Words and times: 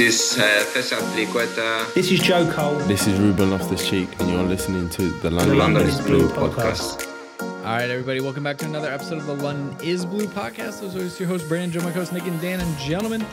This 0.00 0.38
uh, 0.38 0.64
Fessat 0.72 1.02
Liqueta. 1.12 1.92
This 1.92 2.10
is 2.10 2.20
Joe 2.20 2.50
Cole. 2.50 2.78
This 2.88 3.06
is 3.06 3.20
Ruben 3.20 3.50
Loftus 3.50 3.86
Cheek, 3.86 4.08
and 4.18 4.30
you're 4.30 4.42
listening 4.44 4.88
to 4.88 5.10
the 5.20 5.30
London, 5.30 5.58
London 5.58 5.82
is 5.86 5.98
is 5.98 6.06
Blue 6.06 6.20
Blue 6.20 6.30
podcast. 6.30 7.04
podcast. 7.04 7.56
All 7.58 7.64
right, 7.64 7.90
everybody, 7.90 8.22
welcome 8.22 8.42
back 8.42 8.56
to 8.56 8.64
another 8.64 8.90
episode 8.90 9.18
of 9.18 9.26
the 9.26 9.34
London 9.34 9.76
is 9.86 10.06
Blue 10.06 10.26
podcast. 10.26 10.82
As 10.82 10.96
always, 10.96 11.20
your 11.20 11.28
host, 11.28 11.46
Brandon, 11.50 11.72
Joe, 11.78 11.84
my 11.86 11.92
host, 11.92 12.14
Nick, 12.14 12.22
and 12.22 12.40
Dan, 12.40 12.60
and 12.60 12.78
gentlemen. 12.78 13.26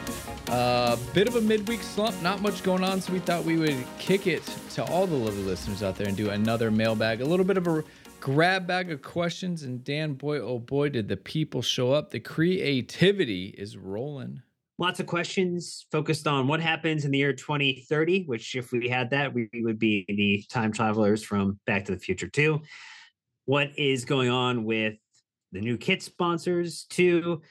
A 0.50 0.52
uh, 0.52 0.98
bit 1.14 1.30
of 1.30 1.38
a 1.38 1.42
midweek 1.42 1.82
slump, 1.82 2.22
not 2.22 2.42
much 2.42 2.64
going 2.64 2.84
on, 2.84 3.00
so 3.00 3.14
we 3.14 3.20
thought 3.20 3.46
we 3.46 3.56
would 3.56 3.86
kick 3.98 4.28
it 4.28 4.44
to 4.72 4.84
all 4.84 5.08
the 5.08 5.16
lovely 5.16 5.44
listeners 5.44 5.84
out 5.84 5.96
there 5.96 6.10
and 6.10 6.18
do 6.18 6.32
another 6.32 6.70
mailbag. 6.70 7.22
A 7.22 7.26
little 7.26 7.46
bit 7.46 7.56
of 7.56 7.66
a 7.68 7.82
grab 8.20 8.68
bag 8.68 8.92
of 8.92 9.02
questions, 9.02 9.64
and 9.64 9.86
Dan, 9.86 10.16
boy, 10.16 10.40
oh 10.40 10.60
boy, 10.60 10.90
did 10.90 11.08
the 11.08 11.16
people 11.16 11.62
show 11.62 11.94
up. 11.94 12.10
The 12.10 12.20
creativity 12.20 13.56
is 13.58 13.78
rolling. 13.78 14.42
Lots 14.80 15.00
of 15.00 15.08
questions 15.08 15.88
focused 15.92 16.28
on 16.28 16.48
what 16.48 16.60
happens 16.62 17.04
in 17.04 17.10
the 17.10 17.18
year 17.18 17.34
2030, 17.34 18.26
which, 18.26 18.56
if 18.56 18.72
we 18.72 18.88
had 18.88 19.10
that, 19.10 19.34
we 19.34 19.50
would 19.56 19.80
be 19.80 20.06
the 20.08 20.44
time 20.52 20.72
travelers 20.72 21.24
from 21.24 21.60
Back 21.66 21.86
to 21.86 21.94
the 21.94 22.00
Future 22.00 22.28
2. 22.28 22.62
What 23.46 23.72
is 23.76 24.06
going 24.06 24.30
on 24.30 24.66
with 24.66 24.94
the 25.52 25.62
new 25.62 25.78
kit 25.78 26.04
sponsors? 26.04 26.86
Two, 26.92 27.42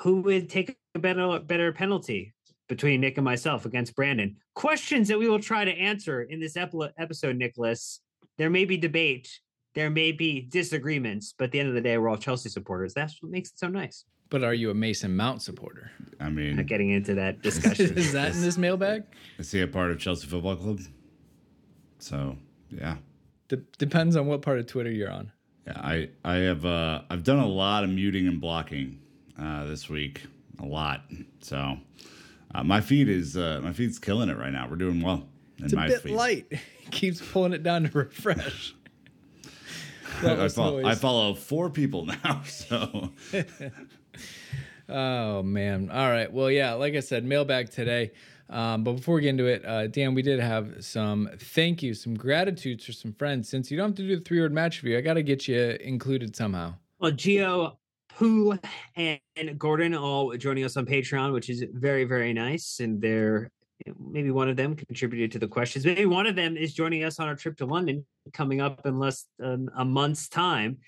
who 0.00 0.20
would 0.20 0.50
take 0.50 0.76
a 0.94 0.98
better, 0.98 1.38
better 1.40 1.72
penalty 1.72 2.34
between 2.68 3.00
Nick 3.00 3.16
and 3.16 3.24
myself 3.24 3.64
against 3.64 3.96
Brandon? 3.96 4.36
Questions 4.54 5.08
that 5.08 5.18
we 5.18 5.28
will 5.28 5.40
try 5.40 5.64
to 5.64 5.72
answer 5.72 6.24
in 6.24 6.40
this 6.40 6.58
epi- 6.58 6.90
episode, 6.98 7.36
Nicholas. 7.36 8.00
There 8.36 8.50
may 8.50 8.66
be 8.66 8.76
debate, 8.76 9.40
there 9.74 9.88
may 9.88 10.12
be 10.12 10.42
disagreements, 10.42 11.32
but 11.38 11.44
at 11.46 11.52
the 11.52 11.60
end 11.60 11.70
of 11.70 11.74
the 11.74 11.80
day, 11.80 11.96
we're 11.96 12.10
all 12.10 12.18
Chelsea 12.18 12.50
supporters. 12.50 12.92
That's 12.92 13.22
what 13.22 13.32
makes 13.32 13.48
it 13.48 13.58
so 13.58 13.68
nice. 13.68 14.04
But 14.28 14.42
are 14.42 14.54
you 14.54 14.70
a 14.70 14.74
Mason 14.74 15.14
Mount 15.16 15.40
supporter? 15.42 15.90
I 16.18 16.28
mean, 16.30 16.56
Not 16.56 16.66
getting 16.66 16.90
into 16.90 17.14
that 17.14 17.42
discussion. 17.48 17.96
is 17.96 18.12
that 18.12 18.34
in 18.34 18.42
this 18.42 18.58
mailbag? 18.58 19.04
is 19.38 19.50
he 19.52 19.60
a 19.60 19.66
part 19.68 19.90
of 19.90 19.98
Chelsea 19.98 20.26
Football 20.26 20.56
Club? 20.56 20.80
So 21.98 22.36
yeah, 22.70 22.96
De- 23.48 23.56
depends 23.78 24.16
on 24.16 24.26
what 24.26 24.42
part 24.42 24.58
of 24.58 24.66
Twitter 24.66 24.90
you're 24.90 25.10
on. 25.10 25.30
yeah. 25.66 25.74
I 25.76 26.08
I 26.24 26.34
have 26.36 26.64
uh 26.66 27.02
I've 27.10 27.22
done 27.24 27.38
a 27.38 27.46
lot 27.46 27.84
of 27.84 27.90
muting 27.90 28.26
and 28.28 28.40
blocking 28.40 29.00
uh 29.40 29.64
this 29.66 29.88
week, 29.88 30.22
a 30.60 30.66
lot. 30.66 31.02
So 31.40 31.78
uh, 32.54 32.64
my 32.64 32.80
feed 32.80 33.08
is 33.08 33.36
uh 33.36 33.60
my 33.62 33.72
feed's 33.72 33.98
killing 33.98 34.28
it 34.28 34.36
right 34.38 34.52
now. 34.52 34.66
We're 34.68 34.76
doing 34.76 35.00
well. 35.00 35.26
In 35.58 35.64
It's 35.64 35.72
a 35.72 35.76
my 35.76 35.86
bit 35.88 36.00
feed. 36.02 36.12
light. 36.14 36.52
Keeps 36.90 37.20
pulling 37.32 37.52
it 37.52 37.62
down 37.62 37.84
to 37.84 37.98
refresh. 37.98 38.74
I, 40.22 40.48
follow, 40.48 40.82
I 40.84 40.94
follow 40.94 41.34
four 41.34 41.68
people 41.68 42.06
now, 42.06 42.42
so 42.46 43.10
Oh 44.88 45.42
man. 45.42 45.90
All 45.90 46.10
right. 46.10 46.32
Well, 46.32 46.50
yeah. 46.50 46.74
Like 46.74 46.94
I 46.94 47.00
said, 47.00 47.24
mailbag 47.24 47.70
today. 47.70 48.12
Um, 48.48 48.84
but 48.84 48.92
before 48.92 49.16
we 49.16 49.22
get 49.22 49.30
into 49.30 49.46
it, 49.46 49.64
uh, 49.64 49.88
Dan, 49.88 50.14
we 50.14 50.22
did 50.22 50.38
have 50.38 50.84
some 50.84 51.28
thank 51.36 51.82
you, 51.82 51.94
some 51.94 52.14
gratitudes 52.14 52.84
for 52.84 52.92
some 52.92 53.12
friends. 53.12 53.48
Since 53.48 53.70
you 53.70 53.76
don't 53.76 53.88
have 53.88 53.96
to 53.96 54.06
do 54.06 54.16
the 54.16 54.22
three 54.22 54.40
word 54.40 54.52
match 54.52 54.82
review, 54.82 54.98
I 54.98 55.00
got 55.00 55.14
to 55.14 55.22
get 55.22 55.48
you 55.48 55.76
included 55.80 56.36
somehow. 56.36 56.74
Well, 57.00 57.10
Gio, 57.10 57.76
Pooh, 58.08 58.56
and 58.94 59.20
Gordon 59.58 59.94
all 59.94 60.36
joining 60.36 60.64
us 60.64 60.76
on 60.76 60.86
Patreon, 60.86 61.32
which 61.32 61.50
is 61.50 61.64
very, 61.72 62.04
very 62.04 62.32
nice. 62.32 62.78
And 62.78 63.00
they're 63.00 63.50
maybe 63.98 64.30
one 64.30 64.48
of 64.48 64.56
them 64.56 64.74
contributed 64.76 65.32
to 65.32 65.38
the 65.38 65.48
questions. 65.48 65.84
Maybe 65.84 66.06
one 66.06 66.26
of 66.26 66.36
them 66.36 66.56
is 66.56 66.72
joining 66.72 67.04
us 67.04 67.18
on 67.18 67.28
our 67.28 67.34
trip 67.34 67.56
to 67.58 67.66
London 67.66 68.06
coming 68.32 68.60
up 68.60 68.86
in 68.86 68.98
less 68.98 69.26
than 69.38 69.68
a 69.76 69.84
month's 69.84 70.28
time. 70.28 70.78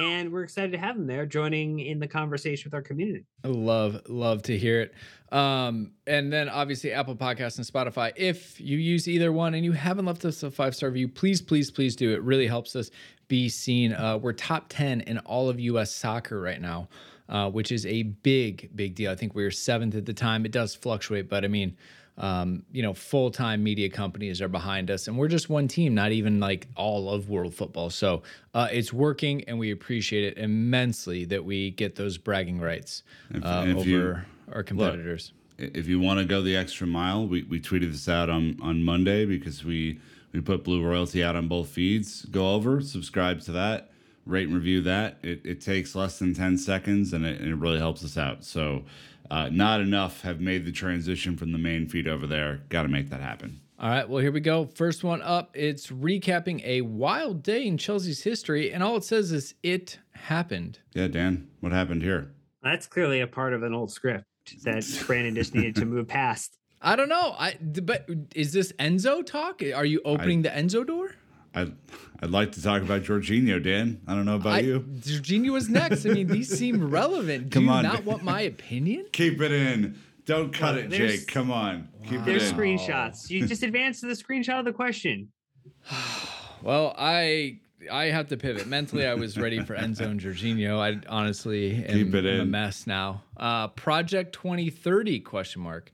And 0.00 0.32
we're 0.32 0.42
excited 0.42 0.72
to 0.72 0.78
have 0.78 0.96
them 0.96 1.06
there 1.06 1.24
joining 1.24 1.78
in 1.80 2.00
the 2.00 2.08
conversation 2.08 2.68
with 2.68 2.74
our 2.74 2.82
community. 2.82 3.24
I 3.44 3.48
love, 3.48 4.02
love 4.08 4.42
to 4.44 4.58
hear 4.58 4.80
it. 4.80 4.94
Um, 5.30 5.92
and 6.06 6.32
then 6.32 6.48
obviously 6.48 6.92
Apple 6.92 7.16
Podcasts 7.16 7.58
and 7.58 7.66
Spotify. 7.66 8.12
If 8.16 8.60
you 8.60 8.78
use 8.78 9.08
either 9.08 9.32
one 9.32 9.54
and 9.54 9.64
you 9.64 9.72
haven't 9.72 10.04
left 10.04 10.24
us 10.24 10.42
a 10.42 10.50
five 10.50 10.74
star 10.74 10.88
review, 10.90 11.08
please, 11.08 11.40
please, 11.40 11.70
please 11.70 11.96
do. 11.96 12.12
It 12.12 12.22
really 12.22 12.46
helps 12.46 12.74
us 12.76 12.90
be 13.28 13.48
seen. 13.48 13.92
Uh, 13.92 14.18
we're 14.18 14.32
top 14.32 14.66
10 14.68 15.02
in 15.02 15.18
all 15.18 15.48
of 15.48 15.58
US 15.60 15.94
soccer 15.94 16.40
right 16.40 16.60
now, 16.60 16.88
uh, 17.28 17.50
which 17.50 17.72
is 17.72 17.86
a 17.86 18.02
big, 18.02 18.70
big 18.74 18.94
deal. 18.94 19.10
I 19.10 19.16
think 19.16 19.34
we 19.34 19.44
were 19.44 19.50
seventh 19.50 19.94
at 19.94 20.06
the 20.06 20.14
time. 20.14 20.44
It 20.44 20.52
does 20.52 20.74
fluctuate, 20.74 21.28
but 21.28 21.44
I 21.44 21.48
mean, 21.48 21.76
um, 22.16 22.62
you 22.72 22.82
know, 22.82 22.94
full 22.94 23.30
time 23.30 23.62
media 23.62 23.88
companies 23.88 24.40
are 24.40 24.48
behind 24.48 24.90
us, 24.90 25.08
and 25.08 25.18
we're 25.18 25.28
just 25.28 25.48
one 25.48 25.66
team, 25.68 25.94
not 25.94 26.12
even 26.12 26.38
like 26.40 26.68
all 26.76 27.10
of 27.10 27.28
world 27.28 27.54
football. 27.54 27.90
So 27.90 28.22
uh, 28.54 28.68
it's 28.70 28.92
working, 28.92 29.44
and 29.44 29.58
we 29.58 29.72
appreciate 29.72 30.24
it 30.24 30.38
immensely 30.38 31.24
that 31.26 31.44
we 31.44 31.70
get 31.72 31.96
those 31.96 32.16
bragging 32.18 32.60
rights 32.60 33.02
If- 33.30 33.44
uh, 33.44 33.64
if 33.66 33.86
you- 33.86 34.00
over 34.00 34.26
our 34.52 34.62
competitors. 34.62 35.32
if 35.58 35.88
you 35.88 35.98
want 35.98 36.20
to 36.20 36.24
go 36.24 36.42
the 36.42 36.56
extra 36.56 36.86
mile, 36.86 37.26
we, 37.26 37.42
we 37.44 37.60
tweeted 37.60 37.90
this 37.90 38.08
out 38.08 38.28
on, 38.30 38.58
on 38.62 38.84
Monday 38.84 39.24
because 39.24 39.64
we 39.64 39.98
we 40.32 40.40
put 40.40 40.64
Blue 40.64 40.84
Royalty 40.84 41.22
out 41.22 41.36
on 41.36 41.46
both 41.46 41.68
feeds. 41.68 42.24
Go 42.26 42.54
over, 42.54 42.80
subscribe 42.80 43.40
to 43.42 43.52
that, 43.52 43.92
rate 44.26 44.48
and 44.48 44.54
review 44.56 44.80
that. 44.82 45.18
It, 45.22 45.40
it 45.44 45.60
takes 45.60 45.94
less 45.94 46.18
than 46.18 46.34
10 46.34 46.58
seconds 46.58 47.12
and 47.12 47.24
it, 47.24 47.40
and 47.40 47.48
it 47.48 47.54
really 47.54 47.78
helps 47.78 48.04
us 48.04 48.18
out. 48.18 48.42
So, 48.44 48.84
uh, 49.30 49.48
not 49.50 49.80
enough 49.80 50.22
have 50.22 50.40
made 50.40 50.64
the 50.64 50.72
transition 50.72 51.36
from 51.36 51.52
the 51.52 51.58
main 51.58 51.88
feed 51.88 52.08
over 52.08 52.26
there. 52.26 52.62
Got 52.68 52.82
to 52.82 52.88
make 52.88 53.10
that 53.10 53.20
happen. 53.20 53.60
All 53.78 53.90
right, 53.90 54.08
well, 54.08 54.22
here 54.22 54.30
we 54.30 54.40
go. 54.40 54.66
First 54.74 55.02
one 55.02 55.20
up. 55.22 55.50
It's 55.54 55.88
recapping 55.88 56.64
a 56.64 56.82
wild 56.82 57.42
day 57.42 57.66
in 57.66 57.76
Chelsea's 57.76 58.22
history, 58.22 58.72
and 58.72 58.82
all 58.82 58.96
it 58.96 59.04
says 59.04 59.32
is 59.32 59.54
it 59.62 59.98
happened. 60.12 60.78
Yeah, 60.94 61.08
Dan, 61.08 61.48
what 61.60 61.72
happened 61.72 62.02
here? 62.02 62.30
That's 62.62 62.86
clearly 62.86 63.20
a 63.20 63.26
part 63.26 63.52
of 63.52 63.62
an 63.62 63.74
old 63.74 63.90
script 63.90 64.24
that 64.62 65.04
Brandon 65.06 65.34
just 65.34 65.54
needed 65.54 65.74
to 65.76 65.84
move 65.84 66.06
past. 66.06 66.56
I 66.82 66.96
don't 66.96 67.08
know. 67.08 67.34
I 67.38 67.56
but 67.60 68.08
is 68.34 68.52
this 68.52 68.72
Enzo 68.78 69.24
talk? 69.24 69.62
Are 69.74 69.86
you 69.86 70.02
opening 70.04 70.42
the 70.42 70.50
Enzo 70.50 70.86
door? 70.86 71.14
I, 71.54 71.72
I'd 72.20 72.30
like 72.30 72.52
to 72.52 72.62
talk 72.62 72.82
about 72.82 73.02
Jorginho, 73.02 73.62
Dan. 73.62 74.00
I 74.06 74.14
don't 74.14 74.24
know 74.24 74.36
about 74.36 74.54
I, 74.54 74.58
you. 74.60 74.80
Jorginho 74.80 75.50
was 75.52 75.68
next. 75.68 76.04
I 76.06 76.10
mean, 76.10 76.26
these 76.26 76.48
seem 76.56 76.88
relevant. 76.90 77.50
Do 77.50 77.60
you 77.62 77.68
on, 77.68 77.82
not 77.84 77.94
man. 77.96 78.04
want 78.04 78.22
my 78.24 78.40
opinion? 78.42 79.06
Keep 79.12 79.40
it 79.40 79.52
in. 79.52 79.98
Don't 80.26 80.52
cut 80.52 80.74
Well, 80.74 80.84
it, 80.84 80.90
there's- 80.90 81.18
Jake. 81.20 81.26
Come 81.28 81.50
on. 81.50 81.88
Keep 82.04 82.20
it 82.20 82.24
There's 82.24 82.50
in. 82.50 82.56
screenshots. 82.56 83.30
You 83.30 83.46
just 83.46 83.62
advance 83.62 84.00
to 84.00 84.06
the 84.06 84.14
screenshot 84.14 84.58
of 84.58 84.64
the 84.64 84.72
question. 84.72 85.28
Well, 86.62 86.94
I 86.98 87.58
I 87.90 88.06
have 88.06 88.28
to 88.28 88.36
pivot. 88.36 88.66
Mentally, 88.66 89.06
I 89.06 89.14
was 89.14 89.36
ready 89.36 89.60
for 89.62 89.74
Enzo 89.76 90.02
and 90.02 90.20
Jorginho. 90.20 90.78
I 90.78 91.00
honestly 91.08 91.84
am, 91.84 91.94
Keep 91.94 92.14
it 92.14 92.26
am 92.26 92.40
a 92.40 92.44
mess 92.44 92.86
now. 92.86 93.22
Uh, 93.36 93.68
Project 93.68 94.34
2030 94.34 95.20
question 95.20 95.62
mark. 95.62 95.90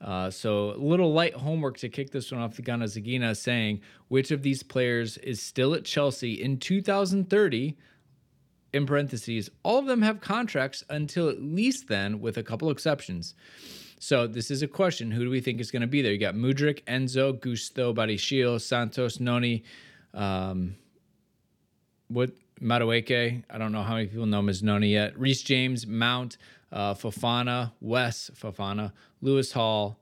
Uh, 0.00 0.30
so 0.30 0.72
a 0.72 0.76
little 0.76 1.12
light 1.12 1.34
homework 1.34 1.78
to 1.78 1.88
kick 1.88 2.10
this 2.10 2.30
one 2.30 2.40
off 2.40 2.56
the 2.56 2.62
Ghana 2.62 2.84
Zagina 2.84 3.34
saying 3.36 3.80
which 4.08 4.30
of 4.30 4.42
these 4.42 4.62
players 4.62 5.16
is 5.18 5.40
still 5.40 5.74
at 5.74 5.84
Chelsea 5.84 6.34
in 6.34 6.58
2030 6.58 7.76
in 8.74 8.86
parentheses, 8.86 9.50
all 9.62 9.78
of 9.78 9.86
them 9.86 10.02
have 10.02 10.20
contracts 10.20 10.82
until 10.90 11.28
at 11.28 11.40
least 11.40 11.86
then, 11.86 12.20
with 12.20 12.36
a 12.36 12.42
couple 12.42 12.70
exceptions. 12.70 13.34
So 14.00 14.26
this 14.26 14.50
is 14.50 14.62
a 14.62 14.68
question: 14.68 15.12
Who 15.12 15.24
do 15.24 15.30
we 15.30 15.40
think 15.40 15.60
is 15.60 15.70
going 15.70 15.82
to 15.82 15.88
be 15.88 16.02
there? 16.02 16.12
You 16.12 16.18
got 16.18 16.34
Mudryk, 16.34 16.82
Enzo, 16.84 17.40
Gusto, 17.40 17.94
Badiashile, 17.94 18.60
Santos, 18.60 19.20
Noni, 19.20 19.62
um, 20.12 20.74
what 22.14 22.30
Madueke? 22.60 23.42
I 23.50 23.58
don't 23.58 23.72
know 23.72 23.82
how 23.82 23.94
many 23.94 24.06
people 24.06 24.26
know 24.26 24.40
Noni 24.40 24.88
yet. 24.88 25.18
Reece 25.18 25.42
James, 25.42 25.86
Mount, 25.86 26.36
uh, 26.72 26.94
Fofana, 26.94 27.72
Wes 27.80 28.30
Fofana, 28.34 28.92
Lewis 29.20 29.52
Hall, 29.52 29.98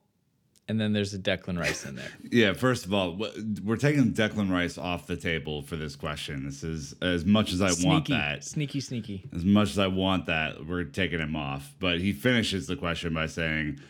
and 0.68 0.80
then 0.80 0.92
there's 0.92 1.12
a 1.14 1.18
Declan 1.18 1.58
Rice 1.58 1.84
in 1.84 1.96
there. 1.96 2.10
Yeah, 2.30 2.52
first 2.52 2.86
of 2.86 2.94
all, 2.94 3.18
we're 3.64 3.76
taking 3.76 4.12
Declan 4.12 4.50
Rice 4.50 4.78
off 4.78 5.06
the 5.06 5.16
table 5.16 5.62
for 5.62 5.76
this 5.76 5.96
question. 5.96 6.44
This 6.44 6.62
is 6.62 6.94
as 7.02 7.24
much 7.24 7.52
as 7.52 7.60
I 7.60 7.70
want 7.86 8.08
that. 8.08 8.44
sneaky, 8.44 8.80
sneaky. 8.80 9.24
As 9.34 9.44
much 9.44 9.70
as 9.70 9.78
I 9.78 9.88
want 9.88 10.26
that, 10.26 10.66
we're 10.66 10.84
taking 10.84 11.20
him 11.20 11.34
off. 11.36 11.74
But 11.80 12.00
he 12.00 12.12
finishes 12.12 12.66
the 12.66 12.76
question 12.76 13.12
by 13.12 13.26
saying, 13.26 13.80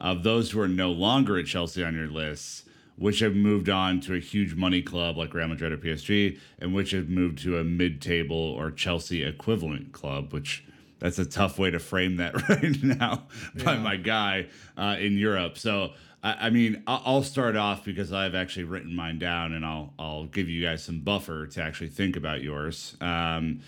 of 0.00 0.24
those 0.24 0.50
who 0.50 0.60
are 0.60 0.68
no 0.68 0.90
longer 0.90 1.38
at 1.38 1.46
Chelsea 1.46 1.84
on 1.84 1.94
your 1.94 2.08
list, 2.08 2.66
which 2.96 3.20
have 3.20 3.34
moved 3.34 3.68
on 3.68 4.00
to 4.00 4.14
a 4.14 4.20
huge 4.20 4.54
money 4.54 4.82
club 4.82 5.16
like 5.16 5.34
Real 5.34 5.48
Madrid 5.48 5.72
or 5.72 5.78
PSG, 5.78 6.38
and 6.58 6.74
which 6.74 6.90
have 6.92 7.08
moved 7.08 7.38
to 7.42 7.58
a 7.58 7.64
mid-table 7.64 8.36
or 8.36 8.70
Chelsea 8.70 9.22
equivalent 9.22 9.92
club, 9.92 10.32
which 10.32 10.64
that's 10.98 11.18
a 11.18 11.24
tough 11.24 11.58
way 11.58 11.70
to 11.70 11.78
frame 11.78 12.16
that 12.18 12.48
right 12.48 12.82
now 12.82 13.24
by 13.64 13.76
my 13.76 13.96
guy 13.96 14.46
uh, 14.76 14.96
in 15.00 15.18
Europe. 15.18 15.58
So 15.58 15.92
I, 16.22 16.46
I 16.46 16.50
mean, 16.50 16.82
I'll 16.86 17.22
start 17.22 17.56
off 17.56 17.84
because 17.84 18.12
I've 18.12 18.34
actually 18.34 18.64
written 18.64 18.94
mine 18.94 19.18
down, 19.18 19.52
and 19.52 19.64
I'll 19.64 19.92
I'll 19.98 20.26
give 20.26 20.48
you 20.48 20.62
guys 20.62 20.84
some 20.84 21.00
buffer 21.00 21.46
to 21.48 21.62
actually 21.62 21.88
think 21.88 22.16
about 22.16 22.42
yours. 22.42 22.96
Um, 23.00 23.60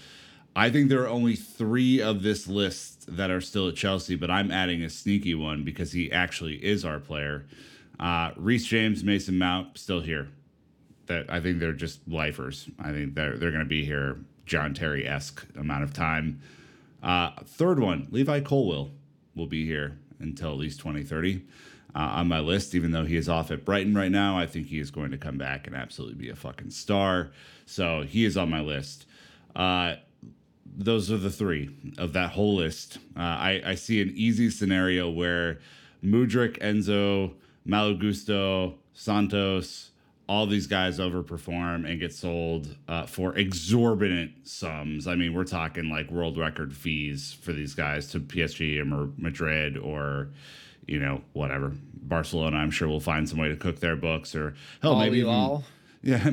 I 0.57 0.71
think 0.71 0.89
there 0.89 1.03
are 1.03 1.09
only 1.09 1.35
three 1.35 2.01
of 2.01 2.23
this 2.23 2.47
list 2.47 3.17
that 3.17 3.31
are 3.31 3.41
still 3.41 3.69
at 3.69 3.75
Chelsea, 3.75 4.15
but 4.15 4.31
I'm 4.31 4.53
adding 4.53 4.83
a 4.83 4.91
sneaky 4.91 5.35
one 5.35 5.65
because 5.65 5.91
he 5.91 6.13
actually 6.13 6.65
is 6.65 6.85
our 6.85 7.01
player. 7.01 7.47
Uh, 8.01 8.31
Reece 8.37 8.67
James, 8.67 9.05
Mason 9.05 9.39
Mount, 9.39 9.79
still 9.79 10.01
here. 10.01 10.29
That 11.07 11.31
I 11.31 11.41
think 11.41 11.59
they're 11.61 11.73
just 11.73 12.01
lifers. 12.09 12.69
I 12.79 12.91
think 12.93 13.15
they're 13.15 13.37
they're 13.37 13.51
going 13.51 13.63
to 13.65 13.69
be 13.69 13.85
here 13.85 14.19
John 14.47 14.73
Terry 14.75 15.07
esque 15.07 15.45
amount 15.57 15.85
of 15.85 15.93
time. 15.93 16.41
Uh, 17.03 17.31
third 17.45 17.79
one, 17.79 18.09
Levi 18.11 18.41
Colwill 18.41 18.91
will 19.37 19.47
be 19.47 19.67
here 19.67 19.99
until 20.19 20.53
at 20.53 20.59
least 20.59 20.79
2030. 20.81 21.43
uh, 21.95 21.99
on 21.99 22.27
my 22.29 22.41
list, 22.41 22.75
even 22.75 22.91
though 22.91 23.05
he 23.05 23.17
is 23.17 23.29
off 23.29 23.51
at 23.51 23.65
Brighton 23.65 23.95
right 23.95 24.11
now. 24.11 24.37
I 24.39 24.47
think 24.47 24.67
he 24.67 24.81
is 24.81 24.91
going 24.91 25.11
to 25.13 25.19
come 25.19 25.39
back 25.39 25.67
and 25.67 25.77
absolutely 25.77 26.17
be 26.17 26.31
a 26.31 26.35
fucking 26.37 26.71
star. 26.71 27.31
So 27.67 28.03
he 28.03 28.25
is 28.25 28.37
on 28.37 28.51
my 28.51 28.61
list. 28.61 29.07
Uh, 29.55 29.97
those 30.77 31.13
are 31.13 31.17
the 31.19 31.31
three 31.31 31.71
of 31.99 32.13
that 32.15 32.31
whole 32.31 32.57
list. 32.57 32.99
Uh, 33.17 33.21
I, 33.21 33.63
I 33.65 33.75
see 33.77 34.03
an 34.03 34.13
easy 34.17 34.51
scenario 34.51 35.09
where 35.09 35.61
Mudryk, 36.05 36.59
Enzo, 36.59 37.35
Malo 37.65 37.95
Gusto, 37.95 38.75
Santos, 38.93 39.91
all 40.27 40.47
these 40.47 40.67
guys 40.67 40.99
overperform 40.99 41.89
and 41.89 42.01
get 42.01 42.13
sold 42.13 42.77
uh, 42.89 43.05
for 43.07 43.37
exorbitant 43.37 44.33
sums. 44.45 45.07
I 45.07 45.15
mean, 45.17 45.35
we're 45.35 45.45
talking 45.45 45.91
like 45.91 46.11
world 46.11 46.39
record 46.39 46.75
fees 46.75 47.37
for 47.43 47.53
these 47.53 47.75
guys 47.75 48.11
to 48.13 48.21
PSG 48.21 48.81
or 48.81 49.11
Madrid 49.19 49.77
or, 49.77 50.31
you 50.87 50.99
know, 50.99 51.23
whatever. 51.35 51.73
Barcelona, 51.95 52.57
I'm 52.57 52.71
sure 52.71 52.89
will 52.89 53.01
find 53.01 53.29
some 53.29 53.39
way 53.39 53.49
to 53.49 53.57
cook 53.57 53.81
their 53.81 53.97
books 53.97 54.35
or 54.35 54.55
hell, 54.81 54.99
maybe 54.99 55.19
even, 55.19 55.63
yeah, 56.03 56.31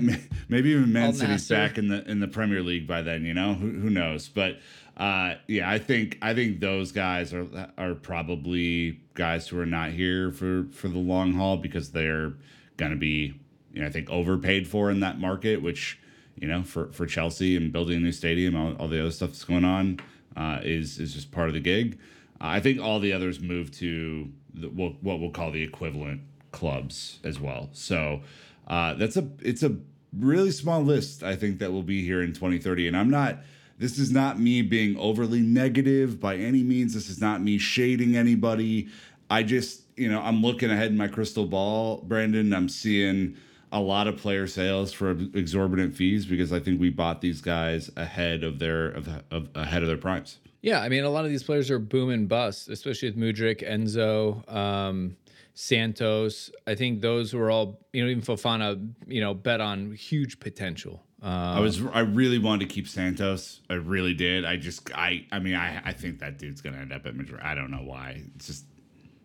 maybe 0.48 0.70
even 0.72 0.92
Man 0.92 1.14
City's 1.14 1.48
back 1.48 1.78
in 1.78 1.88
the 1.88 2.10
in 2.10 2.20
the 2.20 2.28
Premier 2.28 2.62
League 2.62 2.88
by 2.88 3.02
then. 3.02 3.24
You 3.24 3.34
know, 3.34 3.54
who, 3.54 3.72
who 3.72 3.90
knows? 3.90 4.28
But 4.28 4.60
uh, 5.02 5.34
yeah, 5.48 5.68
I 5.68 5.80
think 5.80 6.20
I 6.22 6.36
think 6.36 6.60
those 6.60 6.92
guys 6.92 7.34
are 7.34 7.48
are 7.76 7.96
probably 7.96 9.00
guys 9.16 9.48
who 9.48 9.60
are 9.60 9.66
not 9.66 9.90
here 9.90 10.32
for 10.32 10.68
for 10.72 10.90
the 10.90 11.00
long 11.00 11.34
haul 11.34 11.58
because 11.58 11.92
they're 11.92 12.34
going 12.78 12.92
to 12.92 12.98
be 12.98 13.34
you 13.74 13.82
know, 13.82 13.88
I 13.88 13.90
think 13.90 14.12
overpaid 14.12 14.68
for 14.68 14.92
in 14.92 15.00
that 15.00 15.20
market, 15.20 15.64
which 15.64 16.00
you 16.36 16.48
know 16.48 16.62
for 16.62 16.92
for 16.92 17.08
Chelsea 17.08 17.58
and 17.58 17.74
building 17.74 17.98
a 17.98 18.00
new 18.00 18.12
stadium, 18.12 18.56
all, 18.56 18.76
all 18.76 18.88
the 18.88 19.00
other 19.00 19.10
stuff 19.10 19.30
that's 19.30 19.44
going 19.44 19.66
on 19.66 20.00
uh, 20.38 20.60
is 20.62 21.00
is 21.00 21.16
just 21.16 21.32
part 21.32 21.48
of 21.48 21.56
the 21.56 21.62
gig. 21.62 21.98
Uh, 22.40 22.50
I 22.50 22.60
think 22.60 22.80
all 22.80 23.00
the 23.00 23.12
others 23.12 23.40
move 23.40 23.72
to 23.80 24.32
the, 24.54 24.70
what, 24.70 25.02
what 25.02 25.20
we'll 25.20 25.32
call 25.32 25.50
the 25.50 25.64
equivalent 25.64 26.22
clubs 26.52 27.18
as 27.24 27.40
well. 27.40 27.70
So 27.72 28.22
uh, 28.68 28.94
that's 28.94 29.18
a 29.18 29.28
it's 29.42 29.64
a 29.64 29.78
really 30.16 30.52
small 30.52 30.84
list. 30.84 31.24
I 31.24 31.36
think 31.36 31.58
that 31.58 31.72
will 31.72 31.82
be 31.82 32.06
here 32.06 32.22
in 32.22 32.34
2030, 32.34 32.88
and 32.88 32.96
I'm 32.96 33.10
not. 33.10 33.40
This 33.82 33.98
is 33.98 34.12
not 34.12 34.40
me 34.40 34.62
being 34.62 34.96
overly 35.00 35.42
negative 35.42 36.20
by 36.20 36.36
any 36.36 36.62
means. 36.62 36.94
This 36.94 37.10
is 37.10 37.20
not 37.20 37.42
me 37.42 37.58
shading 37.58 38.16
anybody. 38.16 38.90
I 39.28 39.42
just, 39.42 39.82
you 39.98 40.08
know, 40.08 40.22
I'm 40.22 40.44
looking 40.44 40.70
ahead 40.70 40.92
in 40.92 40.98
my 40.98 41.08
crystal 41.08 41.48
ball, 41.48 42.04
Brandon. 42.08 42.54
I'm 42.54 42.70
seeing 42.70 43.36
a 43.72 43.80
lot 43.80 44.06
of 44.06 44.18
player 44.18 44.46
sales 44.46 44.94
for 44.94 45.10
exorbitant 45.34 45.96
fees 45.96 46.28
because 46.28 46.54
I 46.54 46.60
think 46.60 46.80
we 46.80 46.92
bought 46.92 47.22
these 47.22 47.42
guys 47.42 47.90
ahead 47.98 48.44
of 48.44 48.60
their 48.60 48.90
of, 48.90 49.10
of 49.32 49.50
ahead 49.56 49.82
of 49.82 49.88
their 49.88 49.98
primes. 49.98 50.38
Yeah, 50.62 50.80
I 50.82 50.88
mean, 50.88 51.04
a 51.04 51.10
lot 51.10 51.26
of 51.26 51.32
these 51.32 51.42
players 51.42 51.72
are 51.72 51.80
boom 51.80 52.12
and 52.12 52.30
bust, 52.30 52.70
especially 52.70 53.10
with 53.10 53.18
Mudryk, 53.18 53.68
Enzo, 53.68 54.48
um, 54.54 55.18
Santos. 55.56 56.52
I 56.68 56.76
think 56.76 57.02
those 57.02 57.34
were 57.34 57.50
all, 57.50 57.80
you 57.94 58.04
know, 58.04 58.12
even 58.12 58.22
Fofana, 58.22 58.94
you 59.08 59.22
know, 59.22 59.34
bet 59.34 59.60
on 59.60 59.94
huge 59.94 60.40
potential. 60.40 61.02
Um, 61.22 61.32
I 61.32 61.60
was, 61.60 61.82
I 61.94 62.00
really 62.00 62.40
wanted 62.40 62.68
to 62.68 62.74
keep 62.74 62.88
Santos. 62.88 63.62
I 63.70 63.76
really 63.76 64.16
did. 64.16 64.44
I 64.44 64.58
just, 64.58 64.92
I, 64.96 65.28
I 65.32 65.40
mean, 65.40 65.54
I, 65.54 65.82
I 65.86 65.94
think 65.94 66.20
that 66.20 66.40
dude's 66.40 66.62
gonna 66.62 66.78
end 66.78 66.92
up 66.92 67.06
at 67.06 67.16
Madrid. 67.16 67.42
I 67.44 67.54
don't 67.54 67.70
know 67.70 67.84
why. 67.84 68.24
It's 68.36 68.48
just 68.48 68.66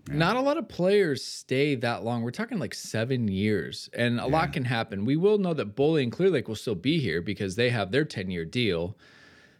yeah. 0.08 0.16
Not 0.16 0.36
a 0.36 0.40
lot 0.40 0.56
of 0.56 0.68
players 0.68 1.24
stay 1.24 1.74
that 1.76 2.04
long. 2.04 2.22
We're 2.22 2.30
talking 2.30 2.58
like 2.58 2.74
seven 2.74 3.28
years, 3.28 3.90
and 3.92 4.20
a 4.20 4.22
yeah. 4.22 4.28
lot 4.28 4.52
can 4.52 4.64
happen. 4.64 5.04
We 5.04 5.16
will 5.16 5.38
know 5.38 5.54
that 5.54 5.74
Boehly 5.74 6.04
and 6.04 6.12
Clearlake 6.12 6.46
will 6.46 6.54
still 6.54 6.76
be 6.76 7.00
here 7.00 7.20
because 7.20 7.56
they 7.56 7.70
have 7.70 7.90
their 7.90 8.04
10 8.04 8.30
year 8.30 8.44
deal, 8.44 8.96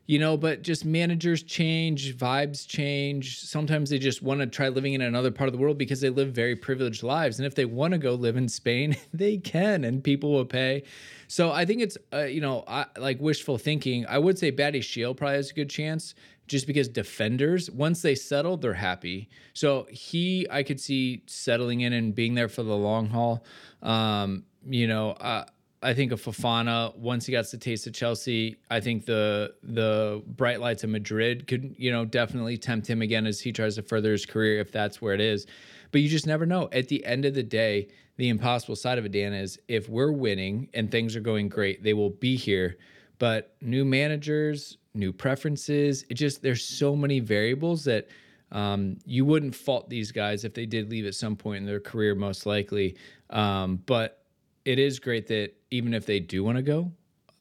you 0.07 0.21
know, 0.21 0.37
but 0.37 0.63
just 0.63 0.85
managers 0.85 1.43
change, 1.43 2.17
vibes 2.17 2.67
change. 2.67 3.41
Sometimes 3.41 3.91
they 3.91 3.99
just 3.99 4.23
want 4.23 4.41
to 4.41 4.47
try 4.47 4.69
living 4.69 4.95
in 4.95 5.01
another 5.01 5.33
part 5.33 5.49
of 5.49 5.53
the 5.53 5.59
world 5.59 5.79
because 5.79 6.01
they 6.01 6.11
live 6.11 6.33
very 6.33 6.55
privileged 6.55 7.03
lives. 7.03 7.39
And 7.39 7.47
if 7.47 7.57
they 7.57 7.65
want 7.65 7.93
to 7.93 7.99
go 7.99 8.15
live 8.15 8.37
in 8.37 8.49
Spain, 8.49 8.97
they 9.13 9.37
can, 9.37 9.85
and 9.85 10.03
people 10.03 10.33
will 10.33 10.45
pay. 10.45 10.85
So 11.29 11.51
I 11.51 11.65
think 11.65 11.83
it's, 11.83 11.99
uh, 12.13 12.23
you 12.23 12.41
know, 12.41 12.63
I, 12.69 12.87
like 12.97 13.21
wishful 13.21 13.59
thinking. 13.59 14.07
I 14.07 14.19
would 14.19 14.39
say 14.39 14.53
Badiashile 14.53 15.17
probably 15.17 15.37
has 15.37 15.51
a 15.51 15.55
good 15.55 15.71
chance 15.71 16.15
just 16.47 16.67
because 16.69 16.89
defenders 16.89 17.69
once 17.71 18.03
they 18.03 18.15
settle 18.15 18.57
they're 18.57 18.73
happy 18.73 19.29
so 19.53 19.87
he 19.91 20.47
i 20.51 20.63
could 20.63 20.81
see 20.81 21.23
settling 21.27 21.81
in 21.81 21.93
and 21.93 22.15
being 22.15 22.35
there 22.35 22.49
for 22.49 22.63
the 22.63 22.77
long 22.77 23.09
haul 23.09 23.45
um, 23.83 24.45
you 24.65 24.87
know 24.87 25.11
uh, 25.11 25.45
I 25.83 25.95
think 25.95 26.13
of 26.13 26.23
Fofana 26.23 26.97
once 26.97 27.27
he 27.27 27.33
gets 27.33 27.51
the 27.51 27.59
taste 27.59 27.87
of 27.87 27.93
Chelsea. 27.93 28.57
I 28.71 28.81
think 28.81 29.07
the 29.07 29.55
the 29.63 30.23
bright 30.27 30.61
lights 30.61 30.85
of 30.85 30.91
Madrid 30.91 31.47
could 31.47 31.75
you 31.79 31.91
know 31.93 32.05
definitely 32.05 32.57
tempt 32.57 32.87
him 32.87 33.03
again 33.03 33.27
as 33.27 33.41
he 33.41 33.53
tries 33.53 33.77
to 33.77 33.83
further 33.83 34.13
his 34.13 34.27
career 34.27 34.61
if 34.61 34.73
that's 34.73 35.01
where 35.03 35.15
it 35.15 35.21
is. 35.21 35.47
But 35.93 36.01
you 36.01 36.09
just 36.09 36.27
never 36.27 36.47
know. 36.47 36.69
At 36.73 36.89
the 36.89 37.05
end 37.05 37.25
of 37.25 37.35
the 37.35 37.43
day, 37.43 37.89
the 38.17 38.29
impossible 38.29 38.77
side 38.77 38.99
of 38.99 39.05
it, 39.05 39.13
Dan, 39.13 39.33
is 39.33 39.59
if 39.69 39.89
we're 39.89 40.13
winning 40.13 40.69
and 40.75 40.91
things 40.91 41.15
are 41.15 41.21
going 41.21 41.49
great, 41.49 41.83
they 41.83 41.95
will 41.95 42.11
be 42.11 42.37
here. 42.37 42.77
But 43.19 43.55
new 43.61 43.85
managers, 43.85 44.79
new 44.95 45.13
preferences. 45.13 46.05
It 46.09 46.15
just 46.15 46.43
there's 46.43 46.65
so 46.65 46.97
many 46.97 47.21
variables 47.21 47.85
that 47.85 48.09
um, 48.53 48.99
you 49.05 49.25
wouldn't 49.25 49.55
fault 49.55 49.89
these 49.89 50.13
guys 50.13 50.45
if 50.45 50.55
they 50.55 50.67
did 50.67 50.91
leave 50.91 51.07
at 51.07 51.15
some 51.15 51.37
point 51.37 51.59
in 51.59 51.67
their 51.67 51.81
career, 51.81 52.15
most 52.15 52.47
likely. 52.47 52.97
Um, 53.31 53.83
but 53.87 54.26
it 54.67 54.79
is 54.79 54.99
great 54.99 55.29
that 55.29 55.53
even 55.71 55.95
if 55.95 56.05
they 56.05 56.21
do 56.21 56.45
want 56.45 56.57
to 56.57 56.63
go, 56.63 56.93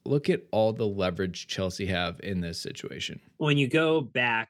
look 0.04 0.30
at 0.30 0.42
all 0.52 0.72
the 0.72 0.86
leverage 0.86 1.48
Chelsea 1.48 1.84
have 1.86 2.20
in 2.22 2.40
this 2.40 2.62
situation. 2.62 3.20
When 3.36 3.58
you 3.58 3.68
go 3.68 4.00
back 4.00 4.48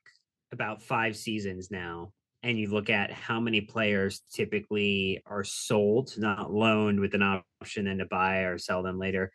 about 0.52 0.82
five 0.82 1.16
seasons 1.16 1.70
now, 1.70 2.12
and 2.42 2.58
you 2.58 2.68
look 2.68 2.90
at 2.90 3.10
how 3.10 3.40
many 3.40 3.60
players 3.60 4.22
typically 4.32 5.20
are 5.26 5.42
sold, 5.42 6.12
not 6.16 6.52
loaned 6.52 7.00
with 7.00 7.14
an 7.14 7.42
option 7.60 7.86
then 7.86 7.98
to 7.98 8.04
buy 8.04 8.40
or 8.40 8.56
sell 8.56 8.84
them 8.84 9.00
later, 9.00 9.32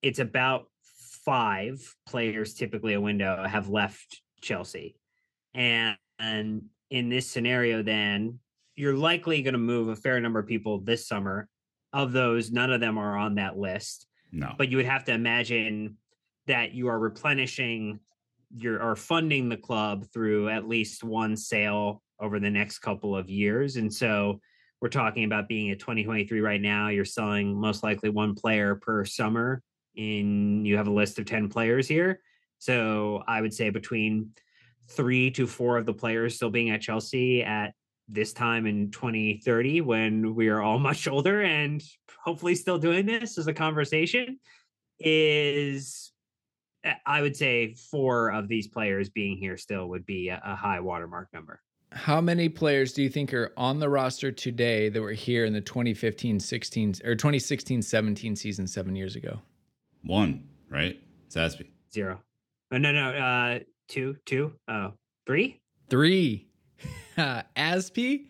it's 0.00 0.20
about 0.20 0.66
five 1.24 1.80
players, 2.06 2.54
typically 2.54 2.92
a 2.92 3.00
window, 3.00 3.44
have 3.48 3.68
left 3.68 4.20
Chelsea. 4.42 4.94
And, 5.54 5.96
and 6.20 6.66
in 6.90 7.08
this 7.08 7.28
scenario, 7.28 7.82
then 7.82 8.38
you're 8.76 8.96
likely 8.96 9.42
going 9.42 9.54
to 9.54 9.58
move 9.58 9.88
a 9.88 9.96
fair 9.96 10.20
number 10.20 10.38
of 10.38 10.46
people 10.46 10.80
this 10.80 11.08
summer. 11.08 11.48
Of 11.94 12.12
those, 12.12 12.50
none 12.50 12.72
of 12.72 12.80
them 12.80 12.98
are 12.98 13.16
on 13.16 13.36
that 13.36 13.56
list. 13.56 14.06
No. 14.32 14.52
But 14.58 14.68
you 14.68 14.76
would 14.76 14.86
have 14.86 15.04
to 15.04 15.12
imagine 15.12 15.96
that 16.46 16.74
you 16.74 16.88
are 16.88 16.98
replenishing 16.98 18.00
your 18.56 18.82
or 18.82 18.96
funding 18.96 19.48
the 19.48 19.56
club 19.56 20.04
through 20.12 20.48
at 20.48 20.68
least 20.68 21.04
one 21.04 21.36
sale 21.36 22.02
over 22.20 22.38
the 22.38 22.50
next 22.50 22.80
couple 22.80 23.16
of 23.16 23.30
years. 23.30 23.76
And 23.76 23.92
so 23.92 24.40
we're 24.80 24.88
talking 24.88 25.24
about 25.24 25.48
being 25.48 25.70
at 25.70 25.78
2023 25.78 26.40
right 26.40 26.60
now. 26.60 26.88
You're 26.88 27.04
selling 27.04 27.58
most 27.58 27.82
likely 27.82 28.10
one 28.10 28.34
player 28.34 28.74
per 28.74 29.04
summer 29.04 29.62
in 29.94 30.64
you 30.64 30.76
have 30.76 30.88
a 30.88 30.92
list 30.92 31.18
of 31.18 31.24
10 31.26 31.48
players 31.48 31.88
here. 31.88 32.20
So 32.58 33.22
I 33.26 33.40
would 33.40 33.54
say 33.54 33.70
between 33.70 34.30
three 34.88 35.30
to 35.32 35.46
four 35.46 35.78
of 35.78 35.86
the 35.86 35.94
players 35.94 36.34
still 36.34 36.50
being 36.50 36.70
at 36.70 36.82
Chelsea 36.82 37.42
at 37.42 37.72
this 38.08 38.32
time 38.32 38.66
in 38.66 38.90
2030 38.90 39.80
when 39.80 40.34
we 40.34 40.48
are 40.48 40.60
all 40.60 40.78
much 40.90 41.08
older 41.08 41.42
and 41.42 41.82
hopefully 42.18 42.54
still 42.54 42.78
doing 42.78 43.06
this 43.06 43.38
as 43.38 43.46
a 43.46 43.54
conversation 43.54 44.38
is 44.98 46.12
I 47.06 47.22
would 47.22 47.36
say 47.36 47.74
four 47.74 48.30
of 48.30 48.48
these 48.48 48.68
players 48.68 49.08
being 49.08 49.38
here 49.38 49.56
still 49.56 49.88
would 49.88 50.04
be 50.04 50.28
a, 50.28 50.40
a 50.44 50.54
high 50.54 50.80
watermark 50.80 51.32
number. 51.32 51.62
How 51.92 52.20
many 52.20 52.48
players 52.48 52.92
do 52.92 53.02
you 53.02 53.08
think 53.08 53.32
are 53.32 53.52
on 53.56 53.78
the 53.78 53.88
roster 53.88 54.32
today 54.32 54.88
that 54.88 55.00
were 55.00 55.12
here 55.12 55.44
in 55.44 55.52
the 55.52 55.60
2015 55.60 56.40
16 56.40 56.94
or 57.04 57.14
2016 57.14 57.82
17 57.82 58.36
season 58.36 58.66
seven 58.66 58.96
years 58.96 59.16
ago? 59.16 59.40
One, 60.02 60.46
right? 60.68 61.00
Saspy. 61.30 61.68
Zero. 61.92 62.20
Oh, 62.72 62.78
no, 62.78 62.92
no. 62.92 63.10
Uh, 63.10 63.58
two, 63.88 64.16
two, 64.26 64.52
oh, 64.68 64.92
three? 65.26 65.60
Three. 65.88 66.48
Azpi, 67.16 68.26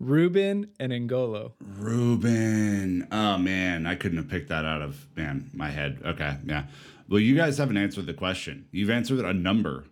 Ruben, 0.00 0.70
and 0.78 0.92
N'Golo. 0.92 1.52
Ruben. 1.60 3.06
Oh, 3.10 3.38
man. 3.38 3.86
I 3.86 3.94
couldn't 3.94 4.18
have 4.18 4.28
picked 4.28 4.48
that 4.48 4.64
out 4.64 4.82
of, 4.82 5.06
man, 5.16 5.50
my 5.52 5.70
head. 5.70 6.00
Okay. 6.04 6.36
Yeah. 6.44 6.64
Well, 7.08 7.20
you 7.20 7.34
guys 7.34 7.58
haven't 7.58 7.78
answered 7.78 8.06
the 8.06 8.14
question. 8.14 8.66
You've 8.70 8.90
answered 8.90 9.20
a 9.20 9.32
number 9.32 9.84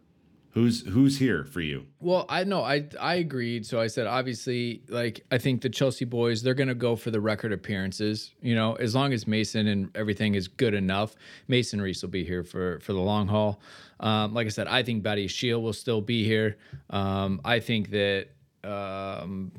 Who's 0.57 0.87
who's 0.87 1.19
here 1.19 1.45
for 1.45 1.61
you? 1.61 1.85
Well, 2.01 2.25
I 2.31 2.45
know 2.45 2.63
I 2.63 2.89
I 2.99 3.17
agreed. 3.17 3.67
So 3.67 3.79
I 3.79 3.89
said 3.89 4.07
obviously 4.07 4.81
like 4.89 5.23
I 5.31 5.37
think 5.37 5.61
the 5.61 5.69
Chelsea 5.69 6.07
boys 6.07 6.43
they're 6.43 6.55
to 6.55 6.75
go 6.75 6.97
for 6.97 7.11
the 7.11 7.21
record 7.21 7.53
appearances, 7.53 8.31
you 8.41 8.55
know, 8.55 8.73
as 8.77 8.95
long 8.95 9.13
as 9.13 9.27
Mason 9.27 9.67
and 9.67 9.95
everything 9.95 10.35
is 10.35 10.49
good 10.49 10.73
enough. 10.73 11.15
Mason 11.47 11.79
Reece 11.79 12.01
will 12.01 12.09
be 12.09 12.25
here 12.25 12.43
for 12.43 12.81
for 12.81 12.95
the 12.95 13.01
long 13.01 13.29
haul. 13.29 13.61
Um, 14.01 14.33
like 14.33 14.47
I 14.47 14.49
said, 14.49 14.67
I 14.67 14.83
think 14.83 15.05
Badiashile 15.05 15.61
will 15.61 15.75
still 15.75 16.01
be 16.01 16.25
here. 16.25 16.57
Um, 16.89 17.43
I 17.45 17.61
think 17.61 17.91
that 17.91 18.29
um, 18.65 19.53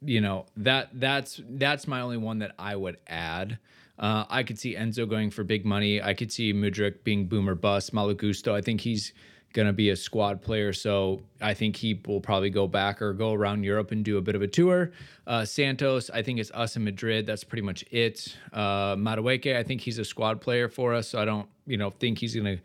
you 0.00 0.22
know, 0.22 0.46
that 0.56 0.88
that's 0.94 1.42
that's 1.46 1.86
my 1.86 2.00
only 2.00 2.16
one 2.16 2.38
that 2.38 2.54
I 2.58 2.74
would 2.74 2.96
add. 3.06 3.58
Uh, 3.98 4.24
I 4.30 4.44
could 4.44 4.58
see 4.58 4.76
Enzo 4.76 5.06
going 5.06 5.30
for 5.30 5.44
big 5.44 5.66
money. 5.66 6.02
I 6.02 6.14
could 6.14 6.32
see 6.32 6.54
Mudryk 6.54 7.04
being 7.04 7.26
boomer 7.26 7.54
bust. 7.54 7.92
Malo 7.92 8.14
Gusto, 8.14 8.54
I 8.54 8.62
think 8.62 8.80
he's 8.80 9.12
going 9.52 9.66
to 9.66 9.72
be 9.72 9.90
a 9.90 9.96
squad 9.96 10.40
player. 10.42 10.72
So 10.72 11.20
I 11.40 11.54
think 11.54 11.76
he 11.76 12.00
will 12.06 12.20
probably 12.20 12.50
go 12.50 12.66
back 12.66 13.02
or 13.02 13.12
go 13.12 13.32
around 13.32 13.64
Europe 13.64 13.90
and 13.90 14.04
do 14.04 14.18
a 14.18 14.20
bit 14.20 14.34
of 14.34 14.42
a 14.42 14.46
tour. 14.46 14.92
Uh, 15.26 15.44
Santos, 15.44 16.10
I 16.10 16.22
think 16.22 16.38
it's 16.38 16.50
us 16.52 16.76
in 16.76 16.84
Madrid. 16.84 17.26
That's 17.26 17.44
pretty 17.44 17.62
much 17.62 17.84
it. 17.90 18.36
Uh, 18.52 18.94
Madueke, 18.96 19.56
I 19.56 19.62
think 19.62 19.80
he's 19.80 19.98
a 19.98 20.04
squad 20.04 20.40
player 20.40 20.68
for 20.68 20.94
us. 20.94 21.08
So 21.08 21.20
I 21.20 21.24
don't, 21.24 21.48
you 21.66 21.76
know, 21.76 21.90
think 21.90 22.18
he's 22.18 22.34
going 22.34 22.58
to 22.58 22.62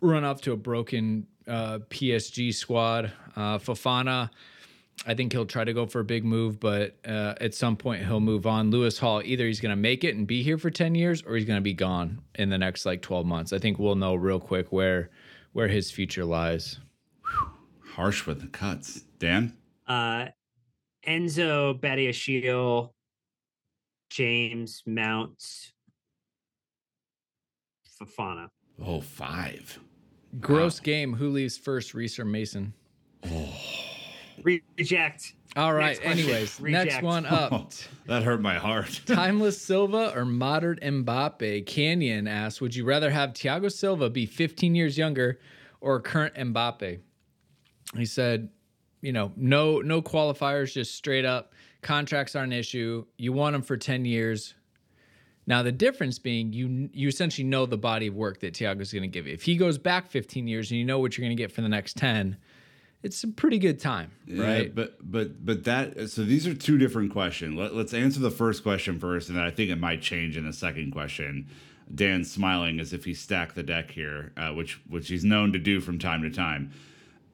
run 0.00 0.24
off 0.24 0.40
to 0.42 0.52
a 0.52 0.56
broken 0.56 1.26
uh, 1.48 1.80
PSG 1.90 2.54
squad. 2.54 3.12
Uh, 3.34 3.58
Fofana, 3.58 4.30
I 5.06 5.14
think 5.14 5.32
he'll 5.32 5.46
try 5.46 5.64
to 5.64 5.72
go 5.72 5.86
for 5.86 6.00
a 6.00 6.04
big 6.04 6.24
move, 6.24 6.58
but 6.60 6.96
uh, 7.06 7.34
at 7.40 7.54
some 7.54 7.76
point 7.76 8.04
he'll 8.04 8.20
move 8.20 8.46
on. 8.46 8.70
Lewis 8.70 8.98
Hall, 8.98 9.22
either 9.24 9.46
he's 9.46 9.60
going 9.60 9.70
to 9.70 9.80
make 9.80 10.04
it 10.04 10.14
and 10.14 10.26
be 10.26 10.42
here 10.42 10.56
for 10.56 10.70
10 10.70 10.94
years 10.94 11.22
or 11.22 11.36
he's 11.36 11.44
going 11.44 11.58
to 11.58 11.62
be 11.62 11.74
gone 11.74 12.22
in 12.36 12.48
the 12.48 12.58
next 12.58 12.86
like 12.86 13.02
12 13.02 13.26
months. 13.26 13.52
I 13.52 13.58
think 13.58 13.78
we'll 13.78 13.96
know 13.96 14.14
real 14.14 14.40
quick 14.40 14.72
where 14.72 15.10
where 15.56 15.68
his 15.68 15.90
future 15.90 16.26
lies. 16.26 16.80
Harsh 17.94 18.26
with 18.26 18.42
the 18.42 18.46
cuts. 18.46 19.00
Dan? 19.18 19.56
Uh, 19.86 20.26
Enzo, 21.08 21.80
Badiashile, 21.80 22.90
James, 24.10 24.82
Mount, 24.84 25.42
Fofana. 27.98 28.48
Oh, 28.84 29.00
five. 29.00 29.78
Gross 30.40 30.78
game. 30.78 31.14
Who 31.14 31.30
leaves 31.30 31.56
first, 31.56 31.94
Reece 31.94 32.18
or 32.18 32.26
Mason? 32.26 32.74
Reject. 34.42 35.32
All 35.56 35.72
right. 35.72 35.98
Next. 36.04 36.20
Anyways, 36.20 36.60
Reject. 36.60 36.90
next 36.90 37.02
one 37.02 37.26
up. 37.26 37.52
Oh, 37.52 37.68
that 38.06 38.22
hurt 38.22 38.40
my 38.42 38.56
heart. 38.56 39.00
Timeless 39.06 39.60
Silva 39.60 40.12
or 40.14 40.24
modern 40.24 40.78
Mbappe? 40.82 41.64
Canyon 41.66 42.28
asks, 42.28 42.60
would 42.60 42.74
you 42.74 42.84
rather 42.84 43.10
have 43.10 43.32
Thiago 43.32 43.72
Silva 43.72 44.10
be 44.10 44.26
15 44.26 44.74
years 44.74 44.98
younger 44.98 45.40
or 45.80 45.98
current 46.00 46.34
Mbappe? 46.34 47.00
He 47.96 48.04
said, 48.04 48.50
you 49.00 49.12
know, 49.12 49.32
no 49.36 49.80
no 49.80 50.02
qualifiers, 50.02 50.72
just 50.72 50.94
straight 50.94 51.24
up. 51.24 51.54
Contracts 51.82 52.34
aren't 52.34 52.52
an 52.52 52.58
issue. 52.58 53.06
You 53.16 53.32
want 53.32 53.54
them 53.54 53.62
for 53.62 53.76
10 53.76 54.04
years. 54.04 54.54
Now 55.46 55.62
the 55.62 55.72
difference 55.72 56.18
being 56.18 56.52
you 56.52 56.90
you 56.92 57.08
essentially 57.08 57.46
know 57.46 57.66
the 57.66 57.78
body 57.78 58.08
of 58.08 58.14
work 58.14 58.40
that 58.40 58.54
Thiago's 58.54 58.92
going 58.92 59.02
to 59.02 59.08
give 59.08 59.26
you. 59.26 59.32
If 59.32 59.42
he 59.44 59.56
goes 59.56 59.78
back 59.78 60.10
15 60.10 60.48
years 60.48 60.70
and 60.70 60.78
you 60.78 60.84
know 60.84 60.98
what 60.98 61.16
you're 61.16 61.24
going 61.24 61.36
to 61.36 61.40
get 61.40 61.52
for 61.52 61.60
the 61.60 61.68
next 61.68 61.96
10, 61.96 62.36
it's 63.06 63.24
a 63.24 63.28
pretty 63.28 63.58
good 63.58 63.78
time, 63.80 64.10
Yeah, 64.26 64.44
right? 64.44 64.74
but 64.74 64.96
but 65.00 65.44
but 65.44 65.64
that 65.64 66.10
so 66.10 66.22
these 66.24 66.46
are 66.46 66.54
two 66.54 66.76
different 66.76 67.12
questions. 67.12 67.56
Let, 67.56 67.74
let's 67.74 67.94
answer 67.94 68.20
the 68.20 68.30
first 68.30 68.62
question 68.62 68.98
first, 68.98 69.28
and 69.28 69.38
then 69.38 69.44
I 69.44 69.50
think 69.50 69.70
it 69.70 69.76
might 69.76 70.02
change 70.02 70.36
in 70.36 70.44
the 70.44 70.52
second 70.52 70.90
question. 70.92 71.46
Dan's 71.94 72.30
smiling 72.30 72.80
as 72.80 72.92
if 72.92 73.04
he 73.04 73.14
stacked 73.14 73.54
the 73.54 73.62
deck 73.62 73.90
here, 73.92 74.32
uh, 74.36 74.50
which 74.52 74.80
which 74.88 75.08
he's 75.08 75.24
known 75.24 75.52
to 75.52 75.58
do 75.58 75.80
from 75.80 75.98
time 75.98 76.22
to 76.22 76.30
time. 76.30 76.72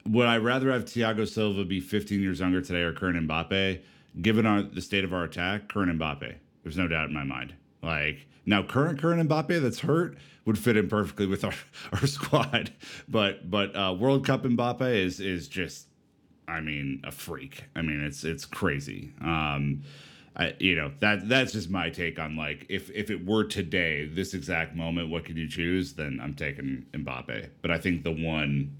Would 0.07 0.27
I 0.27 0.37
rather 0.37 0.71
have 0.71 0.85
Thiago 0.85 1.27
Silva 1.27 1.63
be 1.65 1.79
15 1.79 2.21
years 2.21 2.39
younger 2.39 2.61
today 2.61 2.81
or 2.81 2.93
current 2.93 3.27
Mbappe? 3.27 3.81
Given 4.21 4.45
our 4.45 4.61
the 4.61 4.81
state 4.81 5.03
of 5.03 5.13
our 5.13 5.23
attack, 5.23 5.69
current 5.69 5.97
Mbappe. 5.99 6.35
There's 6.61 6.77
no 6.77 6.87
doubt 6.87 7.07
in 7.09 7.13
my 7.15 7.23
mind. 7.23 7.53
Like 7.81 8.27
now, 8.45 8.63
current 8.63 8.99
current 8.99 9.27
Mbappe 9.29 9.61
that's 9.61 9.79
hurt 9.79 10.17
would 10.45 10.57
fit 10.59 10.75
in 10.75 10.89
perfectly 10.89 11.25
with 11.25 11.43
our, 11.43 11.53
our 11.93 12.07
squad, 12.07 12.73
but 13.07 13.49
but 13.49 13.75
uh, 13.75 13.95
World 13.97 14.25
Cup 14.25 14.43
Mbappe 14.43 14.95
is 14.95 15.19
is 15.19 15.47
just 15.47 15.87
I 16.47 16.61
mean, 16.61 17.01
a 17.03 17.11
freak. 17.11 17.65
I 17.75 17.81
mean, 17.81 18.01
it's 18.01 18.23
it's 18.23 18.45
crazy. 18.45 19.13
Um, 19.21 19.83
I, 20.35 20.55
you 20.59 20.75
know 20.75 20.91
that 20.99 21.29
that's 21.29 21.53
just 21.53 21.69
my 21.69 21.89
take 21.89 22.19
on 22.19 22.35
like 22.35 22.65
if 22.69 22.89
if 22.91 23.09
it 23.09 23.25
were 23.25 23.43
today, 23.43 24.05
this 24.05 24.33
exact 24.33 24.75
moment, 24.75 25.09
what 25.09 25.25
could 25.25 25.37
you 25.37 25.47
choose? 25.47 25.93
Then 25.93 26.19
I'm 26.21 26.33
taking 26.33 26.85
Mbappe. 26.93 27.49
But 27.61 27.71
I 27.71 27.77
think 27.77 28.03
the 28.03 28.11
one, 28.11 28.75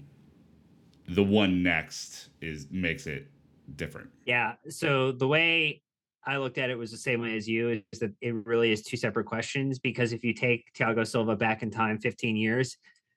the 1.08 1.22
one 1.22 1.62
next 1.62 2.28
is 2.40 2.66
makes 2.70 3.06
it 3.06 3.28
different. 3.76 4.10
Yeah. 4.26 4.54
So 4.68 5.12
the 5.12 5.28
way 5.28 5.82
I 6.26 6.38
looked 6.38 6.58
at 6.58 6.70
it 6.70 6.78
was 6.78 6.90
the 6.90 6.96
same 6.96 7.20
way 7.20 7.36
as 7.36 7.48
you 7.48 7.82
is 7.92 7.98
that 8.00 8.12
it 8.20 8.34
really 8.46 8.72
is 8.72 8.82
two 8.82 8.96
separate 8.96 9.26
questions 9.26 9.78
because 9.78 10.12
if 10.12 10.24
you 10.24 10.32
take 10.32 10.64
Thiago 10.76 11.06
Silva 11.06 11.36
back 11.36 11.62
in 11.62 11.70
time 11.70 11.98
15 11.98 12.36
years, 12.36 12.76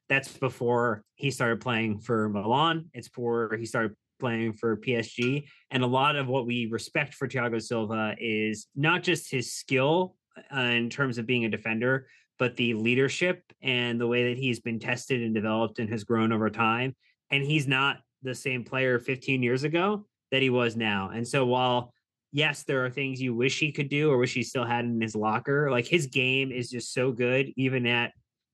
that's 0.09 0.37
before 0.37 1.03
he 1.15 1.31
started 1.31 1.61
playing 1.61 1.99
for 1.99 2.29
Milan. 2.29 2.89
It's 2.93 3.07
before 3.07 3.55
he 3.57 3.65
started 3.65 3.95
playing 4.19 4.53
for 4.53 4.77
PSG. 4.77 5.45
And 5.71 5.83
a 5.83 5.87
lot 5.87 6.15
of 6.15 6.27
what 6.27 6.45
we 6.45 6.67
respect 6.67 7.13
for 7.13 7.27
Thiago 7.27 7.61
Silva 7.61 8.15
is 8.19 8.67
not 8.75 9.03
just 9.03 9.31
his 9.31 9.53
skill 9.53 10.15
uh, 10.55 10.59
in 10.59 10.89
terms 10.89 11.17
of 11.17 11.25
being 11.25 11.45
a 11.45 11.49
defender, 11.49 12.07
but 12.39 12.55
the 12.55 12.73
leadership 12.73 13.43
and 13.61 13.99
the 13.99 14.07
way 14.07 14.29
that 14.29 14.37
he's 14.37 14.59
been 14.59 14.79
tested 14.79 15.21
and 15.21 15.33
developed 15.33 15.79
and 15.79 15.89
has 15.89 16.03
grown 16.03 16.31
over 16.31 16.49
time. 16.49 16.95
And 17.31 17.43
he's 17.43 17.67
not 17.67 17.97
the 18.23 18.35
same 18.35 18.63
player 18.63 18.99
15 18.99 19.43
years 19.43 19.63
ago 19.63 20.05
that 20.31 20.41
he 20.41 20.49
was 20.49 20.75
now. 20.75 21.09
And 21.13 21.27
so 21.27 21.45
while 21.45 21.93
yes, 22.37 22.63
there 22.63 22.85
are 22.85 22.89
things 22.91 23.19
you 23.19 23.33
wish 23.33 23.59
he 23.59 23.71
could 23.71 23.89
do 23.89 24.11
or 24.11 24.17
wish 24.19 24.35
he 24.35 24.43
still 24.43 24.63
had 24.63 24.85
in 24.85 25.01
his 25.01 25.15
locker, 25.15 25.71
like 25.71 25.87
his 25.87 26.05
game 26.05 26.51
is 26.51 26.69
just 26.69 26.93
so 26.93 27.11
good, 27.11 27.51
even 27.57 27.87
at 27.87 28.11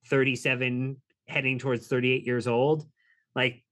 37, 0.08 0.96
heading 1.28 1.58
towards 1.58 1.86
38 1.86 2.24
years 2.24 2.46
old. 2.46 2.86
Like 3.36 3.62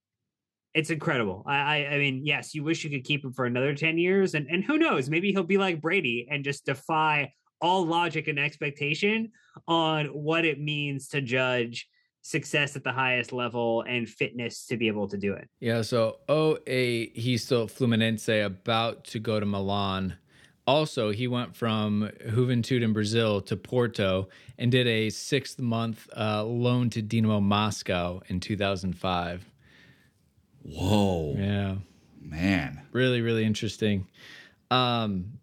it's 0.75 0.91
incredible. 0.91 1.43
I, 1.47 1.57
I 1.57 1.95
I 1.95 1.99
mean, 1.99 2.27
yes, 2.27 2.55
you 2.55 2.63
wish 2.63 2.85
you 2.85 2.91
could 2.91 3.05
keep 3.05 3.25
him 3.25 3.33
for 3.33 3.47
another 3.47 3.75
10 3.75 3.97
years. 3.97 4.35
And 4.35 4.47
and 4.51 4.63
who 4.63 4.77
knows, 4.77 5.09
maybe 5.09 5.33
he'll 5.33 5.45
be 5.45 5.57
like 5.57 5.81
Brady 5.81 6.29
and 6.31 6.45
just 6.45 6.67
defy 6.67 7.33
all 7.63 7.87
logic 7.87 8.29
and 8.29 8.39
expectation 8.39 9.31
on 9.67 10.09
what 10.09 10.45
it 10.45 10.61
means 10.61 11.09
to 11.09 11.23
judge 11.23 11.89
success 12.23 12.77
at 12.77 12.85
the 12.85 12.93
highest 12.93 13.33
level 13.33 13.83
and 13.83 14.09
fitness 14.09 14.65
to 14.67 14.77
be 14.77 14.87
able 14.87 15.09
to 15.09 15.19
do 15.19 15.33
it. 15.35 15.49
Yeah, 15.61 15.83
so 15.83 16.19
08, 16.29 17.13
he's 17.15 17.45
still 17.45 17.65
at 17.65 17.69
Fluminense, 17.69 18.45
about 18.45 19.05
to 19.05 19.19
go 19.19 19.39
to 19.41 19.45
Milan. 19.47 20.17
Also, 20.67 21.11
he 21.11 21.27
went 21.27 21.57
from 21.57 22.09
Juventude 22.25 22.83
in 22.85 22.93
Brazil 22.93 23.41
to 23.43 23.57
Porto 23.57 24.29
and 24.59 24.71
did 24.71 24.87
a 24.87 25.11
six 25.11 25.59
month 25.59 26.09
uh, 26.17 26.45
loan 26.45 26.89
to 26.91 27.03
Dinamo 27.03 27.43
Moscow 27.43 28.21
in 28.29 28.39
2005. 28.39 29.45
Whoa, 30.63 31.35
Yeah, 31.37 31.77
man. 32.21 32.81
really, 32.93 33.21
really 33.21 33.45
interesting. 33.45 34.07
Um, 34.71 35.39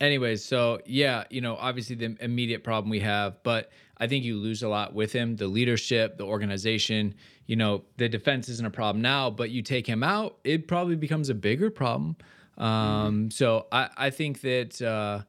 anyways, 0.00 0.44
so 0.44 0.80
yeah, 0.86 1.24
you 1.30 1.40
know, 1.40 1.56
obviously 1.56 1.96
the 1.96 2.16
immediate 2.20 2.64
problem 2.64 2.90
we 2.90 3.00
have, 3.00 3.42
but 3.42 3.70
I 3.98 4.06
think 4.06 4.24
you 4.24 4.36
lose 4.36 4.62
a 4.62 4.68
lot 4.68 4.94
with 4.94 5.12
him 5.12 5.36
the 5.36 5.46
leadership, 5.46 6.18
the 6.18 6.24
organization. 6.24 7.14
You 7.46 7.56
know, 7.56 7.84
the 7.96 8.08
defense 8.08 8.48
isn't 8.48 8.66
a 8.66 8.70
problem 8.70 9.02
now, 9.02 9.30
but 9.30 9.50
you 9.50 9.62
take 9.62 9.86
him 9.86 10.02
out, 10.02 10.38
it 10.44 10.66
probably 10.66 10.96
becomes 10.96 11.28
a 11.28 11.34
bigger 11.34 11.70
problem. 11.70 12.16
Um, 12.58 13.30
So 13.30 13.66
I, 13.72 13.90
I 13.96 14.10
think 14.10 14.40
that. 14.42 14.80
Uh, 14.80 15.22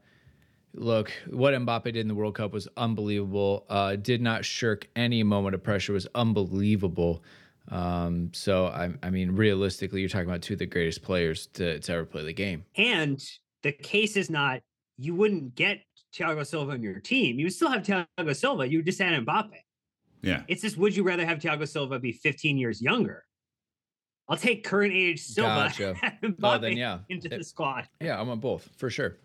Look, 0.77 1.10
what 1.29 1.53
Mbappe 1.53 1.86
did 1.86 1.95
in 1.95 2.10
the 2.10 2.15
World 2.15 2.36
Cup 2.36 2.51
was 2.51 2.67
unbelievable. 2.75 3.65
Uh, 3.69 3.95
did 3.95 4.22
not 4.22 4.43
shirk 4.43 4.89
any 4.93 5.24
moment 5.24 5.55
of 5.55 5.63
pressure. 5.63 5.93
Was 5.93 6.05
unbelievable. 6.13 7.24
Um, 7.69 8.31
so 8.34 8.65
I, 8.65 8.91
I 9.01 9.10
mean, 9.10 9.31
realistically, 9.38 10.01
you're 10.01 10.10
talking 10.10 10.27
about 10.27 10.41
two 10.41 10.53
of 10.55 10.60
the 10.60 10.65
greatest 10.65 11.01
players 11.01 11.48
to, 11.53 11.79
to 11.79 11.93
ever 11.93 12.03
play 12.03 12.25
the 12.25 12.34
game. 12.34 12.65
And 12.75 13.24
the 13.65 13.72
case 13.72 14.15
is 14.15 14.29
not 14.29 14.62
you 14.98 15.15
wouldn't 15.15 15.55
get 15.55 15.81
Thiago 16.15 16.45
Silva 16.45 16.74
on 16.74 16.84
your 16.84 17.00
team. 17.00 17.39
You 17.39 17.48
would 17.48 17.53
still 17.53 17.69
have 17.72 17.81
Thiago 17.81 18.34
Silva. 18.36 18.69
You 18.69 18.77
would 18.77 18.86
just 18.86 19.01
add 19.01 19.25
Mbappe. 19.25 19.50
Yeah, 20.22 20.43
It's 20.48 20.62
just 20.62 20.77
would 20.77 20.95
you 20.95 21.03
rather 21.03 21.25
have 21.25 21.39
Thiago 21.39 21.67
Silva 21.67 22.00
be 22.00 22.12
15 22.12 22.57
years 22.60 22.79
younger? 22.81 23.25
I'll 24.29 24.38
take 24.38 24.63
current 24.63 24.93
age 24.93 25.19
Silva 25.22 25.65
Gotcha. 25.77 25.95
Mbappe 26.24 26.36
Oh, 26.43 26.57
then 26.60 26.77
yeah. 26.77 27.00
into 27.10 27.27
It- 27.34 27.39
the 27.39 27.43
squad. 27.43 27.89
Yeah, 28.00 28.22
I'm 28.22 28.29
on 28.29 28.39
both 28.39 28.69
for 28.77 28.89
sure. 28.91 29.17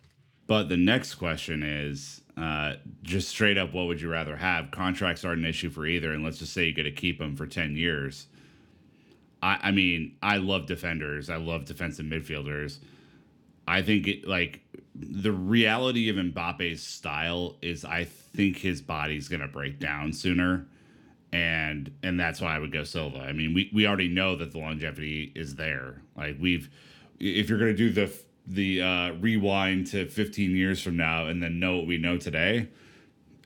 But 0.46 0.68
the 0.70 0.76
next 0.78 1.14
question 1.16 1.62
is 1.62 2.22
uh, 2.38 2.74
just 3.02 3.28
straight 3.28 3.56
up 3.58 3.72
what 3.74 3.86
would 3.88 4.00
you 4.00 4.10
rather 4.10 4.36
have? 4.36 4.70
Contracts 4.72 5.22
aren't 5.24 5.40
an 5.40 5.46
issue 5.46 5.68
for 5.70 5.86
either. 5.86 6.12
And 6.12 6.24
let's 6.24 6.38
just 6.38 6.52
say 6.54 6.64
you 6.64 6.72
get 6.72 6.84
to 6.84 6.90
keep 6.90 7.18
them 7.18 7.36
for 7.36 7.46
10 7.46 7.76
years. 7.76 8.26
I, 9.42 9.58
I 9.64 9.70
mean, 9.70 10.16
I 10.22 10.38
love 10.38 10.66
defenders, 10.66 11.28
I 11.30 11.36
love 11.36 11.66
defensive 11.66 12.06
midfielders. 12.06 12.78
I 13.70 13.82
think 13.82 14.08
it 14.08 14.26
like 14.26 14.60
the 14.94 15.30
reality 15.30 16.08
of 16.08 16.16
Mbappe's 16.16 16.82
style 16.82 17.56
is 17.62 17.84
I 17.84 18.04
think 18.04 18.58
his 18.58 18.82
body's 18.82 19.28
gonna 19.28 19.46
break 19.46 19.78
down 19.78 20.12
sooner. 20.12 20.66
And 21.32 21.92
and 22.02 22.18
that's 22.18 22.40
why 22.40 22.56
I 22.56 22.58
would 22.58 22.72
go 22.72 22.82
Silva. 22.82 23.20
I 23.20 23.32
mean, 23.32 23.54
we, 23.54 23.70
we 23.72 23.86
already 23.86 24.08
know 24.08 24.34
that 24.34 24.50
the 24.50 24.58
longevity 24.58 25.30
is 25.36 25.54
there. 25.54 26.02
Like 26.16 26.36
we've 26.40 26.68
if 27.20 27.48
you're 27.48 27.60
gonna 27.60 27.72
do 27.72 27.90
the 27.90 28.12
the 28.44 28.82
uh, 28.82 29.12
rewind 29.20 29.86
to 29.88 30.08
15 30.08 30.56
years 30.56 30.82
from 30.82 30.96
now 30.96 31.26
and 31.26 31.40
then 31.40 31.60
know 31.60 31.76
what 31.76 31.86
we 31.86 31.98
know 31.98 32.16
today, 32.16 32.68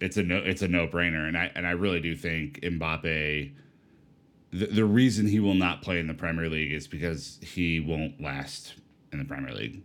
it's 0.00 0.16
a 0.16 0.22
no 0.22 0.38
it's 0.38 0.62
a 0.62 0.68
no 0.68 0.88
brainer. 0.88 1.28
And 1.28 1.36
I 1.36 1.52
and 1.54 1.66
I 1.66 1.72
really 1.72 2.00
do 2.00 2.16
think 2.16 2.60
Mbappe 2.60 3.52
the, 4.54 4.66
the 4.66 4.84
reason 4.86 5.26
he 5.26 5.40
will 5.40 5.54
not 5.54 5.82
play 5.82 5.98
in 5.98 6.06
the 6.06 6.14
Premier 6.14 6.48
League 6.48 6.72
is 6.72 6.86
because 6.86 7.38
he 7.42 7.80
won't 7.80 8.22
last 8.22 8.74
in 9.12 9.18
the 9.18 9.24
Premier 9.26 9.52
League. 9.52 9.82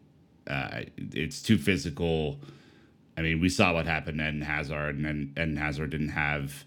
Uh, 0.49 0.81
it's 0.97 1.41
too 1.41 1.57
physical. 1.57 2.39
I 3.17 3.21
mean, 3.21 3.39
we 3.39 3.49
saw 3.49 3.73
what 3.73 3.85
happened 3.85 4.19
Eden 4.19 4.41
Hazard, 4.41 4.97
and 4.97 5.33
then 5.35 5.55
Hazard 5.55 5.91
didn't 5.91 6.09
have 6.09 6.65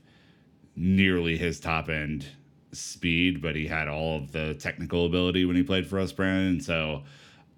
nearly 0.77 1.37
his 1.37 1.61
top 1.61 1.89
end 1.89 2.27
speed, 2.73 3.43
but 3.43 3.55
he 3.55 3.67
had 3.67 3.89
all 3.89 4.17
of 4.17 4.33
the 4.33 4.55
technical 4.55 5.07
ability 5.07 5.45
when 5.45 5.57
he 5.57 5.63
played 5.63 5.87
for 5.87 5.99
us, 5.99 6.13
Brandon. 6.13 6.61
So 6.61 7.03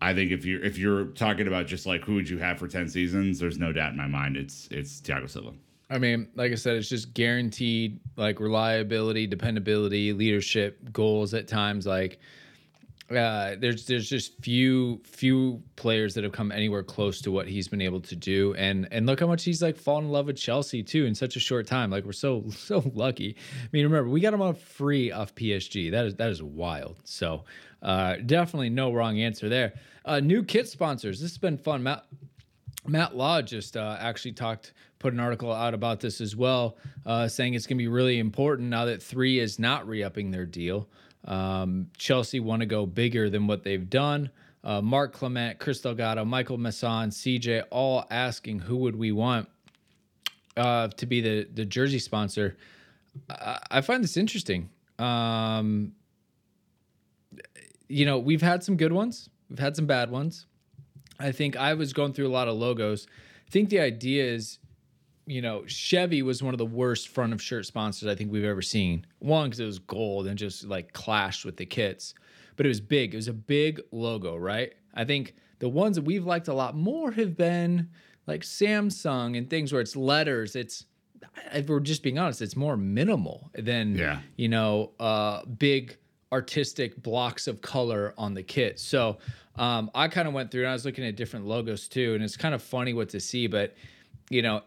I 0.00 0.14
think 0.14 0.32
if 0.32 0.44
you're 0.44 0.62
if 0.62 0.78
you're 0.78 1.06
talking 1.06 1.46
about 1.46 1.66
just 1.66 1.86
like 1.86 2.02
who 2.02 2.14
would 2.14 2.28
you 2.28 2.38
have 2.38 2.58
for 2.58 2.68
ten 2.68 2.88
seasons, 2.88 3.38
there's 3.38 3.58
no 3.58 3.72
doubt 3.72 3.92
in 3.92 3.96
my 3.96 4.06
mind 4.06 4.36
it's 4.36 4.68
it's 4.70 5.00
Thiago 5.00 5.28
Silva. 5.28 5.52
I 5.90 5.98
mean, 5.98 6.28
like 6.34 6.50
I 6.50 6.56
said, 6.56 6.76
it's 6.76 6.88
just 6.88 7.14
guaranteed 7.14 8.00
like 8.16 8.40
reliability, 8.40 9.26
dependability, 9.26 10.12
leadership, 10.12 10.92
goals 10.92 11.34
at 11.34 11.46
times. 11.46 11.86
Like 11.86 12.18
uh, 13.10 13.56
there's 13.58 13.86
there's 13.86 14.08
just 14.08 14.40
few 14.40 15.00
few 15.04 15.62
players 15.76 16.14
that 16.14 16.24
have 16.24 16.32
come 16.32 16.50
anywhere 16.50 16.82
close 16.82 17.20
to 17.20 17.30
what 17.30 17.46
he's 17.46 17.68
been 17.68 17.82
able 17.82 18.00
to 18.00 18.16
do, 18.16 18.54
and 18.54 18.88
and 18.90 19.04
look 19.04 19.20
how 19.20 19.26
much 19.26 19.44
he's 19.44 19.62
like 19.62 19.76
fallen 19.76 20.04
in 20.04 20.10
love 20.10 20.26
with 20.26 20.36
Chelsea 20.36 20.82
too 20.82 21.04
in 21.04 21.14
such 21.14 21.36
a 21.36 21.40
short 21.40 21.66
time. 21.66 21.90
Like 21.90 22.04
we're 22.04 22.12
so 22.12 22.44
so 22.56 22.90
lucky. 22.94 23.36
I 23.62 23.68
mean, 23.72 23.84
remember 23.84 24.08
we 24.08 24.20
got 24.20 24.32
him 24.32 24.40
on 24.40 24.54
free 24.54 25.12
off 25.12 25.34
PSG. 25.34 25.90
That 25.90 26.06
is 26.06 26.14
that 26.16 26.30
is 26.30 26.42
wild. 26.42 26.96
So 27.04 27.44
uh, 27.82 28.16
definitely 28.24 28.70
no 28.70 28.92
wrong 28.92 29.20
answer 29.20 29.48
there. 29.48 29.74
Uh, 30.06 30.20
new 30.20 30.42
kit 30.42 30.68
sponsors. 30.68 31.20
This 31.20 31.30
has 31.32 31.38
been 31.38 31.58
fun. 31.58 31.82
Matt 31.82 32.06
Matt 32.86 33.16
Law 33.16 33.42
just 33.42 33.76
uh, 33.76 33.96
actually 33.98 34.32
talked, 34.32 34.72
put 34.98 35.12
an 35.12 35.20
article 35.20 35.52
out 35.52 35.74
about 35.74 36.00
this 36.00 36.20
as 36.20 36.36
well, 36.36 36.76
uh, 37.06 37.28
saying 37.28 37.54
it's 37.54 37.66
going 37.66 37.78
to 37.78 37.82
be 37.82 37.88
really 37.88 38.18
important 38.18 38.68
now 38.68 38.84
that 38.86 39.02
three 39.02 39.38
is 39.38 39.58
not 39.58 39.86
re 39.88 40.02
upping 40.02 40.30
their 40.30 40.46
deal. 40.46 40.88
Um, 41.24 41.90
Chelsea 41.96 42.40
want 42.40 42.60
to 42.60 42.66
go 42.66 42.86
bigger 42.86 43.30
than 43.30 43.46
what 43.46 43.64
they've 43.64 43.88
done. 43.88 44.30
Uh, 44.62 44.80
Mark 44.80 45.12
Clement, 45.12 45.58
Chris 45.58 45.80
Delgado, 45.80 46.24
Michael 46.24 46.58
Masson, 46.58 47.10
CJ, 47.10 47.64
all 47.70 48.06
asking 48.10 48.60
who 48.60 48.76
would 48.78 48.96
we 48.96 49.12
want 49.12 49.48
uh, 50.56 50.88
to 50.88 51.06
be 51.06 51.20
the 51.20 51.48
the 51.52 51.64
jersey 51.64 51.98
sponsor. 51.98 52.56
I, 53.28 53.58
I 53.70 53.80
find 53.80 54.02
this 54.02 54.16
interesting. 54.16 54.70
Um, 54.98 55.92
you 57.88 58.06
know, 58.06 58.18
we've 58.18 58.42
had 58.42 58.64
some 58.64 58.76
good 58.76 58.92
ones, 58.92 59.28
we've 59.50 59.58
had 59.58 59.76
some 59.76 59.86
bad 59.86 60.10
ones. 60.10 60.46
I 61.18 61.32
think 61.32 61.56
I 61.56 61.74
was 61.74 61.92
going 61.92 62.12
through 62.12 62.26
a 62.26 62.32
lot 62.32 62.48
of 62.48 62.56
logos. 62.56 63.06
I 63.46 63.50
think 63.50 63.68
the 63.68 63.80
idea 63.80 64.24
is 64.24 64.58
you 65.26 65.40
know, 65.42 65.64
Chevy 65.66 66.22
was 66.22 66.42
one 66.42 66.52
of 66.54 66.58
the 66.58 66.66
worst 66.66 67.08
front 67.08 67.32
of 67.32 67.40
shirt 67.42 67.66
sponsors 67.66 68.08
I 68.08 68.14
think 68.14 68.30
we've 68.30 68.44
ever 68.44 68.62
seen. 68.62 69.06
One, 69.20 69.46
because 69.48 69.60
it 69.60 69.64
was 69.66 69.78
gold 69.78 70.26
and 70.26 70.38
just 70.38 70.64
like 70.64 70.92
clashed 70.92 71.44
with 71.44 71.56
the 71.56 71.66
kits, 71.66 72.14
but 72.56 72.66
it 72.66 72.68
was 72.68 72.80
big. 72.80 73.14
It 73.14 73.16
was 73.16 73.28
a 73.28 73.32
big 73.32 73.80
logo, 73.90 74.36
right? 74.36 74.72
I 74.94 75.04
think 75.04 75.34
the 75.60 75.68
ones 75.68 75.96
that 75.96 76.02
we've 76.02 76.26
liked 76.26 76.48
a 76.48 76.54
lot 76.54 76.76
more 76.76 77.10
have 77.12 77.36
been 77.36 77.88
like 78.26 78.42
Samsung 78.42 79.36
and 79.36 79.48
things 79.48 79.72
where 79.72 79.80
it's 79.80 79.96
letters. 79.96 80.56
It's, 80.56 80.84
if 81.52 81.68
we're 81.68 81.80
just 81.80 82.02
being 82.02 82.18
honest, 82.18 82.42
it's 82.42 82.56
more 82.56 82.76
minimal 82.76 83.50
than, 83.54 83.94
Yeah. 83.96 84.20
you 84.36 84.48
know, 84.48 84.92
uh, 85.00 85.44
big 85.46 85.96
artistic 86.32 87.02
blocks 87.02 87.46
of 87.46 87.60
color 87.60 88.12
on 88.18 88.34
the 88.34 88.42
kit. 88.42 88.78
So 88.78 89.18
um, 89.56 89.90
I 89.94 90.08
kind 90.08 90.26
of 90.28 90.34
went 90.34 90.50
through 90.50 90.62
and 90.62 90.70
I 90.70 90.72
was 90.72 90.84
looking 90.84 91.04
at 91.04 91.16
different 91.16 91.46
logos 91.46 91.88
too, 91.88 92.14
and 92.14 92.22
it's 92.24 92.36
kind 92.36 92.54
of 92.54 92.62
funny 92.62 92.92
what 92.92 93.08
to 93.10 93.20
see, 93.20 93.46
but 93.46 93.74
you 94.30 94.42
know, 94.42 94.62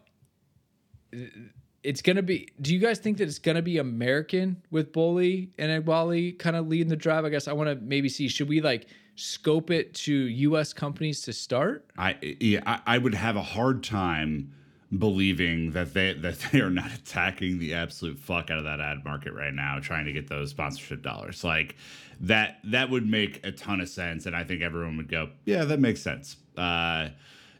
it's 1.83 2.01
gonna 2.01 2.21
be. 2.21 2.49
Do 2.61 2.73
you 2.73 2.79
guys 2.79 2.99
think 2.99 3.17
that 3.17 3.27
it's 3.27 3.39
gonna 3.39 3.61
be 3.61 3.77
American 3.77 4.61
with 4.71 4.91
Boehly 4.91 5.51
and 5.57 5.83
Eghbali 5.83 6.37
kind 6.37 6.55
of 6.55 6.67
leading 6.67 6.89
the 6.89 6.95
drive? 6.95 7.25
I 7.25 7.29
guess 7.29 7.47
I 7.47 7.53
want 7.53 7.69
to 7.69 7.75
maybe 7.75 8.09
see. 8.09 8.27
Should 8.27 8.49
we 8.49 8.61
like 8.61 8.87
scope 9.15 9.71
it 9.71 9.93
to 9.93 10.13
U.S. 10.13 10.73
companies 10.73 11.21
to 11.23 11.33
start? 11.33 11.89
I 11.97 12.17
yeah, 12.39 12.61
I, 12.65 12.95
I 12.95 12.97
would 12.97 13.15
have 13.15 13.35
a 13.35 13.41
hard 13.41 13.83
time 13.83 14.53
believing 14.97 15.71
that 15.71 15.93
they 15.93 16.13
that 16.21 16.39
they 16.51 16.61
are 16.61 16.69
not 16.69 16.91
attacking 16.91 17.59
the 17.59 17.73
absolute 17.73 18.19
fuck 18.19 18.49
out 18.49 18.57
of 18.57 18.63
that 18.63 18.79
ad 18.79 19.03
market 19.03 19.33
right 19.33 19.53
now, 19.53 19.79
trying 19.79 20.05
to 20.05 20.13
get 20.13 20.27
those 20.27 20.51
sponsorship 20.51 21.01
dollars. 21.01 21.43
Like 21.43 21.75
that 22.21 22.59
that 22.65 22.89
would 22.89 23.07
make 23.07 23.45
a 23.45 23.51
ton 23.51 23.81
of 23.81 23.89
sense, 23.89 24.25
and 24.25 24.35
I 24.35 24.43
think 24.43 24.61
everyone 24.61 24.97
would 24.97 25.09
go, 25.09 25.29
yeah, 25.45 25.63
that 25.65 25.79
makes 25.79 26.01
sense. 26.01 26.37
Uh, 26.57 27.09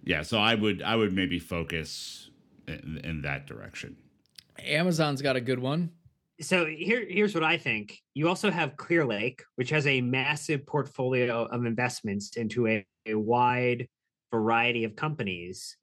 yeah, 0.03 0.21
so 0.21 0.39
I 0.39 0.55
would 0.55 0.81
I 0.81 0.95
would 0.95 1.13
maybe 1.13 1.39
focus 1.39 2.26
in, 2.67 2.99
in 3.03 3.21
that 3.21 3.47
direction. 3.47 3.97
Amazon's 4.59 5.21
got 5.21 5.35
a 5.35 5.41
good 5.41 5.59
one. 5.59 5.91
So 6.39 6.65
here, 6.65 7.05
here's 7.07 7.33
what 7.33 7.43
I 7.43 7.57
think. 7.57 7.99
You 8.13 8.27
also 8.27 8.51
have 8.51 8.75
Clearlake, 8.75 9.41
which 9.55 9.71
has 9.71 9.87
a 9.87 10.01
massive 10.01 10.65
portfolio 10.65 11.45
of 11.45 11.65
investments 11.65 12.37
into 12.37 12.67
a, 12.67 12.85
a 13.07 13.15
wide 13.15 13.87
variety 14.31 14.83
of 14.83 14.95
companies. 14.95 15.77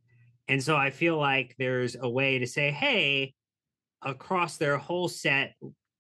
And 0.47 0.63
so 0.63 0.77
I 0.77 0.91
feel 0.91 1.19
like 1.19 1.57
there's 1.59 1.97
a 2.01 2.09
way 2.09 2.39
to 2.39 2.47
say, 2.47 2.71
hey, 2.71 3.35
across 4.03 4.57
their 4.57 4.77
whole 4.77 5.09
set, 5.09 5.55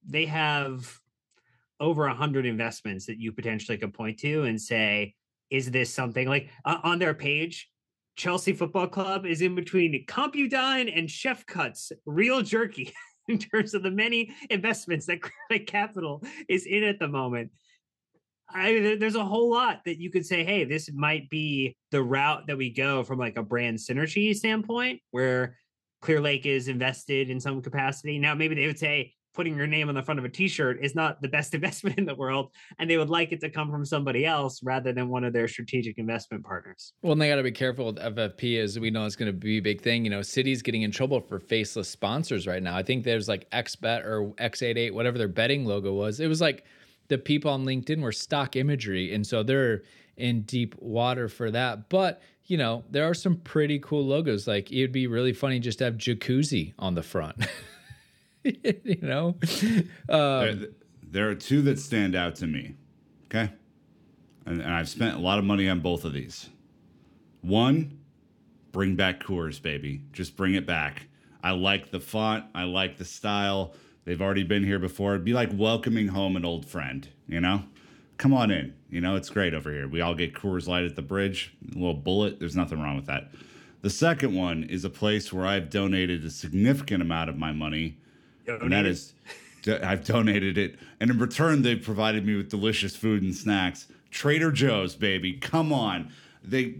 they 0.07 0.27
have 0.27 1.01
over 1.81 2.07
a 2.07 2.14
hundred 2.14 2.47
investments 2.47 3.07
that 3.07 3.18
you 3.18 3.33
potentially 3.33 3.79
could 3.79 3.94
point 3.94 4.18
to 4.20 4.44
and 4.44 4.61
say, 4.61 5.14
is 5.51 5.70
this 5.70 5.92
something 5.92 6.29
like 6.29 6.51
uh, 6.64 6.79
on 6.85 6.99
their 6.99 7.14
page? 7.14 7.68
Chelsea 8.16 8.53
Football 8.53 8.88
Club 8.88 9.27
is 9.27 9.42
in 9.42 9.55
between 9.55 10.05
Compudine 10.07 10.88
and 10.88 11.11
Chef 11.11 11.44
Cuts, 11.46 11.92
real 12.07 12.42
jerky 12.42 12.92
in 13.29 13.38
terms 13.38 13.74
of 13.74 13.83
the 13.83 13.90
many 13.90 14.35
investments 14.50 15.07
that 15.07 15.22
Credit 15.48 15.66
Capital 15.66 16.22
is 16.48 16.66
in 16.66 16.85
at 16.85 16.98
the 16.98 17.09
moment. 17.09 17.50
I, 18.48 18.96
there's 19.00 19.16
a 19.16 19.24
whole 19.24 19.50
lot 19.50 19.81
that 19.87 19.98
you 19.98 20.11
could 20.11 20.27
say, 20.27 20.44
hey, 20.44 20.64
this 20.64 20.90
might 20.92 21.31
be 21.31 21.77
the 21.90 22.03
route 22.03 22.46
that 22.46 22.59
we 22.59 22.70
go 22.70 23.03
from 23.03 23.18
like 23.18 23.37
a 23.37 23.42
brand 23.42 23.79
synergy 23.79 24.35
standpoint, 24.35 25.00
where 25.11 25.57
Clearlake 26.03 26.44
is 26.44 26.68
invested 26.68 27.31
in 27.31 27.40
some 27.40 27.62
capacity. 27.62 28.18
Now, 28.18 28.35
maybe 28.35 28.55
they 28.55 28.66
would 28.66 28.79
say, 28.79 29.14
putting 29.35 29.57
your 29.57 29.66
name 29.66 29.88
on 29.88 29.94
the 29.94 30.03
front 30.03 30.18
of 30.18 30.25
a 30.25 30.29
t-shirt 30.29 30.79
is 30.81 30.94
not 30.94 31.20
the 31.20 31.29
best 31.29 31.55
investment 31.55 31.99
in 31.99 32.05
the 32.05 32.14
world 32.14 32.51
and 32.79 32.88
they 32.88 32.97
would 32.97 33.11
like 33.11 33.33
it 33.33 33.40
to 33.40 33.51
come 33.51 33.70
from 33.70 33.85
somebody 33.85 34.25
else 34.25 34.62
rather 34.62 34.92
than 34.92 35.09
one 35.09 35.25
of 35.25 35.33
their 35.33 35.49
strategic 35.49 35.99
investment 35.99 36.44
partners. 36.44 36.92
Well 37.03 37.12
and 37.12 37.20
they 37.20 37.29
got 37.29 37.37
to 37.37 37.42
be 37.42 37.53
careful 37.53 37.87
with 37.87 37.97
ffp 37.97 38.59
as 38.61 38.79
we 38.79 38.90
know 38.90 39.05
it's 39.05 39.16
going 39.16 39.31
to 39.31 39.37
be 39.37 39.59
a 39.59 39.61
big 39.61 39.81
thing. 39.81 40.05
You 40.05 40.11
know 40.11 40.23
city's 40.23 40.62
getting 40.62 40.83
in 40.83 40.90
trouble 40.90 41.20
for 41.20 41.38
faceless 41.38 41.88
sponsors 41.88 42.47
right 42.47 42.62
now. 42.62 42.77
I 42.77 42.83
think 42.83 43.05
there's 43.05 43.29
like 43.29 43.51
xbet 43.51 44.05
or 44.05 44.33
x88 44.38 44.92
whatever 44.92 45.18
their 45.18 45.29
betting 45.29 45.66
logo 45.66 45.92
was. 45.92 46.20
It 46.20 46.29
was 46.29 46.40
like 46.40 46.64
the 47.09 47.18
people 47.18 47.51
on 47.51 47.64
linkedin 47.64 48.01
were 48.01 48.12
stock 48.12 48.57
imagery 48.57 49.12
and 49.12 49.27
so 49.27 49.42
they're 49.42 49.83
in 50.16 50.42
deep 50.42 50.75
water 50.79 51.29
for 51.29 51.51
that. 51.51 51.88
But 51.88 52.23
you 52.47 52.57
know 52.57 52.85
there 52.90 53.05
are 53.05 53.14
some 53.14 53.37
pretty 53.37 53.79
cool 53.81 54.05
logos. 54.05 54.47
Like 54.47 54.70
it 54.70 54.81
would 54.83 54.92
be 54.92 55.07
really 55.07 55.33
funny 55.33 55.59
just 55.59 55.79
to 55.79 55.85
have 55.85 55.94
jacuzzi 55.94 56.75
on 56.79 56.94
the 56.94 57.03
front 57.03 57.37
you 58.62 58.98
know, 59.00 59.28
um, 59.28 59.38
there, 60.09 60.57
there, 61.02 61.30
are 61.30 61.35
two 61.35 61.62
that 61.62 61.78
stand 61.78 62.14
out 62.14 62.37
to 62.37 62.46
me. 62.46 62.74
Okay, 63.26 63.50
and, 64.44 64.61
and, 64.61 64.70
I've 64.70 64.88
spent 64.88 65.16
a 65.16 65.20
lot 65.20 65.38
of 65.38 65.44
money 65.46 65.68
on 65.68 65.80
both 65.80 66.04
of 66.04 66.12
these. 66.12 66.50
One, 67.40 67.98
bring 68.70 68.96
back 68.96 69.22
Coors, 69.22 69.62
baby. 69.62 70.02
Just 70.12 70.37
bring 70.37 70.54
it 70.54 70.66
back. 70.66 71.07
I 71.42 71.52
like 71.52 71.90
the 71.90 72.00
font. 72.00 72.44
I 72.54 72.64
like 72.64 72.98
the 72.98 73.04
style. 73.07 73.74
They've 74.04 74.20
already 74.20 74.44
been 74.44 74.64
here 74.64 74.78
before. 74.78 75.14
It'd 75.14 75.24
be 75.24 75.33
like 75.33 75.50
welcoming 75.54 76.09
home 76.09 76.37
an 76.37 76.44
old 76.44 76.66
friend. 76.66 77.09
You 77.26 77.40
know, 77.40 77.64
come 78.18 78.35
on 78.35 78.50
in. 78.50 78.74
You 78.90 79.00
know, 79.00 79.16
it's 79.16 79.30
great 79.30 79.54
over 79.54 79.72
here. 79.72 79.88
We 79.88 80.02
all 80.02 80.14
get 80.14 80.35
Coors 80.35 80.68
Light 80.68 80.85
at 80.85 80.96
the 80.96 81.02
bridge. 81.02 81.57
A 81.74 81.78
little 81.78 81.94
bullet. 81.94 82.38
There's 82.40 82.57
nothing 82.57 82.80
wrong 82.83 82.96
with 82.96 83.07
that. 83.07 83.30
The 83.80 83.90
second 83.90 84.35
one 84.35 84.64
is 84.64 84.85
a 84.85 84.90
place 84.90 85.33
where 85.33 85.46
I've 85.46 85.70
donated 85.70 86.24
a 86.24 86.30
significant 86.30 87.02
amount 87.02 87.30
of 87.30 87.38
my 87.38 87.52
money 87.52 87.98
and 88.46 88.72
that 88.72 88.87
is 88.87 89.14
I've 89.66 90.04
donated 90.04 90.59
it, 90.59 90.78
and 91.00 91.11
in 91.11 91.18
return, 91.18 91.62
they've 91.62 91.83
provided 91.83 92.26
me 92.26 92.37
with 92.37 92.50
delicious 92.50 92.94
food 92.94 93.22
and 93.22 93.35
snacks. 93.35 93.87
Trader 94.11 94.52
Joe's, 94.52 94.94
baby, 94.94 95.35
come 95.35 95.72
on. 95.72 96.12
They 96.42 96.76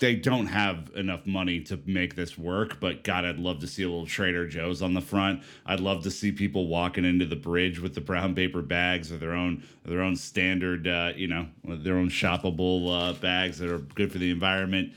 they 0.00 0.16
don't 0.16 0.46
have 0.46 0.90
enough 0.96 1.24
money 1.24 1.60
to 1.60 1.78
make 1.86 2.16
this 2.16 2.36
work, 2.36 2.80
but 2.80 3.04
God, 3.04 3.24
I'd 3.24 3.38
love 3.38 3.60
to 3.60 3.66
see 3.66 3.84
a 3.84 3.88
little 3.88 4.06
Trader 4.06 4.46
Joe's 4.46 4.82
on 4.82 4.92
the 4.92 5.00
front. 5.00 5.42
I'd 5.66 5.80
love 5.80 6.02
to 6.02 6.10
see 6.10 6.32
people 6.32 6.66
walking 6.66 7.04
into 7.04 7.26
the 7.26 7.36
bridge 7.36 7.78
with 7.78 7.94
the 7.94 8.00
brown 8.00 8.34
paper 8.34 8.60
bags 8.60 9.12
or 9.12 9.18
their 9.18 9.32
own 9.32 9.62
their 9.84 10.00
own 10.00 10.16
standard, 10.16 10.86
uh, 10.86 11.12
you 11.16 11.26
know, 11.26 11.46
their 11.64 11.96
own 11.96 12.10
shoppable 12.10 13.10
uh, 13.10 13.12
bags 13.14 13.58
that 13.58 13.70
are 13.70 13.78
good 13.78 14.12
for 14.12 14.18
the 14.18 14.30
environment. 14.30 14.92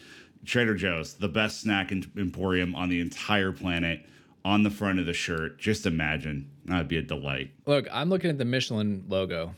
Trader 0.46 0.74
Joe's, 0.74 1.14
the 1.14 1.28
best 1.28 1.62
snack 1.62 1.92
emporium 1.92 2.74
on 2.76 2.90
the 2.90 3.00
entire 3.00 3.52
planet 3.52 4.06
on 4.44 4.64
the 4.64 4.70
front 4.70 5.00
of 5.00 5.06
the 5.06 5.14
shirt. 5.14 5.60
Just 5.60 5.86
imagine. 5.86 6.50
That'd 6.66 6.88
be 6.88 6.98
a 6.98 7.02
delight. 7.02 7.52
Look, 7.66 7.88
I'm 7.92 8.10
looking 8.10 8.30
at 8.30 8.38
the 8.38 8.46
Michelin 8.46 9.06
logo. 9.08 9.56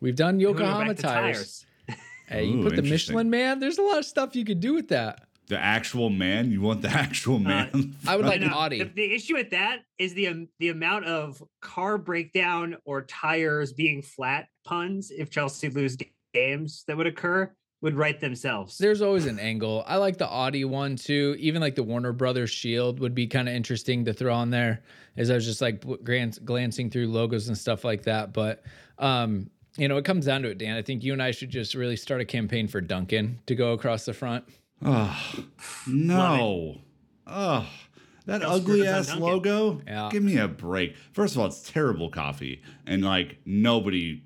We've 0.00 0.16
done 0.16 0.40
Yokohama 0.40 0.94
tires. 0.94 1.64
hey, 2.28 2.44
you 2.44 2.60
Ooh, 2.60 2.64
put 2.64 2.76
the 2.76 2.82
Michelin 2.82 3.30
man. 3.30 3.60
There's 3.60 3.78
a 3.78 3.82
lot 3.82 3.98
of 3.98 4.04
stuff 4.04 4.34
you 4.34 4.44
could 4.44 4.60
do 4.60 4.74
with 4.74 4.88
that. 4.88 5.26
The 5.48 5.58
actual 5.58 6.10
man. 6.10 6.50
You 6.50 6.60
want 6.60 6.82
the 6.82 6.88
actual 6.90 7.36
uh, 7.36 7.40
man? 7.40 7.94
Uh, 8.06 8.10
I 8.10 8.16
would 8.16 8.26
like 8.26 8.40
an 8.40 8.52
Audi. 8.52 8.78
The, 8.78 8.90
the, 8.90 9.14
issue 9.14 9.34
with 9.34 9.50
that 9.50 9.80
is 9.98 10.14
the 10.14 10.28
um, 10.28 10.48
the 10.58 10.70
amount 10.70 11.04
of 11.04 11.42
car 11.60 11.98
breakdown 11.98 12.76
or 12.84 13.02
tires 13.02 13.72
being 13.72 14.02
flat 14.02 14.46
puns 14.64 15.10
if 15.10 15.30
Chelsea 15.30 15.68
lose 15.68 15.96
games 16.32 16.84
that 16.86 16.96
would 16.96 17.06
occur 17.06 17.52
would 17.82 17.96
write 17.96 18.20
themselves. 18.20 18.78
There's 18.78 19.02
always 19.02 19.26
an 19.26 19.38
angle. 19.38 19.84
I 19.86 19.96
like 19.96 20.16
the 20.16 20.28
Audi 20.28 20.64
one 20.64 20.96
too. 20.96 21.36
Even 21.38 21.60
like 21.60 21.74
the 21.74 21.82
Warner 21.82 22.12
Brothers 22.12 22.50
Shield 22.50 23.00
would 23.00 23.14
be 23.14 23.26
kind 23.26 23.48
of 23.48 23.54
interesting 23.54 24.04
to 24.06 24.14
throw 24.14 24.32
on 24.32 24.50
there. 24.50 24.82
As 25.16 25.30
I 25.30 25.34
was 25.34 25.44
just 25.44 25.60
like 25.60 25.84
glance, 26.04 26.38
glancing 26.38 26.88
through 26.88 27.08
logos 27.08 27.48
and 27.48 27.58
stuff 27.58 27.84
like 27.84 28.04
that. 28.04 28.32
But 28.32 28.62
um, 28.98 29.50
you 29.76 29.88
know, 29.88 29.96
it 29.96 30.04
comes 30.04 30.26
down 30.26 30.42
to 30.42 30.50
it, 30.50 30.58
Dan. 30.58 30.76
I 30.76 30.82
think 30.82 31.02
you 31.02 31.12
and 31.12 31.22
I 31.22 31.32
should 31.32 31.50
just 31.50 31.74
really 31.74 31.96
start 31.96 32.20
a 32.20 32.24
campaign 32.24 32.68
for 32.68 32.80
Dunkin' 32.80 33.40
to 33.46 33.54
go 33.54 33.72
across 33.72 34.04
the 34.04 34.14
front. 34.14 34.44
Oh 34.84 35.44
no! 35.86 36.78
Oh, 37.26 37.66
that 38.26 38.42
Don't 38.42 38.52
ugly 38.52 38.80
screw 38.80 38.90
us 38.90 39.10
on 39.10 39.16
ass 39.16 39.20
logo. 39.20 39.80
Yeah. 39.86 40.08
Give 40.10 40.22
me 40.22 40.38
a 40.38 40.48
break. 40.48 40.96
First 41.12 41.34
of 41.34 41.40
all, 41.40 41.46
it's 41.46 41.68
terrible 41.70 42.10
coffee, 42.10 42.62
and 42.86 43.04
like 43.04 43.38
nobody. 43.44 44.22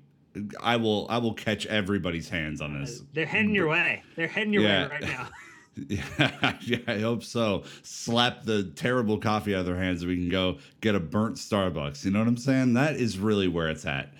I 0.61 0.75
will. 0.77 1.07
I 1.09 1.17
will 1.17 1.33
catch 1.33 1.65
everybody's 1.65 2.29
hands 2.29 2.61
on 2.61 2.79
this. 2.79 3.01
They're 3.13 3.25
heading 3.25 3.53
your 3.55 3.67
way. 3.67 4.03
They're 4.15 4.27
heading 4.27 4.53
your 4.53 4.63
Yeah. 4.63 4.87
way 4.87 4.91
right 4.91 5.01
now. 5.03 5.27
Yeah, 5.89 6.57
yeah, 6.61 6.77
I 6.87 6.97
hope 6.99 7.23
so. 7.23 7.63
Slap 7.83 8.45
the 8.45 8.63
terrible 8.75 9.19
coffee 9.19 9.53
out 9.53 9.59
of 9.59 9.65
their 9.67 9.77
hands 9.77 10.01
so 10.01 10.07
we 10.07 10.15
can 10.15 10.27
go 10.29 10.57
get 10.81 10.95
a 10.95 10.99
burnt 10.99 11.35
Starbucks. 11.35 12.03
You 12.03 12.09
know 12.09 12.17
what 12.17 12.27
I'm 12.27 12.35
saying? 12.35 12.73
That 12.73 12.95
is 12.95 13.19
really 13.19 13.47
where 13.47 13.69
it's 13.69 13.85
at. 13.85 14.11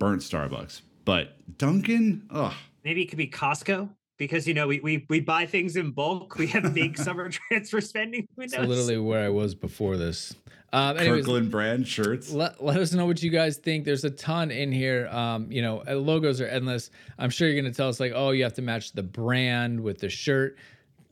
Burnt 0.00 0.22
Starbucks. 0.22 0.80
But 1.04 1.36
Dunkin', 1.56 2.26
ugh. 2.30 2.52
Maybe 2.84 3.02
it 3.02 3.06
could 3.06 3.18
be 3.18 3.28
Costco 3.28 3.90
because 4.18 4.48
you 4.48 4.54
know 4.54 4.66
we 4.66 4.80
we, 4.80 5.06
we 5.08 5.20
buy 5.20 5.46
things 5.46 5.76
in 5.76 5.92
bulk. 5.92 6.36
We 6.36 6.48
have 6.48 6.74
big 6.74 6.98
summer 6.98 7.28
transfer 7.30 7.80
spending 7.80 8.26
windows. 8.36 8.58
It's 8.58 8.68
literally 8.68 8.98
where 8.98 9.24
I 9.24 9.28
was 9.28 9.54
before 9.54 9.96
this. 9.96 10.34
Um, 10.74 10.98
anyways, 10.98 11.24
Kirkland 11.24 11.52
brand 11.52 11.86
shirts. 11.86 12.32
let, 12.32 12.62
let 12.62 12.78
us 12.78 12.92
know 12.92 13.06
what 13.06 13.22
you 13.22 13.30
guys 13.30 13.58
think. 13.58 13.84
There's 13.84 14.02
a 14.02 14.10
ton 14.10 14.50
in 14.50 14.72
here. 14.72 15.06
Um, 15.06 15.46
you 15.50 15.62
know, 15.62 15.84
uh, 15.86 15.94
logos 15.94 16.40
are 16.40 16.48
endless. 16.48 16.90
I'm 17.16 17.30
sure 17.30 17.46
you're 17.46 17.62
gonna 17.62 17.72
tell 17.72 17.88
us 17.88 18.00
like, 18.00 18.10
oh, 18.12 18.30
you 18.30 18.42
have 18.42 18.54
to 18.54 18.62
match 18.62 18.90
the 18.90 19.02
brand 19.04 19.80
with 19.80 19.98
the 19.98 20.08
shirt, 20.08 20.58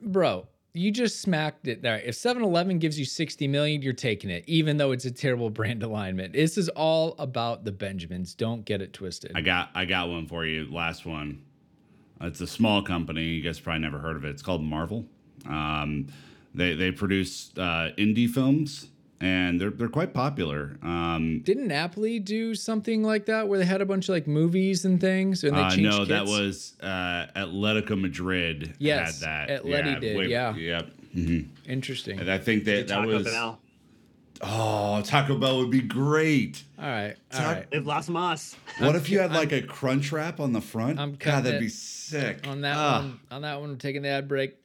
bro. 0.00 0.48
You 0.74 0.90
just 0.90 1.20
smacked 1.20 1.68
it 1.68 1.80
there. 1.80 2.00
If 2.00 2.16
7-Eleven 2.16 2.78
gives 2.78 2.98
you 2.98 3.04
60 3.04 3.46
million, 3.46 3.82
you're 3.82 3.92
taking 3.92 4.30
it, 4.30 4.42
even 4.48 4.78
though 4.78 4.90
it's 4.90 5.04
a 5.04 5.10
terrible 5.12 5.50
brand 5.58 5.84
alignment. 5.84 6.32
This 6.32 6.58
is 6.58 6.68
all 6.70 7.14
about 7.20 7.64
the 7.64 7.70
Benjamins. 7.70 8.34
Don't 8.34 8.64
get 8.64 8.82
it 8.82 8.92
twisted. 8.92 9.30
I 9.36 9.42
got 9.42 9.70
I 9.76 9.84
got 9.84 10.08
one 10.08 10.26
for 10.26 10.44
you. 10.44 10.66
Last 10.72 11.06
one. 11.06 11.40
It's 12.20 12.40
a 12.40 12.48
small 12.48 12.82
company. 12.82 13.22
You 13.22 13.42
guys 13.42 13.60
probably 13.60 13.82
never 13.82 14.00
heard 14.00 14.16
of 14.16 14.24
it. 14.24 14.30
It's 14.30 14.42
called 14.42 14.62
Marvel. 14.64 15.06
Um, 15.48 16.08
they 16.52 16.74
they 16.74 16.90
produce 16.90 17.52
uh, 17.56 17.90
indie 17.96 18.28
films 18.28 18.88
and 19.22 19.60
they're 19.60 19.70
they're 19.70 19.88
quite 19.88 20.12
popular. 20.12 20.76
Um, 20.82 21.40
Didn't 21.44 21.68
Napoli 21.68 22.18
do 22.18 22.54
something 22.54 23.02
like 23.04 23.26
that 23.26 23.48
where 23.48 23.58
they 23.58 23.64
had 23.64 23.80
a 23.80 23.86
bunch 23.86 24.08
of 24.08 24.14
like 24.14 24.26
movies 24.26 24.84
and 24.84 25.00
things 25.00 25.44
and 25.44 25.56
they 25.56 25.60
uh, 25.60 25.70
changed 25.70 25.82
no, 25.98 26.04
that 26.04 26.26
was 26.26 26.74
uh, 26.82 27.26
Atletico 27.36 27.98
Madrid. 27.98 28.74
Yes, 28.78 29.22
had 29.22 29.48
that. 29.48 29.64
Atleti 29.64 30.00
did, 30.00 30.28
yeah. 30.30 30.54
Yep. 30.56 30.90
mhm. 31.16 31.46
interesting. 31.66 32.18
And 32.18 32.30
I 32.30 32.38
think 32.38 32.64
that 32.64 32.88
that 32.88 32.94
Taco 32.96 33.06
was. 33.08 33.24
Bell. 33.24 33.58
Oh, 34.44 35.00
Taco 35.02 35.38
Bell 35.38 35.58
would 35.58 35.70
be 35.70 35.80
great. 35.80 36.64
All 36.76 36.84
right, 36.84 37.14
all 37.32 37.38
Tac- 37.38 37.56
right. 37.56 37.72
Live 37.72 37.86
Las 37.86 38.08
Mas. 38.08 38.56
What 38.80 38.96
if 38.96 39.08
you 39.08 39.20
had 39.20 39.32
like 39.32 39.52
a 39.52 39.62
crunch 39.62 40.10
wrap 40.10 40.40
on 40.40 40.52
the 40.52 40.60
front? 40.60 40.98
I'm 40.98 41.14
God, 41.14 41.44
that'd 41.44 41.54
it 41.58 41.60
be 41.60 41.68
sick. 41.68 42.44
on 42.48 42.62
that 42.62 42.76
Ah. 42.76 42.98
one. 43.02 43.20
On 43.30 43.42
that 43.42 43.60
one, 43.60 43.70
we're 43.70 43.76
taking 43.76 44.02
the 44.02 44.08
ad 44.08 44.26
break. 44.26 44.56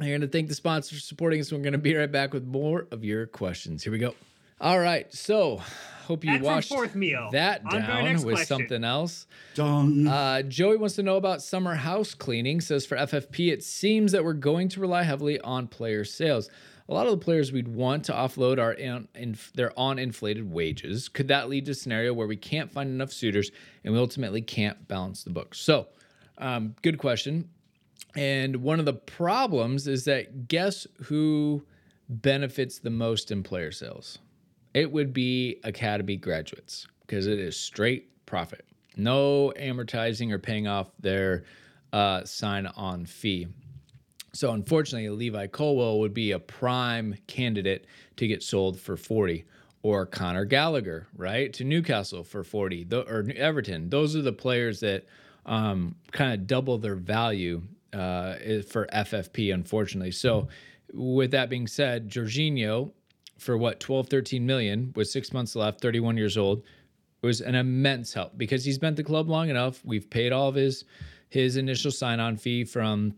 I'm 0.00 0.08
going 0.08 0.20
to 0.22 0.28
thank 0.28 0.48
the 0.48 0.54
sponsors 0.54 0.98
for 0.98 1.04
supporting 1.04 1.40
us. 1.40 1.52
We're 1.52 1.58
going 1.58 1.72
to 1.72 1.78
be 1.78 1.94
right 1.94 2.10
back 2.10 2.32
with 2.32 2.46
more 2.46 2.86
of 2.90 3.04
your 3.04 3.26
questions. 3.26 3.82
Here 3.84 3.92
we 3.92 3.98
go. 3.98 4.14
All 4.58 4.78
right. 4.80 5.12
So, 5.12 5.60
hope 6.06 6.24
you 6.24 6.30
And 6.30 6.40
from 6.40 6.46
washed 6.46 6.70
fourth 6.70 6.94
meal. 6.94 7.28
that 7.32 7.62
On 7.66 7.80
down 7.80 8.14
with 8.14 8.36
question. 8.36 8.46
something 8.46 8.82
else. 8.84 9.26
Dong. 9.54 10.06
Uh, 10.06 10.42
Joey 10.42 10.76
wants 10.78 10.96
to 10.96 11.02
know 11.02 11.16
about 11.16 11.42
summer 11.42 11.74
house 11.74 12.14
cleaning. 12.14 12.60
Says 12.62 12.86
for 12.86 12.96
FFP, 12.96 13.52
it 13.52 13.62
seems 13.62 14.12
that 14.12 14.24
we're 14.24 14.32
going 14.32 14.70
to 14.70 14.80
rely 14.80 15.02
heavily 15.02 15.38
on 15.40 15.66
player 15.66 16.04
sales. 16.04 16.48
A 16.88 16.94
lot 16.94 17.06
of 17.06 17.12
the 17.12 17.24
players 17.24 17.52
we'd 17.52 17.68
want 17.68 18.04
to 18.06 18.12
offload 18.12 18.58
are 18.58 18.72
in, 18.72 19.06
in 19.14 19.36
they're 19.54 19.78
on 19.78 19.98
inflated 19.98 20.50
wages. 20.50 21.08
Could 21.08 21.28
that 21.28 21.48
lead 21.48 21.66
to 21.66 21.72
a 21.72 21.74
scenario 21.74 22.12
where 22.14 22.26
we 22.26 22.36
can't 22.36 22.70
find 22.72 22.88
enough 22.90 23.12
suitors 23.12 23.50
and 23.84 23.92
we 23.94 24.00
ultimately 24.00 24.40
can't 24.40 24.88
balance 24.88 25.24
the 25.24 25.30
books? 25.30 25.60
So, 25.60 25.88
um, 26.38 26.74
good 26.82 26.98
question. 26.98 27.50
And 28.16 28.56
one 28.56 28.78
of 28.78 28.86
the 28.86 28.94
problems 28.94 29.86
is 29.86 30.04
that 30.04 30.48
guess 30.48 30.86
who 31.04 31.64
benefits 32.08 32.78
the 32.78 32.90
most 32.90 33.30
in 33.30 33.42
player 33.42 33.72
sales? 33.72 34.18
It 34.74 34.90
would 34.90 35.12
be 35.12 35.60
academy 35.64 36.16
graduates 36.16 36.86
because 37.06 37.26
it 37.26 37.38
is 37.38 37.56
straight 37.56 38.26
profit. 38.26 38.64
No 38.96 39.52
amortizing 39.56 40.32
or 40.32 40.38
paying 40.38 40.66
off 40.66 40.90
their 40.98 41.44
uh, 41.92 42.24
sign 42.24 42.66
on 42.66 43.06
fee. 43.06 43.48
So 44.32 44.52
unfortunately, 44.52 45.08
Levi 45.08 45.48
Colwill 45.48 45.98
would 46.00 46.14
be 46.14 46.32
a 46.32 46.38
prime 46.38 47.16
candidate 47.26 47.86
to 48.16 48.26
get 48.26 48.42
sold 48.42 48.78
for 48.78 48.96
40 48.96 49.44
or 49.82 50.06
Conor 50.06 50.44
Gallagher, 50.44 51.06
right? 51.16 51.52
To 51.54 51.64
Newcastle 51.64 52.22
for 52.22 52.44
40 52.44 52.86
or 52.92 53.24
Everton. 53.34 53.88
Those 53.88 54.14
are 54.14 54.22
the 54.22 54.32
players 54.32 54.80
that 54.80 55.04
um, 55.46 55.96
kind 56.12 56.32
of 56.32 56.46
double 56.46 56.78
their 56.78 56.94
value 56.94 57.62
uh, 57.92 58.34
for 58.68 58.86
FFP, 58.92 59.52
unfortunately. 59.52 60.12
So 60.12 60.48
with 60.92 61.30
that 61.32 61.50
being 61.50 61.66
said, 61.66 62.08
Jorginho 62.08 62.92
for 63.38 63.56
what 63.56 63.80
12 63.80 64.08
13 64.08 64.44
million 64.44 64.92
with 64.94 65.08
6 65.08 65.32
months 65.32 65.56
left, 65.56 65.80
31 65.80 66.16
years 66.16 66.36
old 66.36 66.62
was 67.22 67.40
an 67.40 67.54
immense 67.54 68.12
help 68.14 68.36
because 68.36 68.64
he's 68.64 68.78
been 68.78 68.90
at 68.90 68.96
the 68.96 69.04
club 69.04 69.28
long 69.28 69.50
enough. 69.50 69.80
We've 69.84 70.08
paid 70.08 70.32
all 70.32 70.48
of 70.48 70.54
his 70.54 70.84
his 71.28 71.56
initial 71.56 71.90
sign-on 71.90 72.36
fee 72.36 72.64
from 72.64 73.14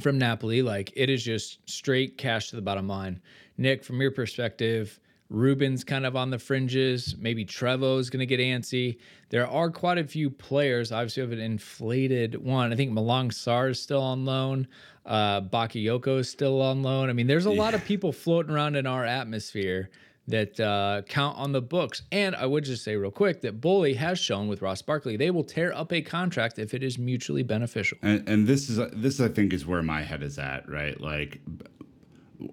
from 0.00 0.18
Napoli. 0.18 0.62
Like 0.62 0.92
it 0.96 1.10
is 1.10 1.24
just 1.24 1.58
straight 1.68 2.18
cash 2.18 2.50
to 2.50 2.56
the 2.56 2.62
bottom 2.62 2.88
line. 2.88 3.20
Nick, 3.56 3.82
from 3.82 4.00
your 4.00 4.12
perspective, 4.12 5.00
Ruben's 5.30 5.84
kind 5.84 6.06
of 6.06 6.16
on 6.16 6.30
the 6.30 6.38
fringes. 6.38 7.14
Maybe 7.18 7.44
Trevoh's 7.44 8.08
going 8.08 8.20
to 8.20 8.26
get 8.26 8.40
antsy. 8.40 8.98
There 9.28 9.46
are 9.46 9.70
quite 9.70 9.98
a 9.98 10.04
few 10.04 10.30
players. 10.30 10.90
Obviously, 10.90 11.22
we 11.22 11.30
have 11.30 11.38
an 11.38 11.44
inflated 11.44 12.42
one. 12.42 12.72
I 12.72 12.76
think 12.76 12.92
Malang 12.92 13.30
Sarr 13.30 13.70
is 13.70 13.80
still 13.80 14.02
on 14.02 14.24
loan. 14.24 14.66
Uh, 15.04 15.42
Bakayoko 15.42 16.20
is 16.20 16.30
still 16.30 16.62
on 16.62 16.82
loan. 16.82 17.10
I 17.10 17.12
mean, 17.12 17.26
there's 17.26 17.46
a 17.46 17.50
lot 17.50 17.74
of 17.74 17.84
people 17.84 18.12
floating 18.12 18.54
around 18.54 18.76
in 18.76 18.86
our 18.86 19.04
atmosphere 19.04 19.90
that 20.28 20.60
uh, 20.60 21.02
count 21.08 21.36
on 21.38 21.52
the 21.52 21.62
books. 21.62 22.02
And 22.12 22.36
I 22.36 22.46
would 22.46 22.64
just 22.64 22.84
say 22.84 22.96
real 22.96 23.10
quick 23.10 23.40
that 23.40 23.60
Boehly 23.60 23.94
has 23.94 24.18
shown 24.18 24.46
with 24.46 24.62
Ross 24.62 24.82
Barkley 24.82 25.16
they 25.16 25.30
will 25.30 25.44
tear 25.44 25.72
up 25.74 25.92
a 25.92 26.02
contract 26.02 26.58
if 26.58 26.74
it 26.74 26.82
is 26.82 26.98
mutually 26.98 27.42
beneficial. 27.42 27.98
and, 28.02 28.28
and 28.28 28.46
this 28.46 28.68
is 28.68 28.78
this 28.92 29.20
I 29.20 29.28
think 29.28 29.52
is 29.52 29.66
where 29.66 29.82
my 29.82 30.02
head 30.02 30.22
is 30.22 30.38
at, 30.38 30.68
right? 30.68 31.00
Like 31.00 31.40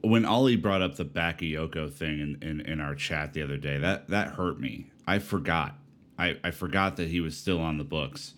when 0.02 0.26
Ollie 0.26 0.56
brought 0.56 0.82
up 0.82 0.96
the 0.96 1.06
Bakayoko 1.06 1.92
thing 1.92 2.20
in, 2.20 2.38
in, 2.42 2.62
in 2.62 2.80
our 2.82 2.96
chat 2.96 3.34
the 3.34 3.42
other 3.42 3.58
day, 3.58 3.78
that 3.78 4.08
that 4.10 4.30
hurt 4.36 4.60
me. 4.60 4.92
I 5.08 5.20
forgot. 5.20 5.76
I, 6.18 6.38
I 6.44 6.52
forgot 6.52 6.96
that 6.98 7.10
he 7.10 7.20
was 7.22 7.38
still 7.38 7.60
on 7.60 7.78
the 7.78 7.84
books. 7.84 8.34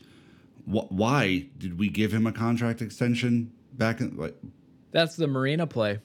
Wh- 0.66 0.92
why 0.92 1.48
did 1.58 1.80
we 1.80 1.90
give 1.90 2.12
him 2.14 2.26
a 2.28 2.32
contract 2.32 2.82
extension 2.82 3.52
back 3.74 4.02
in 4.02 4.18
like 4.18 4.36
That's 4.92 5.16
the 5.16 5.28
Marina 5.28 5.68
play. 5.68 6.00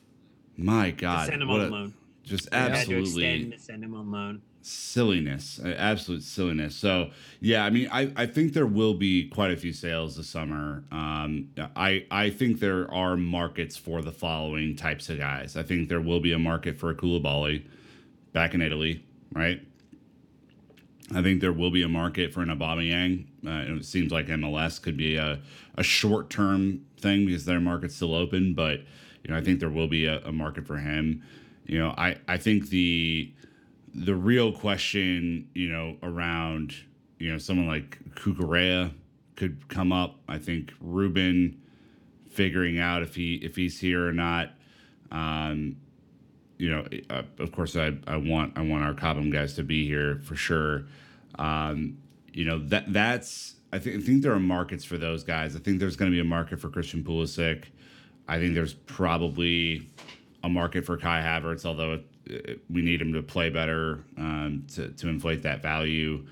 my 0.57 0.90
god 0.90 1.28
send 1.28 1.42
him 1.42 1.50
on 1.50 1.61
a- 1.61 1.68
loan. 1.68 1.94
just 2.22 2.52
Had 2.52 2.68
to 2.68 2.74
absolutely 2.74 3.24
extend 3.24 3.52
to 3.52 3.59
send 3.59 3.85
him 3.85 3.94
on 3.94 4.11
loan. 4.12 4.42
Silliness 4.64 5.61
absolute 5.64 6.22
silliness. 6.22 6.75
So 6.75 7.11
yeah 7.40 7.64
i 7.64 7.70
mean 7.70 7.88
I, 7.90 8.12
I 8.16 8.27
think 8.27 8.53
there 8.53 8.66
will 8.66 8.94
be 8.94 9.29
quite 9.29 9.51
a 9.51 9.57
few 9.57 9.72
sales 9.72 10.16
this 10.16 10.29
summer. 10.29 10.85
Um, 10.92 11.51
I, 11.77 12.07
I 12.11 12.31
think 12.31 12.61
there 12.61 12.92
are 12.92 13.16
markets 13.16 13.77
for 13.77 14.03
the 14.03 14.12
following 14.12 14.77
types 14.77 15.09
of 15.09 15.18
guys. 15.18 15.57
I 15.57 15.62
think 15.62 15.88
there 15.88 16.01
will 16.01 16.20
be 16.20 16.33
a 16.33 16.38
market 16.38 16.79
for 16.79 16.90
a 16.90 16.94
Koulibaly 16.94 17.64
back 18.33 18.55
in 18.55 18.62
italy 18.62 19.05
right? 19.35 19.61
I 21.14 21.22
think 21.22 21.40
there 21.40 21.53
will 21.53 21.70
be 21.70 21.83
a 21.83 21.88
market 21.88 22.33
for 22.33 22.42
an 22.42 22.48
Aubameyang. 22.48 23.27
Uh, 23.46 23.77
it 23.77 23.85
seems 23.85 24.12
like 24.12 24.27
mls 24.27 24.81
could 24.81 24.96
be 24.96 25.16
a, 25.16 25.40
a 25.77 25.83
short-term 25.83 26.85
thing 26.98 27.27
because 27.27 27.44
their 27.44 27.61
market's 27.61 27.96
still 27.96 28.14
open 28.14 28.55
but 28.55 28.81
you 29.25 29.31
know 29.31 29.37
i 29.37 29.40
think 29.40 29.59
there 29.59 29.68
will 29.68 29.88
be 29.88 30.07
a, 30.07 30.20
a 30.25 30.33
market 30.33 30.66
for 30.66 30.77
him. 30.77 31.22
You 31.66 31.79
know 31.79 31.94
i, 31.98 32.16
I 32.29 32.37
think 32.37 32.68
the 32.68 33.33
the 33.94 34.14
real 34.14 34.52
question, 34.52 35.48
you 35.55 35.68
know, 35.68 35.96
around, 36.02 36.74
you 37.18 37.31
know, 37.31 37.38
someone 37.38 37.66
like 37.66 37.98
Cucurella 38.14 38.92
could 39.37 39.68
come 39.68 39.92
up. 39.92 40.16
I 40.28 40.38
think 40.38 40.72
Ruben 40.81 41.61
figuring 42.31 42.78
out 42.78 43.02
if 43.02 43.14
he 43.14 43.35
if 43.37 43.57
he's 43.57 43.78
here 43.78 44.07
or 44.07 44.12
not. 44.12 44.50
Um, 45.11 45.76
you 46.59 46.70
know, 46.70 46.87
of 47.38 47.52
course, 47.52 47.76
I, 47.76 47.92
I 48.07 48.16
want 48.16 48.57
I 48.57 48.62
want 48.62 48.85
our 48.85 48.94
Cobham 48.94 49.31
guys 49.31 49.55
to 49.55 49.62
be 49.62 49.87
here 49.87 50.20
for 50.22 50.37
sure. 50.37 50.85
Um, 51.38 51.98
you 52.33 52.44
know 52.44 52.59
that 52.68 52.92
that's 52.92 53.57
I 53.72 53.78
think 53.78 53.96
I 53.96 54.00
think 54.00 54.22
there 54.22 54.33
are 54.33 54.40
markets 54.40 54.85
for 54.85 54.98
those 54.98 55.24
guys. 55.24 55.57
I 55.57 55.59
think 55.59 55.81
there's 55.81 55.96
going 55.96 56.11
to 56.11 56.14
be 56.14 56.20
a 56.20 56.24
market 56.24 56.61
for 56.61 56.68
Christian 56.68 57.02
Pulisic. 57.02 57.64
I 58.28 58.38
think 58.38 58.55
there's 58.55 58.74
probably 58.74 59.88
a 60.44 60.48
market 60.48 60.85
for 60.85 60.96
Kai 60.96 61.20
Havertz, 61.20 61.64
although 61.64 62.00
we 62.70 62.82
need 62.82 63.00
him 63.00 63.12
to 63.12 63.22
play 63.22 63.50
better 63.50 64.04
um, 64.16 64.64
to, 64.74 64.88
to 64.88 65.08
inflate 65.08 65.42
that 65.42 65.62
value. 65.62 66.26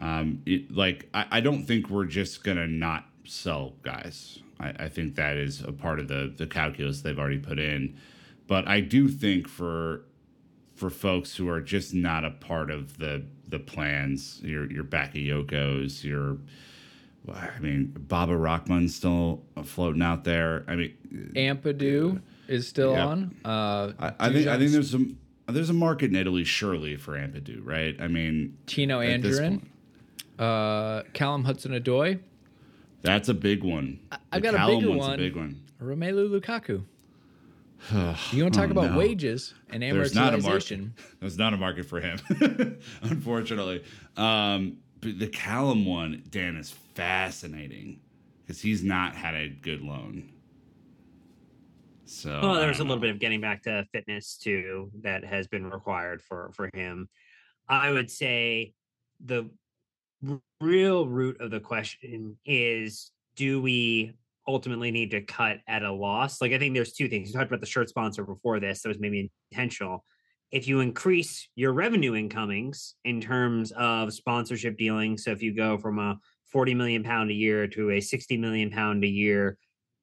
Um, 0.00 0.42
it, 0.46 0.70
like, 0.74 1.08
I, 1.14 1.26
I 1.30 1.40
don't 1.40 1.64
think 1.64 1.90
we're 1.90 2.04
just 2.04 2.44
going 2.44 2.56
to 2.56 2.66
not 2.66 3.06
sell 3.24 3.74
guys. 3.82 4.38
I, 4.60 4.68
I 4.78 4.88
think 4.88 5.14
that 5.16 5.36
is 5.36 5.62
a 5.62 5.72
part 5.72 6.00
of 6.00 6.08
the 6.08 6.32
the 6.36 6.46
calculus 6.46 7.02
they've 7.02 7.18
already 7.18 7.38
put 7.38 7.58
in. 7.58 7.96
But 8.46 8.66
I 8.66 8.80
do 8.80 9.08
think 9.08 9.48
for 9.48 10.02
for 10.74 10.90
folks 10.90 11.36
who 11.36 11.48
are 11.48 11.60
just 11.60 11.94
not 11.94 12.24
a 12.24 12.30
part 12.30 12.70
of 12.70 12.98
the 12.98 13.24
the 13.46 13.58
plans, 13.58 14.40
your 14.42 14.70
your 14.70 14.84
Bakayokos, 14.84 16.04
your 16.04 16.38
I 17.32 17.58
mean, 17.60 17.94
Baba 18.08 18.36
Rahman's 18.36 18.94
still 18.94 19.42
floating 19.64 20.02
out 20.02 20.24
there. 20.24 20.64
I 20.66 20.76
mean, 20.76 21.32
Ampadu 21.36 22.22
is 22.46 22.66
still 22.66 22.92
Yeah. 22.92 23.06
on. 23.06 23.36
Uh, 23.44 23.92
I, 23.98 24.12
I 24.18 24.32
think 24.32 24.46
I 24.48 24.58
think 24.58 24.70
there's 24.72 24.90
some 24.90 25.18
there's 25.48 25.70
a 25.70 25.74
market 25.74 26.10
in 26.10 26.16
Italy 26.16 26.44
surely 26.44 26.96
for 26.96 27.12
Ampadu, 27.18 27.60
right? 27.64 27.96
I 28.00 28.08
mean, 28.08 28.56
Tino 28.66 29.00
at 29.00 29.22
this 29.22 29.38
Anjorin, 29.40 29.60
point. 29.60 29.70
uh, 30.40 31.02
Callum 31.14 31.44
Hudson-Odoi, 31.44 32.20
that's 33.02 33.28
a 33.28 33.34
big 33.34 33.62
one. 33.62 34.00
I've 34.32 34.42
The 34.42 34.50
got 34.52 34.54
a 34.70 34.74
bigger 34.74 34.90
one. 34.92 35.14
a 35.14 35.16
big 35.16 35.36
one. 35.36 35.62
Romelu 35.82 36.28
Lukaku. 36.40 36.82
You 38.32 38.42
want 38.42 38.54
to 38.54 38.60
talk 38.60 38.68
Oh, 38.68 38.72
about 38.72 38.90
no. 38.92 38.98
wages 38.98 39.54
and 39.70 39.82
There's 39.82 40.14
not 40.14 40.34
a 40.34 40.38
market. 40.38 40.80
There's 41.20 41.38
not 41.38 41.54
a 41.54 41.56
market 41.56 41.86
for 41.86 42.00
him, 42.00 42.18
unfortunately. 43.02 43.84
Um, 44.16 44.78
but 45.00 45.18
the 45.20 45.28
Callum 45.28 45.86
one, 45.86 46.24
Dan, 46.30 46.56
is 46.56 46.72
fascinating 46.94 48.00
because 48.44 48.60
he's 48.60 48.82
not 48.82 49.14
had 49.14 49.34
a 49.36 49.48
good 49.48 49.80
loan. 49.80 50.28
So 52.08 52.40
I 52.40 52.60
there's 52.60 52.78
a 52.78 52.82
um 52.82 52.88
little 52.88 53.00
bit 53.00 53.10
of 53.10 53.18
getting 53.18 53.40
back 53.40 53.62
to 53.64 53.84
fitness 53.92 54.38
too 54.38 54.90
that 55.02 55.24
has 55.24 55.46
been 55.46 55.70
required 55.70 56.22
for 56.22 56.50
for 56.54 56.70
him. 56.72 57.08
I 57.68 57.90
would 57.90 58.10
say 58.10 58.72
the 59.24 59.50
real 60.60 61.06
root 61.06 61.40
of 61.40 61.50
the 61.50 61.60
question 61.60 62.38
is 62.44 63.12
do 63.36 63.60
we 63.60 64.14
ultimately 64.46 64.90
need 64.90 65.10
to 65.10 65.20
cut 65.20 65.58
at 65.68 65.82
a 65.82 65.92
loss? 65.92 66.40
Like 66.40 66.52
I 66.52 66.58
think 66.58 66.74
there's 66.74 66.94
two 66.94 67.08
things. 67.08 67.28
You 67.28 67.34
talked 67.34 67.50
about 67.50 67.60
the 67.60 67.66
shirt 67.66 67.88
sponsor 67.88 68.24
before 68.24 68.58
this 68.58 68.82
that 68.82 68.88
was 68.88 68.98
maybe 68.98 69.30
intentional. 69.52 70.04
If 70.50 70.66
you 70.66 70.80
increase 70.80 71.48
your 71.56 71.74
revenue 71.74 72.14
incomings 72.14 72.94
in 73.04 73.20
terms 73.20 73.70
of 73.72 74.14
sponsorship 74.14 74.78
dealings, 74.78 75.24
so 75.24 75.30
if 75.30 75.42
you 75.42 75.54
go 75.54 75.76
from 75.76 75.98
a 75.98 76.18
40 76.50 76.72
million 76.72 77.04
pound 77.04 77.30
a 77.30 77.34
year 77.34 77.66
to 77.68 77.90
a 77.90 78.00
60 78.00 78.38
million 78.38 78.70
pound 78.70 79.04
a 79.04 79.08
year 79.08 79.58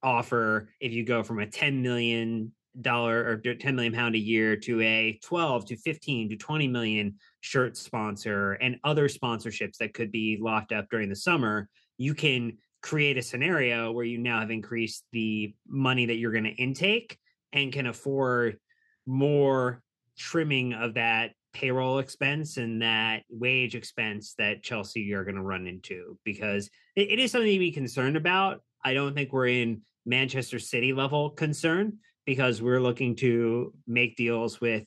offer 0.06 0.70
if 0.80 0.94
you 0.94 1.04
go 1.04 1.24
from 1.24 1.40
a 1.40 1.48
10 1.48 1.82
million 1.82 2.54
dollar 2.80 3.26
or 3.26 3.54
10 3.54 3.76
million 3.76 3.94
pound 3.94 4.16
a 4.16 4.20
year 4.20 4.56
to 4.56 4.82
a 4.82 5.18
12 5.24 5.66
to 5.66 5.78
15 5.78 6.30
to 6.30 6.36
20 6.36 6.68
million 6.68 7.16
shirt 7.40 7.76
sponsor 7.78 8.54
and 8.54 8.78
other 8.84 9.08
sponsorships 9.08 9.78
that 9.78 9.94
could 9.94 10.12
be 10.12 10.38
locked 10.42 10.74
up 10.74 10.86
during 10.92 11.08
the 11.08 11.16
summer 11.16 11.70
you 11.98 12.14
can 12.14 12.58
create 12.82 13.18
a 13.18 13.22
scenario 13.22 13.92
where 13.92 14.06
you 14.06 14.18
now 14.18 14.40
have 14.40 14.52
increased 14.52 15.06
the 15.12 15.56
money 15.68 16.06
that 16.06 16.16
you're 16.16 16.32
going 16.32 16.44
to 16.44 16.52
intake 16.52 17.18
and 17.54 17.74
can 17.74 17.88
afford 17.88 18.60
more 19.06 19.82
trimming 20.18 20.74
of 20.74 20.94
that 20.94 21.32
payroll 21.54 22.00
expense 22.00 22.58
and 22.58 22.82
that 22.82 23.24
wage 23.30 23.76
expense 23.76 24.36
that 24.38 24.62
Chelsea 24.62 25.14
are 25.14 25.24
going 25.24 25.36
to 25.36 25.42
run 25.42 25.66
into 25.66 26.18
because 26.26 26.70
it, 26.96 27.12
it 27.12 27.20
is 27.20 27.32
something 27.32 27.52
to 27.52 27.60
be 27.60 27.72
concerned 27.72 28.18
about. 28.18 28.62
I 28.84 28.94
don't 28.94 29.16
think 29.16 29.32
we're 29.32 29.48
in 29.48 29.82
Manchester 30.06 30.60
City 30.60 30.94
level 30.94 31.30
concern 31.30 31.98
because 32.26 32.62
we're 32.62 32.82
looking 32.82 33.16
to 33.18 33.74
make 33.88 34.16
deals 34.16 34.60
with 34.60 34.86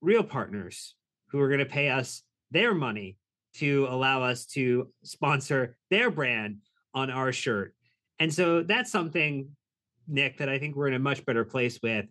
real 0.00 0.22
partners 0.22 0.94
who 1.28 1.40
are 1.40 1.48
going 1.48 1.60
to 1.60 1.66
pay 1.66 1.88
us 1.88 2.22
their 2.50 2.74
money 2.74 3.16
to 3.54 3.86
allow 3.88 4.22
us 4.22 4.46
to 4.46 4.92
sponsor 5.02 5.76
their 5.90 6.10
brand 6.10 6.58
on 6.94 7.10
our 7.10 7.32
shirt. 7.32 7.74
And 8.18 8.32
so 8.32 8.62
that's 8.62 8.92
something, 8.92 9.48
Nick, 10.06 10.38
that 10.38 10.48
I 10.48 10.58
think 10.58 10.76
we're 10.76 10.88
in 10.88 10.94
a 10.94 10.98
much 10.98 11.24
better 11.24 11.44
place 11.44 11.78
with. 11.82 12.06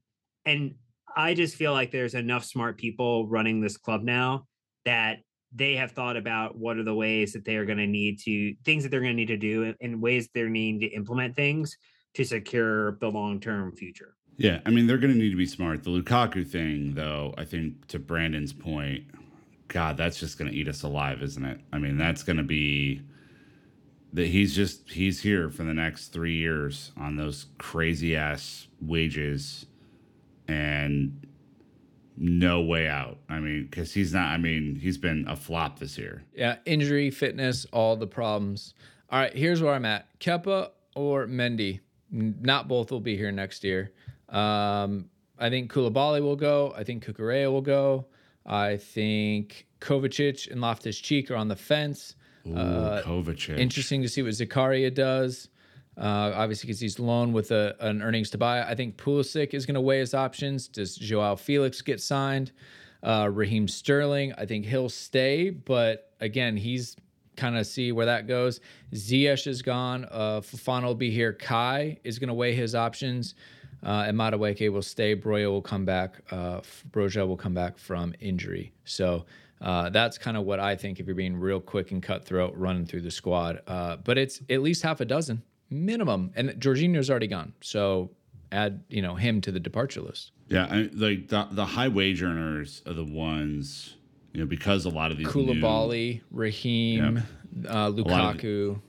And 0.46 0.76
I 1.16 1.34
just 1.34 1.56
feel 1.56 1.72
like 1.72 1.92
there's 1.92 2.16
enough 2.16 2.44
smart 2.44 2.78
people 2.78 3.28
running 3.28 3.62
this 3.62 3.78
club 3.78 4.04
now 4.04 4.46
that 4.86 5.20
they 5.54 5.76
have 5.76 5.92
thought 5.92 6.18
about 6.18 6.58
what 6.58 6.78
are 6.78 6.84
the 6.84 6.94
ways 6.94 7.34
that 7.34 7.46
they 7.46 7.56
are 7.56 7.66
going 7.66 7.78
to 7.78 7.88
need 7.88 8.20
to 8.20 8.54
things 8.66 8.84
that 8.84 8.90
they're 8.90 9.00
going 9.00 9.14
to 9.14 9.16
need 9.16 9.28
to 9.28 9.38
do 9.38 9.74
and 9.80 10.02
ways 10.02 10.28
they're 10.34 10.50
needing 10.50 10.82
to 10.82 10.88
implement 10.88 11.36
things 11.36 11.78
to 12.16 12.26
secure 12.26 12.94
the 12.94 13.10
long-term 13.10 13.72
future. 13.74 14.16
Yeah, 14.38 14.60
I 14.66 14.70
mean 14.70 14.88
they're 14.88 14.98
going 14.98 15.14
to 15.14 15.20
need 15.20 15.30
to 15.30 15.38
be 15.38 15.46
smart. 15.46 15.84
The 15.84 15.92
Lukaku 15.92 16.46
thing, 16.46 16.94
though, 16.94 17.34
I 17.38 17.46
think 17.46 17.88
to 17.88 18.00
Brandon's 18.00 18.52
point, 18.52 19.06
God, 19.68 19.98
that's 19.98 20.20
just 20.20 20.38
going 20.38 20.52
to 20.52 20.58
eat 20.58 20.68
us 20.68 20.84
alive, 20.84 21.22
isn't 21.22 21.46
it? 21.46 21.60
I 21.72 21.78
mean, 21.78 21.98
that's 21.98 22.24
going 22.24 22.38
to 22.38 22.44
be 22.44 23.02
that 24.14 24.28
he's 24.28 24.56
just 24.56 24.90
he's 24.90 25.22
here 25.22 25.50
for 25.50 25.64
the 25.64 25.74
next 25.74 26.08
three 26.10 26.36
years 26.36 26.92
on 26.98 27.18
those 27.18 27.48
crazy 27.58 28.16
ass 28.16 28.68
wages, 28.82 29.66
and 30.48 31.28
no 32.18 32.62
way 32.62 32.88
out. 32.88 33.18
I 33.30 33.40
mean, 33.40 33.68
because 33.70 33.94
he's 33.94 34.14
not. 34.14 34.28
I 34.32 34.38
mean, 34.38 34.76
he's 34.76 34.98
been 34.98 35.26
a 35.28 35.36
flop 35.36 35.80
this 35.80 35.98
year. 35.98 36.24
Yeah, 36.34 36.58
injury, 36.66 37.10
fitness, 37.10 37.66
all 37.72 37.96
the 37.96 38.08
problems. 38.08 38.74
All 39.10 39.20
right, 39.20 39.34
here's 39.34 39.62
where 39.62 39.74
I'm 39.74 39.86
at: 39.86 40.08
Kepa 40.20 40.72
or 40.96 41.28
Mendy. 41.28 41.80
Not 42.12 42.68
both 42.68 42.92
will 42.92 43.00
be 43.02 43.18
here 43.18 43.32
next 43.32 43.64
year. 43.64 43.92
Um, 44.30 45.10
I 45.38 45.50
think 45.50 45.72
Koulibaly 45.72 46.22
will 46.22 46.36
go. 46.36 46.74
I 46.76 46.84
think 46.84 47.06
Cucurella 47.06 47.52
will 47.52 47.62
go. 47.62 48.06
I 48.46 48.78
think 48.78 49.66
Kovacic 49.82 50.50
and 50.52 50.62
Loftus 50.62 50.98
Cheek 51.00 51.32
are 51.32 51.36
on 51.36 51.48
the 51.48 51.56
fence. 51.56 52.16
Ooh, 52.48 52.56
Uh, 52.56 53.04
Kovacic. 53.04 53.58
Interesting 53.58 54.02
to 54.02 54.08
see 54.10 54.22
what 54.22 54.32
Zakaria 54.32 54.94
does. 54.94 55.50
Uh, 55.98 56.32
obviously, 56.36 56.68
because 56.68 56.80
he's 56.80 57.00
loaned 57.00 57.34
with 57.34 57.52
a, 57.52 57.76
an 57.80 58.02
earnings 58.02 58.30
to 58.30 58.38
buy. 58.38 58.62
I 58.62 58.76
think 58.76 58.98
Pulisic 58.98 59.54
is 59.54 59.66
going 59.66 59.76
to 59.76 59.82
weigh 59.82 60.00
his 60.00 60.14
options. 60.14 60.68
Does 60.68 60.96
Joao 60.96 61.36
Felix 61.38 61.82
get 61.82 62.02
signed? 62.02 62.52
Uh, 63.02 63.30
Raheem 63.32 63.68
Sterling, 63.68 64.34
I 64.38 64.46
think 64.46 64.66
he'll 64.66 64.90
stay, 64.90 65.52
but 65.52 66.12
again, 66.20 66.58
he's 66.58 66.96
kind 67.36 67.58
of 67.58 67.66
see 67.68 67.92
where 67.92 68.06
that 68.06 68.28
goes. 68.28 68.60
Ziyech 68.94 69.48
is 69.48 69.62
gone. 69.62 70.06
Uh, 70.12 70.42
Fofana 70.42 70.84
will 70.84 70.96
be 70.96 71.12
here. 71.12 71.34
Kai 71.34 71.98
is 72.04 72.20
going 72.20 72.28
to 72.30 72.34
weigh 72.34 72.56
his 72.56 72.76
options. 72.76 73.36
Uh, 73.84 74.06
and 74.08 74.18
Madueke 74.18 74.72
will 74.72 74.82
stay. 74.82 75.16
Broja 75.16 75.50
will 75.50 75.62
come 75.62 75.86
back. 75.86 76.22
Uh, 76.32 76.62
Broja 76.92 77.28
will 77.28 77.38
come 77.38 77.54
back 77.54 77.78
from 77.78 78.14
injury. 78.20 78.74
So 78.84 79.26
uh, 79.62 79.90
that's 79.90 80.18
kind 80.18 80.38
of 80.38 80.44
what 80.46 80.60
I 80.60 80.76
think 80.76 81.00
if 81.00 81.06
you're 81.06 81.16
being 81.16 81.38
real 81.38 81.60
quick 81.60 81.92
and 81.92 82.02
cutthroat 82.02 82.56
running 82.56 82.86
through 82.86 83.02
the 83.02 83.12
squad. 83.12 83.62
Uh, 83.68 83.98
but 83.98 84.18
it's 84.18 84.42
at 84.50 84.62
least 84.62 84.82
half 84.82 85.02
a 85.02 85.06
dozen 85.06 85.44
minimum. 85.70 86.32
And 86.36 86.50
Jorginho's 86.52 87.10
already 87.10 87.28
gone. 87.28 87.54
So 87.62 88.10
add, 88.52 88.84
you 88.90 89.02
know, 89.02 89.16
him 89.16 89.42
to 89.42 89.52
the 89.52 89.60
departure 89.60 90.02
list. 90.02 90.32
Yeah, 90.48 90.68
I, 90.70 90.90
like 90.94 91.28
the 91.28 91.48
the 91.52 91.66
high 91.66 91.88
wage 91.88 92.22
earners 92.22 92.82
are 92.86 92.94
the 92.94 93.04
ones, 93.04 93.96
you 94.36 94.42
know, 94.42 94.46
because 94.46 94.84
a 94.84 94.90
lot 94.90 95.12
of 95.12 95.18
these 95.18 95.34
new- 95.34 95.46
Koulibaly, 95.46 96.20
Raheem, 96.30 97.24
uh, 97.70 97.90
lot 97.90 98.36
of 98.36 98.42
Lukaku. 98.42 98.82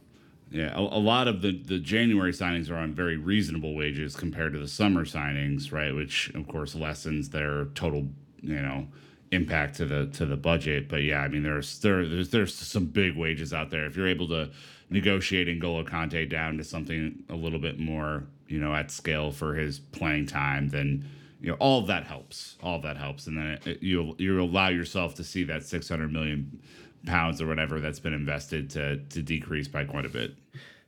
Yeah, 0.51 0.75
a, 0.75 0.81
a 0.81 0.99
lot 0.99 1.29
of 1.29 1.41
the, 1.41 1.57
the 1.57 1.79
January 1.79 2.33
signings 2.33 2.69
are 2.69 2.77
on 2.77 2.93
very 2.95 3.17
reasonable 3.17 3.75
wages 3.75 4.17
compared 4.17 4.55
to 4.55 4.59
the 4.59 4.67
summer 4.67 5.05
signings, 5.05 5.71
right? 5.71 5.95
Which 5.95 6.33
of 6.35 6.49
course 6.49 6.75
lessens 6.75 7.31
their 7.31 7.67
total, 7.77 8.09
you 8.41 8.61
know, 8.61 8.89
impact 9.31 9.77
to 9.77 9.85
the 9.85 10.07
to 10.15 10.27
the 10.27 10.37
budget. 10.37 10.89
But 10.89 11.05
yeah, 11.05 11.21
I 11.21 11.29
mean 11.29 11.45
there's 11.45 11.79
there 11.79 12.05
there's 12.05 12.31
there's 12.31 12.53
some 12.53 12.87
big 12.87 13.17
wages 13.17 13.55
out 13.55 13.71
there. 13.71 13.87
If 13.87 13.97
you're 13.97 14.09
able 14.09 14.27
to 14.29 14.51
negotiate 14.91 15.47
N'Golo 15.47 15.89
Kanté 15.89 16.29
down 16.29 16.59
to 16.59 16.65
something 16.65 17.23
a 17.29 17.37
little 17.37 17.61
bit 17.61 17.79
more, 17.79 18.25
you 18.49 18.59
know, 18.59 18.75
at 18.75 18.91
scale 18.91 19.31
for 19.31 19.55
his 19.55 19.79
playing 19.79 20.27
time, 20.27 20.71
then 20.71 21.09
you 21.41 21.51
know 21.51 21.57
all 21.59 21.83
that 21.83 22.05
helps. 22.05 22.57
All 22.63 22.81
that 22.83 22.97
helps, 22.97 23.27
and 23.27 23.37
then 23.39 23.59
it, 23.67 23.83
you 23.83 24.15
you 24.19 24.41
allow 24.41 24.69
yourself 24.69 25.15
to 25.17 25.25
see 25.25 25.45
that 25.45 25.65
600 25.65 26.13
million 26.13 26.61
pounds 27.07 27.41
or 27.41 27.47
whatever 27.47 27.81
that's 27.81 28.01
been 28.01 28.15
invested 28.15 28.71
to 28.71 28.97
to 28.99 29.23
decrease 29.23 29.69
by 29.69 29.85
quite 29.85 30.07
a 30.07 30.09
bit. 30.09 30.35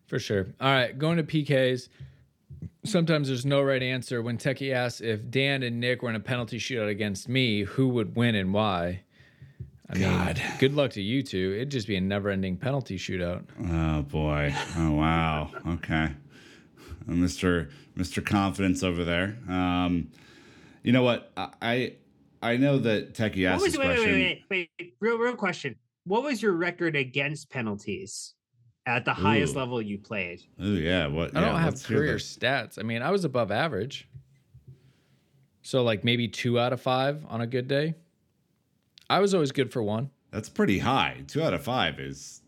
For 0.06 0.18
sure. 0.18 0.46
All 0.60 0.72
right, 0.72 0.98
going 0.98 1.18
to 1.18 1.22
PKs. 1.22 1.88
Sometimes 2.84 3.28
there's 3.28 3.44
no 3.44 3.60
right 3.62 3.82
answer. 3.82 4.22
When 4.22 4.38
Techie 4.38 4.72
asks 4.72 5.00
if 5.02 5.30
Dan 5.30 5.62
and 5.62 5.78
Nick 5.80 6.02
were 6.02 6.08
in 6.10 6.16
a 6.16 6.20
penalty 6.20 6.58
shootout 6.58 6.88
against 6.88 7.28
me, 7.28 7.62
who 7.62 7.88
would 7.88 8.16
win 8.16 8.34
and 8.34 8.52
why? 8.54 9.02
I 9.90 9.96
mean, 9.98 10.34
good 10.58 10.74
luck 10.74 10.90
to 10.92 11.02
you 11.02 11.22
two. 11.22 11.54
It'd 11.56 11.70
just 11.70 11.86
be 11.86 11.96
a 11.96 12.00
never-ending 12.00 12.56
penalty 12.58 12.98
shootout. 12.98 13.44
Oh 13.70 14.02
boy! 14.02 14.54
Oh 14.76 14.92
wow! 14.92 15.50
Okay, 15.66 16.08
Uh, 17.08 17.12
Mr. 17.12 17.70
Mr. 17.96 18.24
Confidence 18.24 18.82
over 18.82 19.02
there. 19.04 19.36
Um, 19.48 20.08
you 20.88 20.92
know 20.92 21.02
what? 21.02 21.30
I 21.36 21.48
I, 21.60 21.92
I 22.40 22.56
know 22.56 22.78
that 22.78 23.12
Techie 23.12 23.44
What 23.44 23.52
asked 23.56 23.62
was 23.62 23.72
this 23.74 23.78
wait, 23.78 23.88
wait, 23.88 23.94
question. 23.96 24.12
wait, 24.14 24.44
wait, 24.48 24.70
wait, 24.80 24.94
real 25.00 25.18
real 25.18 25.36
question. 25.36 25.76
What 26.04 26.22
was 26.22 26.40
your 26.40 26.52
record 26.52 26.96
against 26.96 27.50
penalties 27.50 28.32
at 28.86 29.04
the 29.04 29.12
highest 29.12 29.54
level 29.54 29.82
you 29.82 29.98
played? 29.98 30.40
Oh 30.58 30.64
yeah, 30.72 31.06
what? 31.06 31.36
I 31.36 31.40
yeah, 31.40 31.46
don't 31.46 31.60
have 31.60 31.74
let's 31.74 31.84
career 31.84 32.16
stats. 32.16 32.78
I 32.78 32.84
mean, 32.84 33.02
I 33.02 33.10
was 33.10 33.26
above 33.26 33.50
average. 33.50 34.08
So 35.60 35.82
like 35.82 36.04
maybe 36.04 36.26
two 36.26 36.58
out 36.58 36.72
of 36.72 36.80
five 36.80 37.22
on 37.28 37.42
a 37.42 37.46
good 37.46 37.68
day. 37.68 37.94
I 39.10 39.18
was 39.18 39.34
always 39.34 39.52
good 39.52 39.70
for 39.70 39.82
one. 39.82 40.08
That's 40.30 40.48
pretty 40.48 40.78
high. 40.78 41.22
Two 41.26 41.42
out 41.42 41.52
of 41.52 41.62
five 41.62 42.00
is 42.00 42.40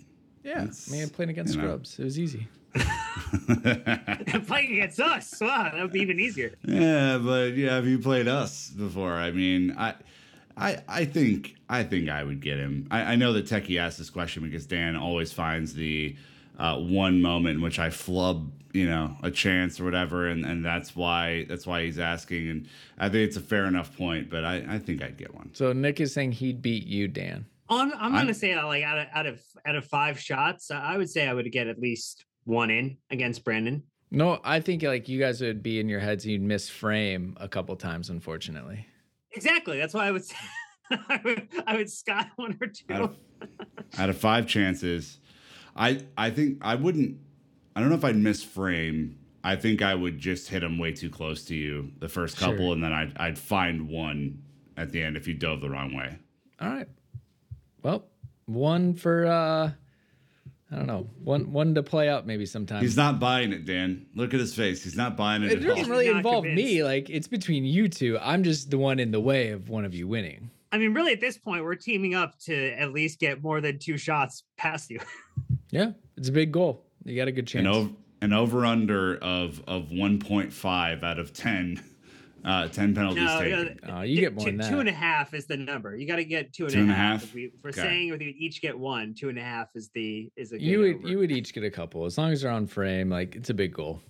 Yeah, 0.43 0.61
That's- 0.61 0.91
I 0.91 0.97
mean, 0.97 1.11
playing 1.11 1.29
against 1.29 1.55
you 1.55 1.61
know. 1.61 1.67
scrubs, 1.69 1.99
it 1.99 2.05
was 2.05 2.19
easy. 2.19 2.49
Playing 4.47 4.73
against 4.73 5.01
us, 5.01 5.41
wow, 5.41 5.71
that 5.73 5.81
would 5.83 5.93
be 5.93 6.01
even 6.01 6.19
easier. 6.21 6.53
Yeah, 6.65 7.19
but 7.19 7.55
yeah, 7.55 7.75
have 7.77 7.87
you 7.87 7.99
played 7.99 8.29
us 8.29 8.71
before? 8.71 9.13
I 9.15 9.31
mean, 9.31 9.75
I, 9.77 9.95
I, 10.57 10.83
I 10.89 11.05
think 11.05 11.57
I 11.69 11.83
think 11.85 12.09
I 12.09 12.23
would 12.25 12.41
get 12.41 12.59
him. 12.59 12.87
I, 12.91 13.13
I 13.13 13.17
know 13.17 13.33
that 13.33 13.47
Techie 13.47 13.79
asked 13.79 13.99
this 13.99 14.11
question 14.11 14.43
because 14.43 14.67
Dan 14.67 14.97
always 14.97 15.33
finds 15.33 15.75
the 15.75 16.17
uh, 16.59 16.77
one 16.79 17.23
moment 17.23 17.57
in 17.57 17.63
which 17.63 17.79
I 17.79 17.91
flub, 17.91 18.51
you 18.73 18.87
know, 18.89 19.17
a 19.23 19.31
chance 19.31 19.81
or 19.81 19.85
whatever, 19.85 20.27
and, 20.29 20.45
and 20.45 20.65
that's 20.65 20.95
why 20.97 21.47
that's 21.49 21.67
why 21.67 21.85
he's 21.85 21.99
asking. 21.99 22.49
And 22.49 22.69
I 22.99 23.09
think 23.09 23.29
it's 23.29 23.37
a 23.37 23.41
fair 23.41 23.67
enough 23.67 23.97
point, 23.97 24.29
but 24.31 24.45
I, 24.45 24.65
I 24.69 24.79
think 24.79 25.03
I'd 25.03 25.17
get 25.17 25.35
one. 25.35 25.51
So 25.55 25.73
Nick 25.73 26.01
is 26.01 26.13
saying 26.13 26.33
he'd 26.33 26.61
beat 26.63 26.87
you, 26.87 27.09
Dan. 27.09 27.47
I'm, 27.69 27.93
I'm 27.93 28.01
I'm- 28.03 28.13
gonna 28.13 28.35
say 28.35 28.61
like 28.63 28.83
out 28.83 28.99
of 28.99 29.07
out 29.15 29.27
of 29.27 29.41
out 29.65 29.77
of 29.77 29.85
five 29.85 30.19
shots, 30.19 30.71
I 30.71 30.97
would 30.97 31.09
say 31.09 31.29
I 31.29 31.33
would 31.35 31.51
get 31.53 31.67
at 31.69 31.79
least 31.79 32.25
one 32.45 32.71
in 32.71 32.97
against 33.11 33.45
Brandon. 33.45 33.83
No, 34.11 34.41
I 34.43 34.61
think 34.61 34.83
like 34.83 35.09
you 35.09 35.21
guys 35.21 35.41
would 35.41 35.63
be 35.63 35.79
in 35.79 35.89
your 35.89 36.01
heads 36.01 36.25
and 36.25 36.33
you'd 36.33 36.43
miss 36.43 36.69
frame 36.69 37.37
a 37.41 37.49
couple 37.49 37.77
times, 37.77 38.11
unfortunately. 38.11 38.87
Exactly. 39.33 39.79
That's 39.79 39.95
why 39.95 40.07
I 40.07 40.11
would 40.11 40.23
I 40.91 41.21
would, 41.25 41.49
I 41.67 41.77
would 41.77 41.91
sky 41.91 42.27
one 42.37 42.59
or 42.61 42.67
two. 42.67 42.85
Out 42.93 43.03
of, 43.03 43.17
out 43.99 44.11
of 44.11 44.19
five 44.19 44.47
chances, 44.49 45.21
I 45.77 46.01
I 46.19 46.31
think 46.31 46.59
I 46.63 46.75
wouldn't. 46.75 47.19
I 47.77 47.81
don't 47.81 47.89
know 47.89 47.95
if 47.95 48.05
I'd 48.05 48.17
miss 48.17 48.43
frame. 48.43 49.17
I 49.45 49.55
think 49.57 49.81
I 49.81 49.95
would 49.95 50.19
just 50.19 50.49
hit 50.49 50.63
him 50.65 50.79
way 50.79 50.93
too 50.93 51.09
close 51.09 51.45
to 51.45 51.55
you 51.55 51.93
the 52.01 52.09
first 52.09 52.37
couple, 52.37 52.57
Sure. 52.59 52.73
and 52.73 52.83
then 52.85 52.93
I'd 52.93 53.17
I'd 53.17 53.39
find 53.39 53.89
one 53.89 54.43
at 54.77 54.91
the 54.91 55.03
end 55.03 55.17
if 55.17 55.29
you 55.29 55.35
dove 55.35 55.61
the 55.61 55.71
wrong 55.71 55.95
way. 55.97 56.19
All 56.61 56.69
right. 56.69 56.89
Well, 57.83 58.09
one 58.47 58.95
for 58.95 59.27
uh 59.27 59.71
I 60.73 60.77
don't 60.77 60.87
know. 60.87 61.09
One 61.25 61.53
one 61.53 61.75
to 61.75 61.83
play 61.83 62.09
out 62.09 62.27
maybe 62.27 62.47
sometime. 62.47 62.83
He's 62.83 62.97
not 62.97 63.19
buying 63.19 63.53
it, 63.53 63.65
Dan. 63.65 64.07
Look 64.15 64.35
at 64.35 64.41
his 64.41 64.55
face. 64.55 64.85
He's 64.85 64.97
not 64.97 65.17
buying 65.17 65.43
it 65.43 65.51
it 65.51 65.59
at 65.59 65.67
doesn't 65.67 65.91
really 65.91 66.09
Not 66.09 66.19
involve 66.19 66.45
me. 66.45 66.85
Like 66.85 67.11
it's 67.11 67.27
between 67.27 67.65
you 67.65 67.89
two. 67.89 68.19
I'm 68.21 68.45
just 68.45 68.71
the 68.71 68.79
one 68.79 69.01
in 69.01 69.11
the 69.11 69.21
way 69.21 69.51
of 69.51 69.69
one 69.69 69.85
of 69.85 69.95
you 69.95 70.07
winning. 70.07 70.51
I 70.73 70.79
mean, 70.79 70.95
really, 70.95 71.13
at 71.13 71.21
this 71.21 71.37
point, 71.37 71.65
we're 71.65 71.75
teaming 71.75 72.15
up 72.15 72.39
to 72.41 72.71
at 72.75 72.93
least 72.93 73.19
get 73.19 73.43
more 73.43 73.61
than 73.61 73.81
two 73.81 73.99
shots 73.99 74.45
past 74.57 74.91
you. 74.91 75.01
Yeah, 75.73 75.93
it's 76.17 76.29
a 76.29 76.33
big 76.33 76.51
goal. 76.51 76.85
You 77.05 77.15
got 77.15 77.29
a 77.29 77.33
good 77.33 77.47
chance. 77.47 77.65
an 77.65 77.73
over 77.73 77.91
an 78.23 78.33
over 78.33 78.67
under 78.67 79.17
of 79.19 79.63
of 79.69 79.91
1.5 79.91 81.03
out 81.05 81.19
of 81.21 81.33
10 81.33 81.81
uh 82.45 82.69
10 82.69 82.95
penalties 82.95 83.25
No, 83.25 83.39
taken. 83.41 83.79
no, 83.87 83.95
Oh, 83.99 84.03
you 84.03 84.17
two- 84.17 84.21
get 84.23 84.35
more 84.35 84.45
two, 84.45 84.51
than 84.53 84.59
that. 84.61 84.71
two 84.71 84.81
and 84.81 84.89
a 84.89 84.93
half 84.93 85.35
is 85.35 85.47
the 85.47 85.57
number. 85.57 85.97
You 85.97 86.07
got 86.07 86.17
to 86.17 86.25
get 86.25 86.53
two 86.53 86.65
and 86.65 86.73
Two 86.73 86.81
and 86.81 86.91
a 86.91 86.93
a 86.93 86.97
half. 86.97 87.21
half? 87.21 87.25
If, 87.25 87.35
we, 87.35 87.45
if 87.47 87.63
we're 87.63 87.71
Okay. 87.71 87.81
saying 87.83 88.09
if 88.09 88.19
we 88.19 88.37
each 88.39 88.63
get 88.63 88.79
one, 88.79 89.15
two 89.15 89.29
and 89.29 89.39
a 89.39 89.43
half 89.43 89.69
is 89.75 89.91
the 89.95 90.31
is 90.37 90.53
a 90.53 90.59
good 90.59 90.63
you 90.63 90.79
would 90.81 90.95
over. 90.97 91.09
you 91.09 91.19
would 91.19 91.31
each 91.33 91.53
get 91.53 91.65
a 91.65 91.71
couple 91.71 92.05
as 92.07 92.17
long 92.17 92.33
as 92.33 92.43
they're 92.43 92.51
on 92.51 92.67
frame. 92.67 93.11
Like 93.11 93.37
it's 93.37 93.51
a 93.51 93.55
big 93.55 93.73
goal. 93.75 94.01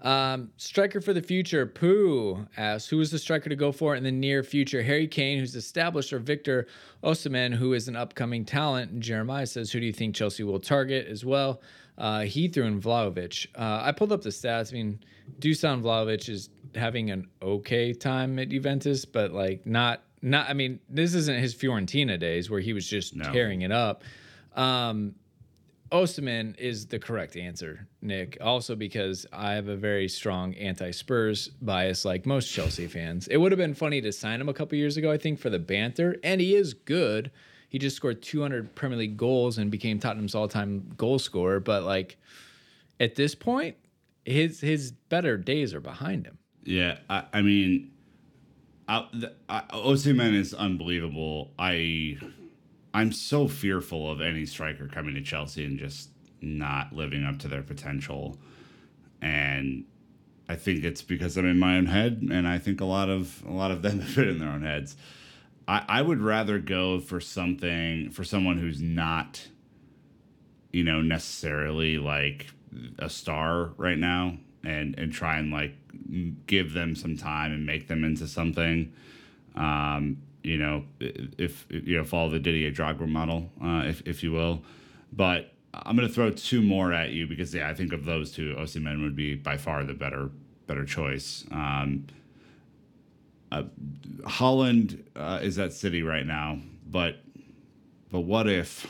Um, 0.00 0.50
striker 0.56 1.00
for 1.00 1.12
the 1.12 1.22
future, 1.22 1.64
Pooh 1.64 2.44
asks, 2.56 2.88
who 2.88 3.00
is 3.00 3.12
the 3.12 3.20
striker 3.20 3.48
to 3.48 3.54
go 3.54 3.70
for 3.70 3.94
in 3.94 4.02
the 4.02 4.10
near 4.10 4.42
future? 4.42 4.82
Harry 4.82 5.06
Kane, 5.06 5.38
who's 5.38 5.54
established, 5.54 6.12
or 6.12 6.18
Victor 6.18 6.66
Osimhen, 7.04 7.54
who 7.54 7.72
is 7.72 7.86
an 7.86 7.94
upcoming 7.94 8.44
talent? 8.44 8.90
And 8.90 9.00
Jeremiah 9.00 9.46
says, 9.46 9.70
who 9.70 9.78
do 9.78 9.86
you 9.86 9.92
think 9.92 10.16
Chelsea 10.16 10.42
will 10.42 10.58
target 10.58 11.06
as 11.06 11.24
well? 11.24 11.62
Uh, 11.96 12.22
he 12.22 12.48
threw 12.48 12.64
in 12.64 12.80
Vlahovic. 12.80 13.46
Uh, 13.54 13.82
I 13.84 13.92
pulled 13.92 14.10
up 14.10 14.22
the 14.22 14.30
stats. 14.30 14.72
I 14.72 14.74
mean, 14.74 14.98
Dusan 15.38 15.82
Vlahovic 15.82 16.28
is 16.28 16.48
having 16.74 17.10
an 17.10 17.28
okay 17.40 17.92
time 17.92 18.38
at 18.38 18.48
Juventus, 18.48 19.04
but 19.04 19.32
like 19.32 19.66
not 19.66 20.02
not. 20.22 20.48
I 20.48 20.52
mean, 20.54 20.80
this 20.88 21.14
isn't 21.14 21.38
his 21.40 21.54
Fiorentina 21.54 22.18
days 22.18 22.48
where 22.50 22.60
he 22.60 22.72
was 22.72 22.86
just 22.86 23.14
No. 23.16 23.32
tearing 23.32 23.62
it 23.62 23.72
up. 23.72 24.04
Um, 24.54 25.14
Osimhen 25.90 26.58
is 26.58 26.86
the 26.86 26.98
correct 26.98 27.36
answer, 27.36 27.86
Nick. 28.00 28.38
Also 28.40 28.74
because 28.74 29.26
I 29.30 29.52
have 29.52 29.68
a 29.68 29.76
very 29.76 30.08
strong 30.08 30.54
anti-Spurs 30.54 31.48
bias, 31.60 32.04
like 32.06 32.24
most 32.24 32.50
Chelsea 32.50 32.86
fans. 32.86 33.28
It 33.28 33.36
would 33.36 33.52
have 33.52 33.58
been 33.58 33.74
funny 33.74 34.00
to 34.00 34.10
sign 34.10 34.40
him 34.40 34.48
a 34.48 34.54
couple 34.54 34.78
years 34.78 34.96
ago, 34.96 35.10
I 35.12 35.18
think, 35.18 35.38
for 35.38 35.50
the 35.50 35.58
banter, 35.58 36.16
and 36.24 36.40
he 36.40 36.54
is 36.54 36.72
good. 36.72 37.30
He 37.68 37.78
just 37.78 37.96
scored 37.96 38.22
200 38.22 38.74
Premier 38.74 38.98
League 38.98 39.16
goals 39.18 39.58
and 39.58 39.70
became 39.70 39.98
Tottenham's 39.98 40.34
all-time 40.34 40.92
goal 40.96 41.18
scorer. 41.18 41.60
But 41.60 41.84
like 41.84 42.16
at 42.98 43.14
this 43.14 43.34
point, 43.34 43.76
his 44.24 44.60
his 44.60 44.92
better 44.92 45.36
days 45.36 45.74
are 45.74 45.80
behind 45.80 46.26
him. 46.26 46.38
Yeah, 46.64 46.98
I, 47.10 47.24
I 47.32 47.42
mean, 47.42 47.90
I, 48.88 49.08
I, 49.48 49.62
Osimhen 49.72 50.34
is 50.34 50.54
unbelievable. 50.54 51.52
I, 51.58 52.18
I'm 52.94 53.12
so 53.12 53.48
fearful 53.48 54.10
of 54.10 54.20
any 54.20 54.46
striker 54.46 54.86
coming 54.86 55.14
to 55.14 55.22
Chelsea 55.22 55.64
and 55.64 55.78
just 55.78 56.10
not 56.40 56.92
living 56.92 57.24
up 57.24 57.38
to 57.40 57.48
their 57.48 57.62
potential, 57.62 58.38
and 59.20 59.84
I 60.48 60.56
think 60.56 60.84
it's 60.84 61.02
because 61.02 61.36
I'm 61.36 61.46
in 61.46 61.58
my 61.58 61.76
own 61.76 61.86
head, 61.86 62.28
and 62.30 62.46
I 62.46 62.58
think 62.58 62.80
a 62.80 62.84
lot 62.84 63.08
of 63.08 63.42
a 63.46 63.52
lot 63.52 63.70
of 63.70 63.82
them 63.82 64.00
have 64.00 64.14
been 64.14 64.28
in 64.28 64.38
their 64.38 64.50
own 64.50 64.62
heads. 64.62 64.96
I, 65.66 65.84
I 65.88 66.02
would 66.02 66.20
rather 66.20 66.58
go 66.58 67.00
for 67.00 67.20
something 67.20 68.10
for 68.10 68.24
someone 68.24 68.58
who's 68.58 68.80
not, 68.80 69.48
you 70.72 70.84
know, 70.84 71.00
necessarily 71.00 71.98
like 71.98 72.48
a 72.98 73.08
star 73.08 73.70
right 73.76 73.98
now, 73.98 74.38
and 74.64 74.98
and 74.98 75.12
try 75.12 75.38
and 75.38 75.50
like 75.50 75.74
give 76.46 76.72
them 76.72 76.94
some 76.94 77.16
time 77.16 77.52
and 77.52 77.66
make 77.66 77.88
them 77.88 78.04
into 78.04 78.26
something. 78.26 78.92
Um, 79.54 80.18
you 80.42 80.58
know, 80.58 80.84
if 81.00 81.66
you 81.70 81.98
know, 81.98 82.04
follow 82.04 82.30
the 82.30 82.38
Didier 82.38 82.72
Drogba 82.72 83.08
model, 83.08 83.50
uh, 83.62 83.84
if 83.86 84.02
if 84.06 84.22
you 84.22 84.32
will. 84.32 84.62
But 85.12 85.52
I'm 85.72 85.96
gonna 85.96 86.08
throw 86.08 86.30
two 86.30 86.62
more 86.62 86.92
at 86.92 87.10
you 87.10 87.26
because 87.26 87.54
yeah, 87.54 87.68
I 87.68 87.74
think 87.74 87.92
of 87.92 88.04
those 88.04 88.32
two, 88.32 88.54
Osimhen 88.58 89.02
would 89.02 89.16
be 89.16 89.34
by 89.34 89.56
far 89.56 89.84
the 89.84 89.94
better 89.94 90.30
better 90.66 90.84
choice. 90.84 91.44
Um, 91.50 92.06
uh, 93.50 93.64
Haaland 94.22 95.02
uh, 95.14 95.40
is 95.42 95.58
at 95.58 95.72
City 95.72 96.02
right 96.02 96.26
now, 96.26 96.58
but 96.90 97.20
but 98.10 98.20
what 98.20 98.48
if 98.48 98.86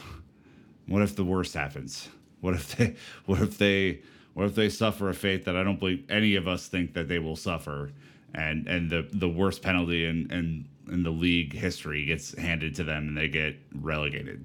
what 0.87 1.03
if 1.03 1.17
the 1.17 1.25
worst 1.25 1.55
happens? 1.55 2.09
What 2.41 2.55
if 2.55 2.77
they 2.77 2.95
what 3.27 3.41
if 3.41 3.59
they 3.59 4.01
what 4.35 4.47
if 4.47 4.55
they 4.55 4.69
suffer 4.69 5.09
a 5.09 5.15
fate 5.15 5.45
that 5.45 5.57
I 5.57 5.63
don't 5.63 5.79
believe 5.79 6.05
any 6.11 6.37
of 6.37 6.49
us 6.49 6.69
think 6.69 6.95
that 6.95 7.09
they 7.09 7.19
will 7.19 7.37
suffer, 7.37 7.93
and 8.35 8.67
and 8.67 8.91
the 8.91 9.09
the 9.13 9.29
worst 9.29 9.63
penalty 9.63 10.07
in 10.07 10.31
in, 10.33 10.69
in 10.93 11.03
the 11.03 11.11
league 11.11 11.53
history 11.53 12.05
gets 12.07 12.37
handed 12.39 12.75
to 12.77 12.85
them 12.85 13.09
and 13.09 13.17
they 13.17 13.29
get 13.29 13.57
relegated. 13.75 14.45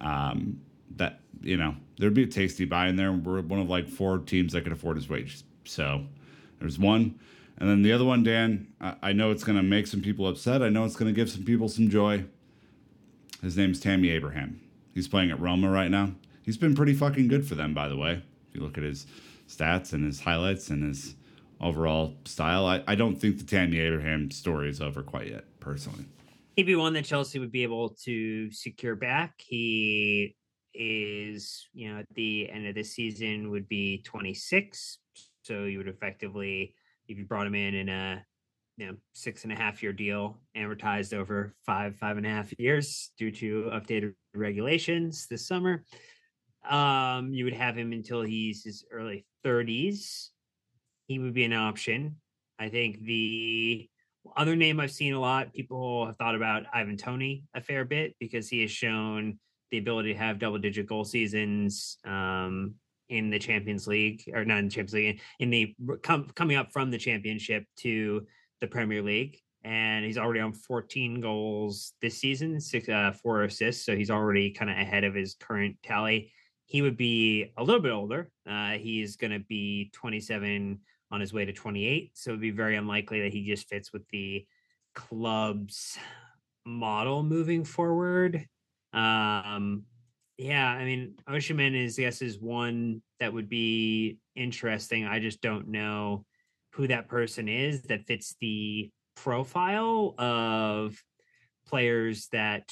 Um, 0.00 0.60
that 0.96 1.20
you 1.40 1.56
know 1.56 1.74
there'd 1.98 2.14
be 2.14 2.24
a 2.24 2.26
tasty 2.26 2.64
buy 2.64 2.88
in 2.88 2.96
there. 2.96 3.12
We're 3.12 3.40
one 3.40 3.60
of 3.60 3.68
like 3.68 3.88
four 3.88 4.18
teams 4.18 4.52
that 4.52 4.62
could 4.62 4.72
afford 4.72 4.96
his 4.96 5.08
wages. 5.08 5.44
So 5.64 6.04
there's 6.60 6.78
one. 6.78 7.18
And 7.60 7.68
then 7.68 7.82
the 7.82 7.92
other 7.92 8.04
one, 8.04 8.22
Dan, 8.22 8.68
I, 8.80 8.94
I 9.02 9.12
know 9.12 9.32
it's 9.32 9.42
going 9.42 9.56
to 9.56 9.64
make 9.64 9.88
some 9.88 10.00
people 10.00 10.28
upset. 10.28 10.62
I 10.62 10.68
know 10.68 10.84
it's 10.84 10.94
going 10.94 11.12
to 11.12 11.16
give 11.16 11.28
some 11.28 11.42
people 11.42 11.68
some 11.68 11.90
joy. 11.90 12.24
His 13.42 13.56
name's 13.56 13.80
Tammy 13.80 14.10
Abraham. 14.10 14.60
He's 14.94 15.08
playing 15.08 15.30
at 15.32 15.40
Roma 15.40 15.70
right 15.70 15.90
now. 15.90 16.12
He's 16.42 16.56
been 16.56 16.74
pretty 16.74 16.94
fucking 16.94 17.28
good 17.28 17.46
for 17.46 17.56
them, 17.56 17.74
by 17.74 17.88
the 17.88 17.96
way. 17.96 18.22
You 18.58 18.64
look 18.64 18.76
at 18.76 18.84
his 18.84 19.06
stats 19.48 19.92
and 19.92 20.04
his 20.04 20.20
highlights 20.20 20.70
and 20.70 20.82
his 20.82 21.14
overall 21.60 22.14
style, 22.24 22.66
I, 22.66 22.82
I 22.88 22.96
don't 22.96 23.14
think 23.16 23.38
the 23.38 23.44
Tammy 23.44 23.78
Abraham 23.78 24.32
story 24.32 24.68
is 24.68 24.80
over 24.80 25.02
quite 25.02 25.28
yet, 25.28 25.44
personally. 25.60 26.04
He'd 26.56 26.64
be 26.64 26.74
one 26.74 26.92
that 26.94 27.04
Chelsea 27.04 27.38
would 27.38 27.52
be 27.52 27.62
able 27.62 27.90
to 28.04 28.50
secure 28.50 28.96
back. 28.96 29.34
He 29.38 30.34
is, 30.74 31.68
you 31.72 31.92
know, 31.92 32.00
at 32.00 32.06
the 32.14 32.50
end 32.50 32.66
of 32.66 32.74
the 32.74 32.82
season 32.82 33.50
would 33.50 33.68
be 33.68 34.02
26. 34.02 34.98
So 35.42 35.64
you 35.64 35.78
would 35.78 35.88
effectively, 35.88 36.74
if 37.06 37.16
you 37.16 37.24
brought 37.24 37.46
him 37.46 37.54
in 37.54 37.74
in 37.74 37.88
a, 37.88 38.24
you 38.76 38.86
know, 38.86 38.96
six 39.12 39.44
and 39.44 39.52
a 39.52 39.56
half 39.56 39.84
year 39.84 39.92
deal, 39.92 40.36
amortized 40.56 41.14
over 41.14 41.54
five, 41.64 41.94
five 41.96 42.16
and 42.16 42.26
a 42.26 42.28
half 42.28 42.52
years 42.58 43.12
due 43.16 43.30
to 43.30 43.70
updated 43.72 44.14
regulations 44.34 45.28
this 45.28 45.46
summer, 45.46 45.84
um, 46.68 47.32
you 47.32 47.44
would 47.44 47.54
have 47.54 47.76
him 47.76 47.92
until 47.92 48.22
he's 48.22 48.64
his 48.64 48.84
early 48.90 49.26
30s. 49.44 50.28
He 51.06 51.18
would 51.18 51.34
be 51.34 51.44
an 51.44 51.52
option. 51.52 52.16
I 52.58 52.68
think 52.68 53.00
the 53.00 53.88
other 54.36 54.56
name 54.56 54.80
I've 54.80 54.90
seen 54.90 55.14
a 55.14 55.20
lot, 55.20 55.52
people 55.52 56.06
have 56.06 56.16
thought 56.16 56.34
about 56.34 56.64
Ivan 56.72 56.96
Toney 56.96 57.44
a 57.54 57.60
fair 57.60 57.84
bit 57.84 58.14
because 58.18 58.48
he 58.48 58.62
has 58.62 58.70
shown 58.70 59.38
the 59.70 59.78
ability 59.78 60.12
to 60.12 60.18
have 60.18 60.38
double 60.38 60.58
digit 60.58 60.86
goal 60.86 61.04
seasons 61.04 61.98
um, 62.04 62.74
in 63.08 63.30
the 63.30 63.38
Champions 63.38 63.86
League, 63.86 64.22
or 64.34 64.44
not 64.44 64.58
in 64.58 64.66
the 64.66 64.70
Champions 64.70 64.94
League, 64.94 65.20
in 65.38 65.50
the 65.50 65.74
com- 66.02 66.30
coming 66.34 66.56
up 66.56 66.72
from 66.72 66.90
the 66.90 66.98
championship 66.98 67.64
to 67.76 68.26
the 68.60 68.66
Premier 68.66 69.02
League. 69.02 69.38
And 69.64 70.04
he's 70.04 70.18
already 70.18 70.40
on 70.40 70.52
14 70.52 71.20
goals 71.20 71.92
this 72.00 72.18
season, 72.18 72.60
six, 72.60 72.88
uh, 72.88 73.12
four 73.22 73.44
assists. 73.44 73.84
So 73.84 73.96
he's 73.96 74.10
already 74.10 74.50
kind 74.50 74.70
of 74.70 74.78
ahead 74.78 75.04
of 75.04 75.14
his 75.14 75.34
current 75.34 75.76
tally. 75.82 76.32
He 76.68 76.82
would 76.82 76.96
be 76.96 77.52
a 77.56 77.64
little 77.64 77.82
bit 77.82 77.92
older. 77.92 78.30
Uh, 78.48 78.72
he's 78.72 79.16
going 79.16 79.32
to 79.32 79.40
be 79.40 79.90
27 79.94 80.78
on 81.10 81.20
his 81.20 81.32
way 81.32 81.44
to 81.44 81.52
28. 81.52 82.12
So 82.14 82.30
it'd 82.30 82.40
be 82.40 82.50
very 82.50 82.76
unlikely 82.76 83.22
that 83.22 83.32
he 83.32 83.44
just 83.44 83.68
fits 83.68 83.92
with 83.92 84.06
the 84.08 84.46
club's 84.94 85.98
model 86.64 87.22
moving 87.22 87.64
forward. 87.64 88.46
Um, 88.92 89.84
Yeah, 90.36 90.68
I 90.68 90.84
mean, 90.84 91.14
Osimhen 91.28 91.74
is 91.74 91.98
yes 91.98 92.22
is 92.22 92.38
one 92.38 93.02
that 93.18 93.32
would 93.32 93.48
be 93.48 94.18
interesting. 94.36 95.04
I 95.04 95.18
just 95.18 95.40
don't 95.40 95.68
know 95.68 96.24
who 96.74 96.86
that 96.86 97.08
person 97.08 97.48
is 97.48 97.82
that 97.84 98.06
fits 98.06 98.36
the 98.40 98.90
profile 99.16 100.14
of 100.16 101.02
players 101.66 102.28
that 102.28 102.70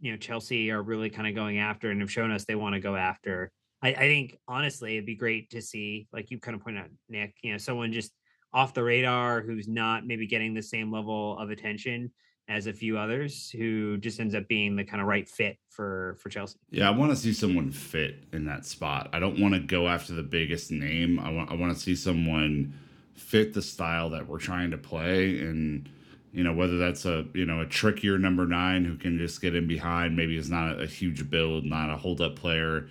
you 0.00 0.12
know 0.12 0.18
Chelsea 0.18 0.70
are 0.70 0.82
really 0.82 1.10
kind 1.10 1.28
of 1.28 1.34
going 1.34 1.58
after 1.58 1.90
and 1.90 2.00
have 2.00 2.10
shown 2.10 2.30
us 2.30 2.44
they 2.44 2.54
want 2.54 2.74
to 2.74 2.80
go 2.80 2.96
after. 2.96 3.50
I, 3.82 3.88
I 3.88 4.08
think 4.08 4.38
honestly, 4.48 4.94
it'd 4.94 5.06
be 5.06 5.14
great 5.14 5.50
to 5.50 5.60
see, 5.60 6.08
like 6.12 6.30
you 6.30 6.38
kind 6.38 6.54
of 6.54 6.62
pointed 6.62 6.84
out, 6.84 6.90
Nick, 7.08 7.34
you 7.42 7.52
know, 7.52 7.58
someone 7.58 7.92
just 7.92 8.12
off 8.52 8.72
the 8.72 8.82
radar 8.82 9.42
who's 9.42 9.68
not 9.68 10.06
maybe 10.06 10.26
getting 10.26 10.54
the 10.54 10.62
same 10.62 10.90
level 10.90 11.36
of 11.38 11.50
attention 11.50 12.10
as 12.48 12.66
a 12.66 12.72
few 12.72 12.98
others 12.98 13.50
who 13.50 13.96
just 13.96 14.20
ends 14.20 14.34
up 14.34 14.46
being 14.48 14.76
the 14.76 14.84
kind 14.84 15.00
of 15.00 15.08
right 15.08 15.28
fit 15.28 15.56
for 15.70 16.16
for 16.20 16.28
Chelsea. 16.28 16.58
Yeah, 16.70 16.88
I 16.88 16.90
want 16.92 17.10
to 17.10 17.16
see 17.16 17.32
someone 17.32 17.70
fit 17.72 18.24
in 18.32 18.44
that 18.46 18.64
spot. 18.66 19.10
I 19.12 19.18
don't 19.18 19.40
want 19.40 19.54
to 19.54 19.60
go 19.60 19.88
after 19.88 20.12
the 20.12 20.22
biggest 20.22 20.70
name. 20.70 21.18
I 21.18 21.30
want 21.30 21.50
I 21.50 21.54
want 21.54 21.74
to 21.74 21.80
see 21.80 21.96
someone 21.96 22.74
fit 23.14 23.54
the 23.54 23.62
style 23.62 24.10
that 24.10 24.26
we're 24.26 24.38
trying 24.38 24.70
to 24.72 24.78
play 24.78 25.40
and 25.40 25.88
you 26.34 26.42
know 26.42 26.52
whether 26.52 26.76
that's 26.76 27.04
a 27.06 27.24
you 27.32 27.46
know 27.46 27.60
a 27.60 27.66
trickier 27.66 28.18
number 28.18 28.44
nine 28.44 28.84
who 28.84 28.96
can 28.96 29.16
just 29.16 29.40
get 29.40 29.54
in 29.54 29.66
behind 29.66 30.16
maybe 30.16 30.36
is 30.36 30.50
not 30.50 30.80
a 30.82 30.86
huge 30.86 31.30
build 31.30 31.64
not 31.64 31.88
a 31.88 31.96
hold 31.96 32.20
up 32.20 32.36
player 32.36 32.88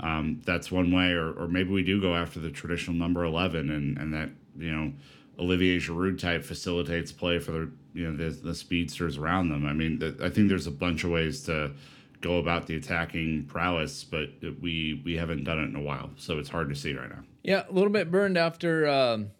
um, 0.00 0.40
that's 0.46 0.70
one 0.70 0.94
way 0.94 1.12
or, 1.12 1.32
or 1.32 1.48
maybe 1.48 1.70
we 1.70 1.82
do 1.82 2.00
go 2.00 2.14
after 2.14 2.38
the 2.38 2.50
traditional 2.50 2.96
number 2.96 3.24
11 3.24 3.70
and 3.70 3.98
and 3.98 4.12
that 4.12 4.28
you 4.56 4.70
know 4.70 4.92
Olivier 5.38 5.78
Giroud 5.78 6.18
type 6.18 6.44
facilitates 6.44 7.10
play 7.10 7.38
for 7.38 7.52
the 7.52 7.72
you 7.94 8.10
know 8.10 8.16
the, 8.16 8.30
the 8.30 8.54
speedsters 8.54 9.18
around 9.18 9.48
them. 9.48 9.66
I 9.66 9.72
mean, 9.72 10.16
I 10.22 10.28
think 10.28 10.48
there's 10.48 10.66
a 10.66 10.72
bunch 10.72 11.04
of 11.04 11.10
ways 11.10 11.42
to 11.44 11.72
go 12.20 12.38
about 12.38 12.66
the 12.66 12.76
attacking 12.76 13.46
prowess, 13.46 14.04
but 14.04 14.30
we 14.60 15.02
we 15.04 15.16
haven't 15.16 15.44
done 15.44 15.58
it 15.58 15.64
in 15.64 15.76
a 15.76 15.80
while, 15.80 16.10
so 16.16 16.38
it's 16.38 16.48
hard 16.48 16.68
to 16.68 16.74
see 16.74 16.94
right 16.94 17.08
now. 17.08 17.22
Yeah, 17.42 17.64
a 17.68 17.72
little 17.72 17.90
bit 17.90 18.10
burned 18.10 18.38
after 18.38 18.86
um, 18.86 19.30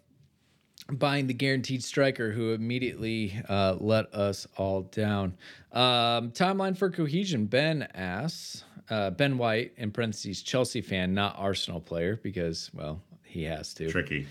buying 0.91 1.27
the 1.27 1.33
guaranteed 1.33 1.83
striker, 1.83 2.31
who 2.31 2.51
immediately 2.51 3.41
uh, 3.49 3.75
let 3.79 4.13
us 4.13 4.47
all 4.57 4.83
down. 4.83 5.37
Um, 5.71 6.31
timeline 6.31 6.77
for 6.77 6.89
cohesion. 6.89 7.45
Ben 7.45 7.87
asks. 7.93 8.63
Uh, 8.89 9.09
ben 9.09 9.37
White, 9.37 9.71
in 9.77 9.91
parentheses, 9.91 10.41
Chelsea 10.41 10.81
fan, 10.81 11.13
not 11.13 11.35
Arsenal 11.37 11.79
player, 11.79 12.19
because 12.21 12.69
well, 12.73 13.01
he 13.23 13.43
has 13.43 13.73
to. 13.75 13.89
Tricky. 13.89 14.27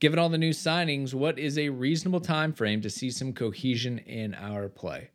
Given 0.00 0.18
all 0.18 0.28
the 0.28 0.38
new 0.38 0.50
signings, 0.50 1.14
what 1.14 1.38
is 1.38 1.56
a 1.56 1.68
reasonable 1.68 2.20
time 2.20 2.52
frame 2.52 2.80
to 2.82 2.90
see 2.90 3.10
some 3.10 3.32
cohesion 3.32 3.98
in 3.98 4.34
our 4.34 4.68
play? 4.68 5.10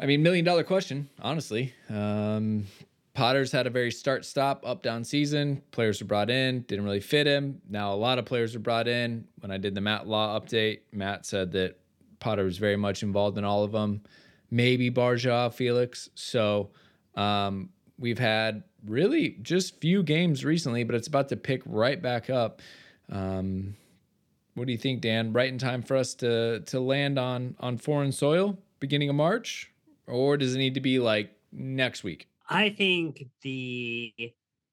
I 0.00 0.06
mean, 0.06 0.22
million 0.22 0.44
dollar 0.44 0.62
question, 0.62 1.08
honestly. 1.20 1.74
Um, 1.88 2.66
Potter's 3.12 3.50
had 3.50 3.66
a 3.66 3.70
very 3.70 3.90
start 3.90 4.24
stop, 4.24 4.64
up 4.64 4.82
down 4.82 5.02
season. 5.04 5.62
Players 5.72 6.00
were 6.00 6.06
brought 6.06 6.30
in, 6.30 6.60
didn't 6.62 6.84
really 6.84 7.00
fit 7.00 7.26
him. 7.26 7.60
Now, 7.68 7.92
a 7.92 7.96
lot 7.96 8.18
of 8.18 8.24
players 8.24 8.54
were 8.54 8.60
brought 8.60 8.86
in. 8.86 9.26
When 9.40 9.50
I 9.50 9.58
did 9.58 9.74
the 9.74 9.80
Matt 9.80 10.06
Law 10.06 10.38
update, 10.38 10.80
Matt 10.92 11.26
said 11.26 11.52
that 11.52 11.78
Potter 12.20 12.44
was 12.44 12.58
very 12.58 12.76
much 12.76 13.02
involved 13.02 13.36
in 13.36 13.44
all 13.44 13.64
of 13.64 13.72
them, 13.72 14.02
maybe 14.50 14.90
Barja, 14.90 15.52
Felix. 15.52 16.08
So 16.14 16.70
um, 17.16 17.70
we've 17.98 18.18
had 18.18 18.62
really 18.86 19.38
just 19.42 19.80
few 19.80 20.02
games 20.02 20.44
recently, 20.44 20.84
but 20.84 20.94
it's 20.94 21.08
about 21.08 21.28
to 21.30 21.36
pick 21.36 21.62
right 21.66 22.00
back 22.00 22.30
up. 22.30 22.62
Um, 23.10 23.74
what 24.54 24.66
do 24.66 24.72
you 24.72 24.78
think, 24.78 25.00
Dan? 25.00 25.32
Right 25.32 25.48
in 25.48 25.58
time 25.58 25.82
for 25.82 25.96
us 25.96 26.14
to 26.16 26.60
to 26.60 26.80
land 26.80 27.18
on 27.18 27.56
on 27.60 27.78
foreign 27.78 28.12
soil, 28.12 28.58
beginning 28.78 29.08
of 29.08 29.14
March, 29.14 29.72
or 30.06 30.36
does 30.36 30.54
it 30.54 30.58
need 30.58 30.74
to 30.74 30.80
be 30.80 30.98
like 30.98 31.30
next 31.52 32.04
week? 32.04 32.29
I 32.50 32.70
think 32.70 33.24
the 33.42 34.12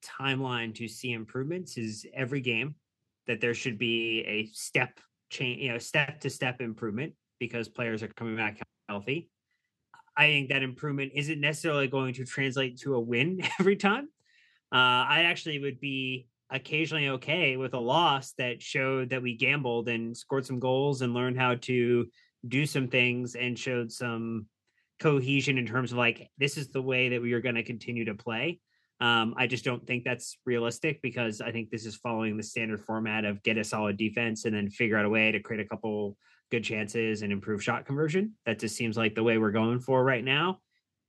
timeline 0.03 0.73
to 0.75 0.87
see 0.87 1.11
improvements 1.13 1.77
is 1.77 2.07
every 2.11 2.41
game 2.41 2.73
that 3.27 3.39
there 3.39 3.53
should 3.53 3.77
be 3.77 4.21
a 4.21 4.47
step 4.47 4.99
change, 5.29 5.61
you 5.61 5.71
know, 5.71 5.77
step 5.77 6.19
to 6.21 6.29
step 6.29 6.59
improvement 6.59 7.13
because 7.39 7.69
players 7.69 8.01
are 8.01 8.07
coming 8.07 8.35
back 8.35 8.59
healthy. 8.89 9.29
I 10.15 10.25
think 10.25 10.49
that 10.49 10.63
improvement 10.63 11.11
isn't 11.13 11.39
necessarily 11.39 11.87
going 11.87 12.15
to 12.15 12.25
translate 12.25 12.79
to 12.79 12.95
a 12.95 12.99
win 12.99 13.41
every 13.59 13.75
time. 13.75 14.09
Uh, 14.73 15.05
I 15.05 15.23
actually 15.27 15.59
would 15.59 15.79
be 15.79 16.27
occasionally 16.49 17.09
okay 17.09 17.57
with 17.57 17.75
a 17.75 17.79
loss 17.79 18.33
that 18.39 18.61
showed 18.61 19.11
that 19.11 19.21
we 19.21 19.37
gambled 19.37 19.87
and 19.87 20.17
scored 20.17 20.47
some 20.47 20.59
goals 20.59 21.03
and 21.03 21.13
learned 21.13 21.37
how 21.37 21.55
to 21.55 22.07
do 22.47 22.65
some 22.65 22.87
things 22.87 23.35
and 23.35 23.59
showed 23.59 23.91
some 23.91 24.47
cohesion 24.99 25.57
in 25.57 25.65
terms 25.65 25.91
of 25.91 25.97
like 25.97 26.29
this 26.37 26.57
is 26.57 26.69
the 26.69 26.81
way 26.81 27.09
that 27.09 27.21
we 27.21 27.33
are 27.33 27.41
going 27.41 27.55
to 27.55 27.63
continue 27.63 28.05
to 28.05 28.15
play. 28.15 28.59
Um, 28.99 29.35
I 29.37 29.45
just 29.45 29.63
don't 29.63 29.85
think 29.85 30.03
that's 30.03 30.37
realistic 30.45 31.01
because 31.03 31.39
I 31.39 31.51
think 31.51 31.69
this 31.69 31.85
is 31.85 31.95
following 31.95 32.35
the 32.35 32.43
standard 32.43 32.81
format 32.81 33.25
of 33.25 33.43
get 33.43 33.57
a 33.57 33.63
solid 33.63 33.95
defense 33.95 34.45
and 34.45 34.55
then 34.55 34.69
figure 34.69 34.97
out 34.97 35.05
a 35.05 35.09
way 35.09 35.31
to 35.31 35.39
create 35.39 35.63
a 35.63 35.69
couple 35.69 36.17
good 36.49 36.63
chances 36.63 37.21
and 37.21 37.31
improve 37.31 37.63
shot 37.63 37.85
conversion. 37.85 38.33
That 38.45 38.59
just 38.59 38.75
seems 38.75 38.97
like 38.97 39.13
the 39.13 39.23
way 39.23 39.37
we're 39.37 39.51
going 39.51 39.79
for 39.79 40.03
right 40.03 40.23
now. 40.23 40.59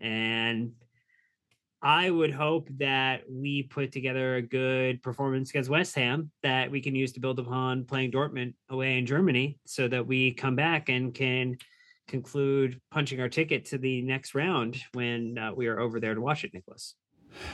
And 0.00 0.72
I 1.80 2.10
would 2.10 2.32
hope 2.32 2.68
that 2.78 3.22
we 3.30 3.62
put 3.62 3.92
together 3.92 4.36
a 4.36 4.42
good 4.42 5.02
performance 5.02 5.50
against 5.50 5.70
West 5.70 5.94
Ham 5.94 6.30
that 6.42 6.70
we 6.70 6.80
can 6.80 6.94
use 6.94 7.12
to 7.12 7.20
build 7.20 7.38
upon 7.38 7.84
playing 7.84 8.10
Dortmund 8.10 8.54
away 8.68 8.98
in 8.98 9.06
Germany 9.06 9.58
so 9.64 9.86
that 9.86 10.06
we 10.06 10.32
come 10.32 10.56
back 10.56 10.88
and 10.88 11.14
can 11.14 11.56
conclude 12.08 12.80
punching 12.90 13.20
our 13.20 13.28
ticket 13.28 13.66
to 13.66 13.78
the 13.78 14.02
next 14.02 14.34
round 14.34 14.78
when 14.94 15.38
uh, 15.38 15.52
we 15.54 15.68
are 15.68 15.78
over 15.78 16.00
there 16.00 16.14
to 16.14 16.20
watch 16.20 16.42
it, 16.44 16.52
Nicholas. 16.52 16.94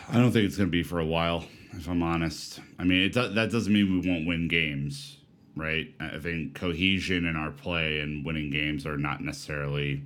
I 0.08 0.14
don't 0.14 0.32
think 0.32 0.46
it's 0.46 0.56
going 0.56 0.68
to 0.68 0.72
be 0.72 0.82
for 0.82 1.00
a 1.00 1.04
while, 1.04 1.44
if 1.72 1.88
I'm 1.88 2.02
honest. 2.02 2.60
I 2.78 2.84
mean, 2.84 3.02
it 3.02 3.12
do- 3.12 3.28
that 3.28 3.50
doesn't 3.50 3.72
mean 3.72 4.00
we 4.00 4.08
won't 4.08 4.26
win 4.26 4.48
games, 4.48 5.18
right? 5.56 5.88
I 6.00 6.18
think 6.18 6.54
cohesion 6.54 7.26
in 7.26 7.36
our 7.36 7.50
play 7.50 8.00
and 8.00 8.24
winning 8.24 8.50
games 8.50 8.86
are 8.86 8.96
not 8.96 9.20
necessarily, 9.20 10.02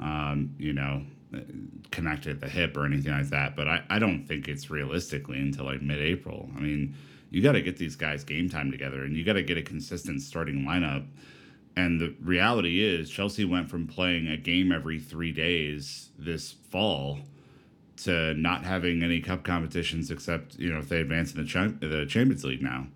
um, 0.00 0.54
you 0.58 0.72
know, 0.72 1.02
connected 1.90 2.32
at 2.32 2.40
the 2.40 2.48
hip 2.48 2.76
or 2.76 2.84
anything 2.84 3.12
like 3.12 3.28
that. 3.28 3.54
But 3.54 3.68
I, 3.68 3.82
I 3.88 3.98
don't 3.98 4.26
think 4.26 4.48
it's 4.48 4.70
realistically 4.70 5.38
until 5.38 5.66
like 5.66 5.82
mid 5.82 6.00
April. 6.00 6.50
I 6.56 6.60
mean, 6.60 6.94
you 7.30 7.42
got 7.42 7.52
to 7.52 7.62
get 7.62 7.76
these 7.76 7.96
guys 7.96 8.24
game 8.24 8.48
time 8.48 8.70
together 8.70 9.04
and 9.04 9.16
you 9.16 9.24
got 9.24 9.34
to 9.34 9.42
get 9.42 9.58
a 9.58 9.62
consistent 9.62 10.22
starting 10.22 10.64
lineup. 10.64 11.06
And 11.78 12.00
the 12.00 12.12
reality 12.20 12.82
is, 12.82 13.08
Chelsea 13.08 13.44
went 13.44 13.70
from 13.70 13.86
playing 13.86 14.26
a 14.26 14.36
game 14.36 14.72
every 14.72 14.98
three 14.98 15.30
days 15.30 16.08
this 16.18 16.50
fall 16.70 17.20
to 17.98 18.34
not 18.34 18.64
having 18.64 19.04
any 19.04 19.20
cup 19.20 19.44
competitions 19.44 20.10
except 20.10 20.58
you 20.58 20.72
know 20.72 20.80
if 20.80 20.88
they 20.88 21.00
advance 21.00 21.32
in 21.32 21.44
the, 21.44 21.86
the 21.86 22.04
Champions 22.04 22.44
League 22.44 22.62
now, 22.62 22.88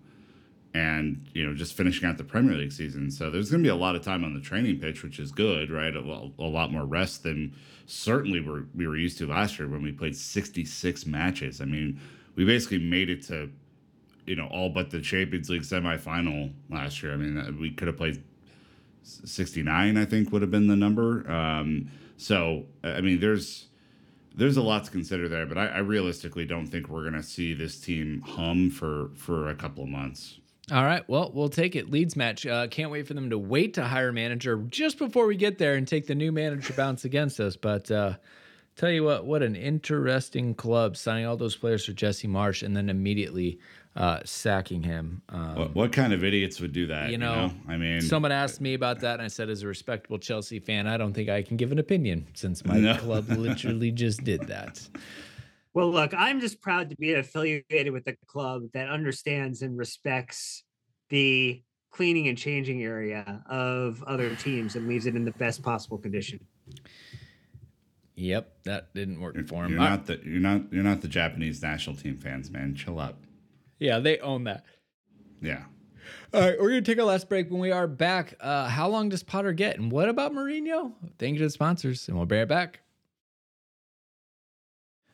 and 0.73 1.25
you 1.33 1.47
know 1.47 1.55
just 1.55 1.75
finishing 1.75 2.09
out 2.09 2.17
the 2.17 2.25
Premier 2.25 2.57
League 2.57 2.73
season. 2.73 3.09
So 3.09 3.31
there's 3.31 3.49
going 3.49 3.63
to 3.63 3.65
be 3.65 3.71
a 3.71 3.75
lot 3.75 3.95
of 3.95 4.03
time 4.03 4.25
on 4.25 4.33
the 4.33 4.41
training 4.41 4.81
pitch, 4.81 5.01
which 5.01 5.17
is 5.17 5.31
good, 5.31 5.71
right? 5.71 5.95
A, 5.95 6.01
a 6.01 6.43
lot 6.43 6.69
more 6.69 6.83
rest 6.83 7.23
than 7.23 7.55
certainly 7.85 8.41
we're, 8.41 8.65
we 8.75 8.85
were 8.85 8.97
used 8.97 9.17
to 9.19 9.27
last 9.27 9.59
year 9.59 9.69
when 9.69 9.81
we 9.81 9.93
played 9.93 10.17
66 10.17 11.05
matches. 11.05 11.61
I 11.61 11.65
mean, 11.65 12.01
we 12.35 12.43
basically 12.43 12.79
made 12.79 13.09
it 13.09 13.23
to 13.27 13.49
you 14.25 14.35
know 14.35 14.47
all 14.47 14.67
but 14.67 14.89
the 14.89 14.99
Champions 14.99 15.49
League 15.49 15.61
semifinal 15.61 16.51
last 16.69 17.01
year. 17.01 17.13
I 17.13 17.15
mean, 17.15 17.57
we 17.61 17.71
could 17.71 17.87
have 17.87 17.95
played 17.95 18.21
69, 19.03 19.97
I 19.97 20.05
think 20.05 20.31
would 20.31 20.41
have 20.41 20.51
been 20.51 20.67
the 20.67 20.75
number. 20.75 21.29
Um, 21.29 21.89
so 22.17 22.65
I 22.83 23.01
mean, 23.01 23.19
there's 23.19 23.67
there's 24.35 24.57
a 24.57 24.63
lot 24.63 24.85
to 24.85 24.91
consider 24.91 25.29
there, 25.29 25.45
but 25.45 25.57
I, 25.57 25.67
I 25.67 25.77
realistically 25.79 26.45
don't 26.45 26.67
think 26.67 26.89
we're 26.89 27.03
going 27.03 27.13
to 27.13 27.23
see 27.23 27.53
this 27.53 27.79
team 27.79 28.21
hum 28.21 28.69
for 28.69 29.09
for 29.15 29.49
a 29.49 29.55
couple 29.55 29.83
of 29.83 29.89
months. 29.89 30.39
All 30.71 30.83
right. 30.83 31.07
Well, 31.09 31.29
we'll 31.33 31.49
take 31.49 31.75
it. 31.75 31.91
Leeds 31.91 32.15
match. 32.15 32.45
Uh, 32.45 32.67
can't 32.67 32.89
wait 32.89 33.05
for 33.05 33.13
them 33.13 33.29
to 33.31 33.37
wait 33.37 33.73
to 33.73 33.83
hire 33.83 34.13
manager 34.13 34.55
just 34.69 34.97
before 34.97 35.27
we 35.27 35.35
get 35.35 35.57
there 35.57 35.75
and 35.75 35.85
take 35.85 36.07
the 36.07 36.15
new 36.15 36.31
manager 36.31 36.73
bounce 36.73 37.03
against 37.03 37.41
us. 37.41 37.57
But 37.57 37.91
uh, 37.91 38.13
tell 38.77 38.89
you 38.89 39.03
what, 39.03 39.25
what 39.25 39.43
an 39.43 39.57
interesting 39.57 40.55
club 40.55 40.95
signing 40.95 41.25
all 41.25 41.35
those 41.35 41.57
players 41.57 41.85
for 41.85 41.91
Jesse 41.91 42.29
Marsch 42.29 42.63
and 42.63 42.77
then 42.77 42.89
immediately 42.89 43.59
uh, 43.95 44.19
sacking 44.25 44.83
him. 44.83 45.21
Um, 45.29 45.55
what, 45.55 45.75
what, 45.75 45.91
kind 45.91 46.13
of 46.13 46.23
idiots 46.23 46.59
would 46.59 46.73
do 46.73 46.87
that? 46.87 47.11
You 47.11 47.17
know, 47.17 47.33
you 47.33 47.41
know, 47.41 47.53
I 47.67 47.77
mean, 47.77 48.01
someone 48.01 48.31
asked 48.31 48.59
me 48.59 48.73
about 48.73 49.01
that, 49.01 49.13
and 49.13 49.21
I 49.21 49.27
said, 49.27 49.49
as 49.49 49.63
a 49.63 49.67
respectable 49.67 50.17
Chelsea 50.17 50.59
fan, 50.59 50.87
I 50.87 50.97
don't 50.97 51.13
think 51.13 51.29
I 51.29 51.41
can 51.43 51.57
give 51.57 51.71
an 51.71 51.79
opinion 51.79 52.27
since 52.33 52.65
my 52.65 52.79
no. 52.79 52.97
club 52.97 53.29
literally 53.29 53.91
just 53.91 54.23
did 54.23 54.47
that. 54.47 54.87
Well, 55.73 55.91
look, 55.91 56.13
I'm 56.15 56.39
just 56.39 56.61
proud 56.61 56.89
to 56.89 56.95
be 56.95 57.13
affiliated 57.13 57.91
with 57.91 58.07
a 58.07 58.15
club 58.27 58.63
that 58.73 58.89
understands 58.89 59.61
and 59.61 59.77
respects 59.77 60.63
the 61.09 61.63
cleaning 61.91 62.27
and 62.27 62.37
changing 62.37 62.83
area 62.83 63.43
of 63.47 64.03
other 64.03 64.35
teams 64.35 64.75
and 64.75 64.87
leaves 64.87 65.05
it 65.05 65.15
in 65.15 65.25
the 65.25 65.31
best 65.31 65.61
possible 65.61 65.97
condition. 65.97 66.39
Yep, 68.15 68.63
that 68.65 68.93
didn't 68.93 69.19
work 69.19 69.35
you're, 69.35 69.45
for 69.45 69.65
him. 69.65 69.71
You're 69.71 69.79
not 69.79 70.05
the 70.05 70.19
you're 70.23 70.39
not 70.39 70.71
you're 70.71 70.83
not 70.83 71.01
the 71.01 71.07
Japanese 71.07 71.61
national 71.61 71.95
team 71.95 72.17
fans, 72.17 72.51
man. 72.51 72.75
Chill 72.75 72.99
out. 72.99 73.17
Yeah, 73.83 73.99
they 73.99 74.17
own 74.19 74.45
that. 74.45 74.63
Yeah. 75.41 75.63
All 76.33 76.39
right, 76.39 76.57
we're 76.57 76.69
gonna 76.69 76.81
take 76.81 76.97
our 76.99 77.03
last 77.03 77.27
break. 77.27 77.51
When 77.51 77.59
we 77.59 77.71
are 77.71 77.85
back, 77.85 78.33
uh, 78.39 78.69
how 78.69 78.87
long 78.87 79.09
does 79.09 79.23
Potter 79.23 79.51
get, 79.51 79.77
and 79.77 79.91
what 79.91 80.07
about 80.07 80.31
Mourinho? 80.31 80.93
Thank 81.19 81.33
you 81.33 81.39
to 81.39 81.45
the 81.45 81.49
sponsors, 81.49 82.07
and 82.07 82.15
we'll 82.15 82.25
bear 82.25 82.43
it 82.43 82.47
back. 82.47 82.79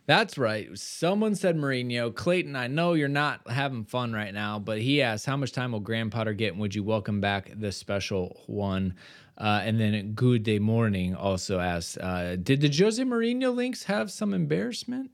That's 0.06 0.38
right. 0.38 0.70
Someone 0.78 1.34
said 1.34 1.58
Mourinho. 1.58 2.14
Clayton, 2.14 2.56
I 2.56 2.68
know 2.68 2.94
you're 2.94 3.08
not 3.08 3.42
having 3.50 3.86
fun 3.86 4.14
right 4.14 4.34
now, 4.34 4.60
but 4.60 4.80
he 4.80 5.02
asked, 5.02 5.26
How 5.26 5.36
much 5.36 5.52
time 5.52 5.72
will 5.72 5.80
Graham 5.80 6.12
Potter 6.12 6.34
get? 6.34 6.54
And 6.54 6.62
would 6.62 6.76
you 6.76 6.84
welcome 6.84 7.20
back 7.20 7.52
the 7.56 7.72
special 7.72 8.44
one? 8.46 8.94
Uh, 9.36 9.62
and 9.64 9.80
then 9.80 10.14
Good 10.14 10.44
Day 10.44 10.60
Morning 10.60 11.16
also 11.16 11.60
asked, 11.60 11.98
uh, 12.00 12.36
Did 12.36 12.62
the 12.62 12.70
Jose 12.70 13.02
Mourinho 13.04 13.54
links 13.54 13.86
have 13.86 14.12
some 14.12 14.34
embarrassment? 14.34 15.10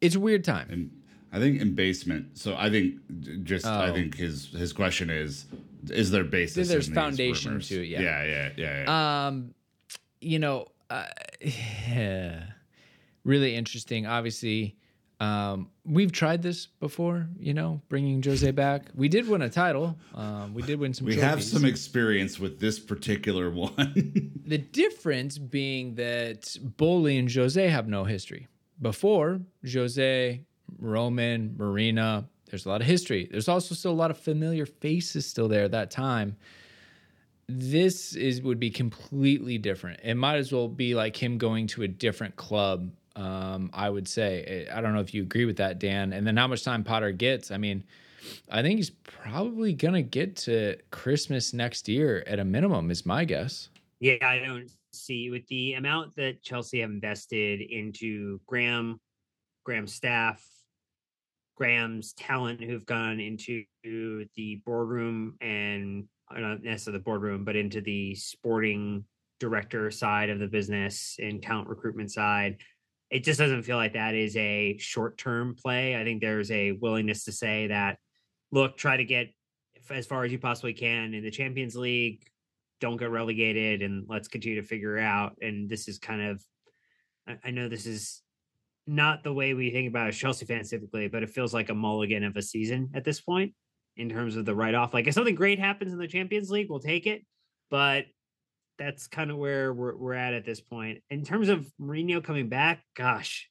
It's 0.00 0.14
a 0.14 0.20
weird 0.20 0.44
time. 0.44 0.68
And 0.70 0.97
I 1.32 1.38
think 1.38 1.60
in 1.60 1.74
basement. 1.74 2.38
So 2.38 2.56
I 2.56 2.70
think 2.70 2.96
just 3.44 3.66
I 3.66 3.90
Oh. 3.90 3.92
think 3.94 4.16
his 4.16 4.46
his 4.48 4.72
question 4.72 5.10
is 5.10 5.46
is 5.90 6.10
there 6.10 6.24
basis? 6.24 6.68
There's 6.68 6.88
foundation 6.88 7.52
rumors? 7.52 7.68
to 7.68 7.82
it, 7.82 7.86
yeah. 7.88 8.00
Yeah, 8.00 8.24
yeah, 8.24 8.50
yeah. 8.56 8.82
yeah. 8.84 9.26
Um, 9.26 9.54
you 10.20 10.38
know, 10.38 10.66
uh, 10.90 11.06
really 13.24 13.54
interesting. 13.54 14.06
Obviously, 14.06 14.76
um, 15.20 15.68
we've 15.84 16.12
tried 16.12 16.42
this 16.42 16.66
before. 16.66 17.28
You 17.38 17.54
know, 17.54 17.80
bringing 17.88 18.22
Jose 18.22 18.50
back. 18.52 18.88
We 18.94 19.08
did 19.08 19.28
win 19.28 19.42
a 19.42 19.48
title. 19.50 19.98
Um, 20.14 20.54
we 20.54 20.62
did 20.62 20.78
win 20.78 20.94
some. 20.94 21.06
we 21.06 21.16
have 21.16 21.42
some 21.42 21.64
experience 21.64 22.38
with 22.38 22.58
this 22.60 22.78
particular 22.78 23.50
one. 23.62 24.32
The 24.46 24.58
difference 24.58 25.38
being 25.38 25.94
that 25.96 26.56
Boehly 26.76 27.18
and 27.18 27.32
Jose 27.32 27.68
have 27.68 27.88
no 27.88 28.04
history. 28.04 28.48
Before 28.80 29.40
Jose, 29.72 30.40
Roman, 30.78 31.54
Marina, 31.56 32.28
there's 32.50 32.66
a 32.66 32.68
lot 32.68 32.80
of 32.80 32.86
history. 32.86 33.28
There's 33.30 33.48
also 33.48 33.74
still 33.74 33.92
a 33.92 33.94
lot 33.94 34.10
of 34.10 34.18
familiar 34.18 34.66
faces 34.66 35.26
still 35.26 35.48
there 35.48 35.64
at 35.64 35.72
that 35.72 35.90
time. 35.90 36.36
This 37.48 38.14
is 38.14 38.42
would 38.42 38.60
be 38.60 38.70
completely 38.70 39.58
different. 39.58 40.00
It 40.02 40.14
might 40.14 40.36
as 40.36 40.52
well 40.52 40.68
be 40.68 40.94
like 40.94 41.16
him 41.16 41.38
going 41.38 41.66
to 41.68 41.82
a 41.82 41.88
different 41.88 42.36
club. 42.36 42.90
Um, 43.16 43.70
I 43.72 43.90
would 43.90 44.06
say. 44.06 44.68
I 44.72 44.80
don't 44.80 44.94
know 44.94 45.00
if 45.00 45.12
you 45.12 45.22
agree 45.22 45.44
with 45.44 45.56
that, 45.56 45.80
Dan. 45.80 46.12
And 46.12 46.26
then 46.26 46.36
how 46.36 46.46
much 46.46 46.62
time 46.62 46.84
Potter 46.84 47.10
gets. 47.10 47.50
I 47.50 47.56
mean, 47.56 47.82
I 48.50 48.62
think 48.62 48.76
he's 48.76 48.90
probably 48.90 49.72
gonna 49.72 50.02
get 50.02 50.36
to 50.36 50.76
Christmas 50.90 51.52
next 51.52 51.88
year 51.88 52.22
at 52.26 52.38
a 52.38 52.44
minimum. 52.44 52.90
Is 52.90 53.04
my 53.04 53.24
guess. 53.24 53.70
Yeah, 53.98 54.18
I 54.22 54.38
don't 54.38 54.70
see 54.92 55.30
with 55.30 55.46
the 55.48 55.74
amount 55.74 56.14
that 56.16 56.42
Chelsea 56.42 56.80
have 56.80 56.90
invested 56.90 57.60
into 57.60 58.40
Graham, 58.46 59.00
Graham's 59.64 59.94
staff, 59.94 60.44
Graham's 61.58 62.12
talent 62.12 62.62
who've 62.62 62.86
gone 62.86 63.18
into 63.18 63.64
the 63.82 64.62
boardroom 64.64 65.34
and 65.40 66.04
uh, 66.30 66.38
not 66.38 66.62
necessarily 66.62 67.00
the 67.00 67.04
boardroom, 67.04 67.44
but 67.44 67.56
into 67.56 67.80
the 67.80 68.14
sporting 68.14 69.04
director 69.40 69.90
side 69.90 70.30
of 70.30 70.38
the 70.38 70.46
business 70.46 71.16
and 71.18 71.42
talent 71.42 71.68
recruitment 71.68 72.12
side. 72.12 72.58
It 73.10 73.24
just 73.24 73.40
doesn't 73.40 73.64
feel 73.64 73.76
like 73.76 73.94
that 73.94 74.14
is 74.14 74.36
a 74.36 74.78
short 74.78 75.18
term 75.18 75.56
play. 75.60 75.96
I 75.96 76.04
think 76.04 76.20
there's 76.20 76.52
a 76.52 76.72
willingness 76.72 77.24
to 77.24 77.32
say 77.32 77.66
that, 77.66 77.98
look, 78.52 78.76
try 78.76 78.96
to 78.96 79.04
get 79.04 79.28
as 79.90 80.06
far 80.06 80.22
as 80.22 80.30
you 80.30 80.38
possibly 80.38 80.74
can 80.74 81.12
in 81.12 81.24
the 81.24 81.30
Champions 81.30 81.74
League, 81.74 82.22
don't 82.80 82.98
get 82.98 83.10
relegated 83.10 83.82
and 83.82 84.04
let's 84.08 84.28
continue 84.28 84.60
to 84.60 84.66
figure 84.66 84.96
out 84.96 85.36
and 85.42 85.68
this 85.68 85.88
is 85.88 85.98
kind 85.98 86.22
of 86.22 86.44
I, 87.26 87.38
I 87.46 87.50
know 87.50 87.68
this 87.68 87.86
is 87.86 88.22
not 88.88 89.22
the 89.22 89.32
way 89.32 89.52
we 89.52 89.70
think 89.70 89.86
about 89.86 90.08
as 90.08 90.16
Chelsea 90.16 90.46
fans 90.46 90.70
typically, 90.70 91.08
but 91.08 91.22
it 91.22 91.28
feels 91.28 91.52
like 91.52 91.68
a 91.68 91.74
mulligan 91.74 92.24
of 92.24 92.36
a 92.36 92.42
season 92.42 92.90
at 92.94 93.04
this 93.04 93.20
point 93.20 93.52
in 93.96 94.08
terms 94.08 94.36
of 94.36 94.46
the 94.46 94.54
write 94.54 94.74
off. 94.74 94.94
Like 94.94 95.06
if 95.06 95.14
something 95.14 95.34
great 95.34 95.58
happens 95.58 95.92
in 95.92 95.98
the 95.98 96.08
Champions 96.08 96.50
League, 96.50 96.68
we'll 96.70 96.80
take 96.80 97.06
it. 97.06 97.22
But 97.70 98.06
that's 98.78 99.06
kind 99.06 99.30
of 99.30 99.36
where 99.36 99.74
we're 99.74 99.94
we're 99.94 100.14
at 100.14 100.32
at 100.32 100.46
this 100.46 100.60
point. 100.60 101.02
In 101.10 101.22
terms 101.22 101.50
of 101.50 101.70
Mourinho 101.80 102.24
coming 102.24 102.48
back, 102.48 102.82
gosh. 102.96 103.50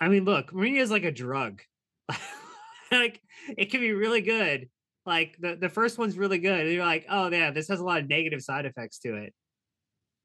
I 0.00 0.08
mean, 0.08 0.24
look, 0.24 0.50
Mourinho 0.52 0.80
is 0.80 0.90
like 0.90 1.04
a 1.04 1.12
drug. 1.12 1.60
like 2.90 3.20
it 3.56 3.70
can 3.70 3.80
be 3.80 3.92
really 3.92 4.22
good. 4.22 4.70
Like 5.04 5.36
the, 5.40 5.56
the 5.56 5.68
first 5.68 5.98
one's 5.98 6.16
really 6.16 6.38
good. 6.38 6.60
And 6.60 6.72
you're 6.72 6.86
like, 6.86 7.04
oh 7.10 7.28
yeah, 7.30 7.50
this 7.50 7.68
has 7.68 7.80
a 7.80 7.84
lot 7.84 8.00
of 8.00 8.08
negative 8.08 8.40
side 8.40 8.64
effects 8.64 9.00
to 9.00 9.16
it. 9.16 9.34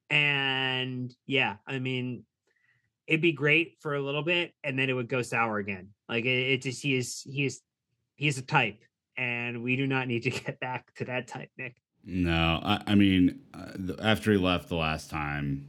And 0.10 1.14
yeah, 1.26 1.55
I 1.68 1.80
mean, 1.80 2.24
it'd 3.08 3.22
be 3.22 3.32
great 3.32 3.78
for 3.80 3.95
a 3.95 4.01
little 4.01 4.22
bit, 4.22 4.53
and 4.64 4.78
then 4.78 4.89
it 4.89 4.93
would 4.93 5.10
go 5.10 5.22
sour 5.22 5.58
again. 5.58 5.89
Like 6.10 6.26
it, 6.26 6.51
it 6.51 6.62
just 6.62 6.82
he 6.82 6.95
is 6.95 7.22
he 7.26 7.45
is 7.45 7.62
he's 8.16 8.38
a 8.38 8.41
type, 8.41 8.84
and 9.18 9.64
we 9.64 9.76
do 9.76 9.88
not 9.88 10.08
need 10.08 10.24
to 10.24 10.30
get 10.45 10.60
back 10.60 10.93
to 10.95 11.05
that 11.05 11.28
type, 11.28 11.49
Nick. 11.58 11.76
No, 12.05 12.62
I, 12.64 12.82
I 12.88 12.95
mean, 12.95 13.41
uh, 13.53 13.93
after 14.01 14.32
he 14.32 14.38
left 14.38 14.70
the 14.70 14.76
last 14.76 15.10
time, 15.10 15.68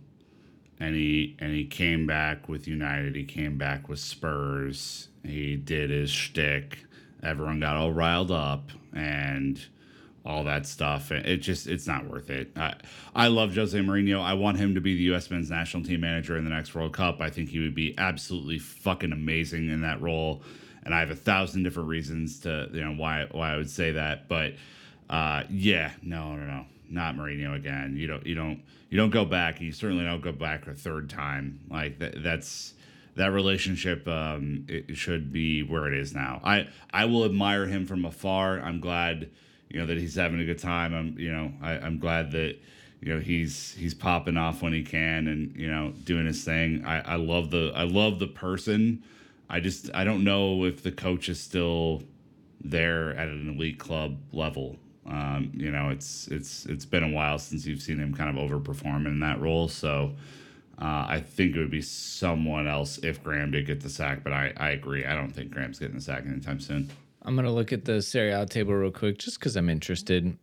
and 0.78 0.94
he 0.94 1.36
and 1.40 1.52
he 1.52 1.64
came 1.64 2.06
back 2.06 2.48
with 2.48 2.68
United, 2.68 3.14
he 3.16 3.24
came 3.24 3.58
back 3.58 3.88
with 3.88 3.98
Spurs. 3.98 5.08
He 5.24 5.56
did 5.56 5.90
his 5.90 6.10
shtick. 6.10 6.84
Everyone 7.22 7.58
got 7.58 7.76
all 7.76 7.92
riled 7.92 8.30
up 8.30 8.70
and 8.94 9.60
all 10.24 10.44
that 10.44 10.66
stuff. 10.66 11.10
It 11.10 11.38
just 11.38 11.66
it's 11.66 11.86
not 11.86 12.06
worth 12.06 12.30
it. 12.30 12.50
I 12.56 12.74
I 13.14 13.28
love 13.28 13.54
Jose 13.54 13.78
Mourinho. 13.78 14.22
I 14.22 14.34
want 14.34 14.58
him 14.58 14.74
to 14.74 14.80
be 14.80 14.94
the 14.94 15.02
U.S. 15.04 15.30
men's 15.30 15.50
national 15.50 15.84
team 15.84 16.00
manager 16.00 16.36
in 16.36 16.44
the 16.44 16.50
next 16.50 16.74
World 16.74 16.92
Cup. 16.92 17.20
I 17.20 17.30
think 17.30 17.48
he 17.50 17.60
would 17.60 17.74
be 17.74 17.94
absolutely 17.98 18.58
fucking 18.58 19.12
amazing 19.12 19.70
in 19.70 19.82
that 19.82 20.00
role. 20.00 20.42
And 20.84 20.94
I 20.94 21.00
have 21.00 21.10
a 21.10 21.16
thousand 21.16 21.64
different 21.64 21.88
reasons 21.88 22.40
to 22.40 22.68
you 22.72 22.84
know 22.84 22.92
why 22.92 23.26
why 23.30 23.52
I 23.52 23.56
would 23.56 23.70
say 23.70 23.92
that, 23.92 24.28
but. 24.28 24.54
Uh, 25.10 25.42
yeah, 25.48 25.92
no, 26.02 26.36
no, 26.36 26.44
no, 26.44 26.66
not 26.90 27.14
Mourinho 27.16 27.56
again. 27.56 27.96
You 27.96 28.06
don't, 28.06 28.26
you 28.26 28.34
don't, 28.34 28.62
you 28.90 28.98
don't 28.98 29.10
go 29.10 29.24
back. 29.24 29.58
You 29.58 29.72
certainly 29.72 30.04
don't 30.04 30.20
go 30.20 30.32
back 30.32 30.66
a 30.66 30.74
third 30.74 31.08
time. 31.08 31.60
Like 31.70 31.98
that, 32.00 32.22
that's 32.22 32.74
that 33.16 33.32
relationship. 33.32 34.06
Um, 34.06 34.66
it 34.68 34.96
should 34.96 35.32
be 35.32 35.62
where 35.62 35.92
it 35.92 35.98
is 35.98 36.14
now. 36.14 36.40
I, 36.44 36.68
I 36.92 37.06
will 37.06 37.24
admire 37.24 37.66
him 37.66 37.86
from 37.86 38.04
afar. 38.04 38.60
I'm 38.60 38.80
glad, 38.80 39.30
you 39.70 39.80
know, 39.80 39.86
that 39.86 39.98
he's 39.98 40.14
having 40.14 40.40
a 40.40 40.44
good 40.44 40.58
time. 40.58 40.94
I'm, 40.94 41.18
you 41.18 41.32
know, 41.32 41.52
I, 41.62 41.72
I'm 41.72 41.98
glad 41.98 42.32
that, 42.32 42.56
you 43.00 43.14
know, 43.14 43.20
he's 43.20 43.74
he's 43.74 43.94
popping 43.94 44.36
off 44.36 44.62
when 44.62 44.72
he 44.72 44.82
can 44.82 45.28
and 45.28 45.54
you 45.56 45.70
know 45.70 45.92
doing 46.04 46.26
his 46.26 46.42
thing. 46.42 46.84
I, 46.84 47.12
I 47.12 47.16
love 47.16 47.50
the, 47.50 47.72
I 47.74 47.84
love 47.84 48.18
the 48.18 48.26
person. 48.26 49.02
I 49.48 49.60
just, 49.60 49.90
I 49.94 50.04
don't 50.04 50.24
know 50.24 50.64
if 50.64 50.82
the 50.82 50.92
coach 50.92 51.28
is 51.28 51.40
still 51.40 52.02
there 52.60 53.10
at 53.16 53.28
an 53.28 53.54
elite 53.54 53.78
club 53.78 54.18
level. 54.32 54.76
Um, 55.06 55.52
you 55.54 55.70
know, 55.70 55.88
it's 55.88 56.28
it's 56.28 56.66
it's 56.66 56.84
been 56.84 57.02
a 57.02 57.08
while 57.08 57.38
since 57.38 57.64
you've 57.66 57.80
seen 57.80 57.98
him 57.98 58.14
kind 58.14 58.36
of 58.36 58.50
overperform 58.50 59.06
in 59.06 59.20
that 59.20 59.40
role. 59.40 59.68
So 59.68 60.14
uh, 60.80 61.06
I 61.08 61.20
think 61.20 61.56
it 61.56 61.58
would 61.60 61.70
be 61.70 61.82
someone 61.82 62.68
else 62.68 62.98
if 62.98 63.22
Graham 63.24 63.50
did 63.50 63.66
get 63.66 63.80
the 63.80 63.88
sack. 63.88 64.22
But 64.22 64.32
I, 64.32 64.52
I 64.56 64.70
agree. 64.70 65.06
I 65.06 65.14
don't 65.14 65.30
think 65.30 65.50
Graham's 65.50 65.78
getting 65.78 65.94
the 65.94 66.02
sack 66.02 66.24
anytime 66.26 66.60
soon. 66.60 66.90
I'm 67.22 67.36
gonna 67.36 67.52
look 67.52 67.72
at 67.72 67.84
the 67.84 68.00
Serie 68.00 68.32
A 68.32 68.46
table 68.46 68.74
real 68.74 68.90
quick, 68.90 69.18
just 69.18 69.38
because 69.38 69.56
I'm 69.56 69.68
interested. 69.68 70.36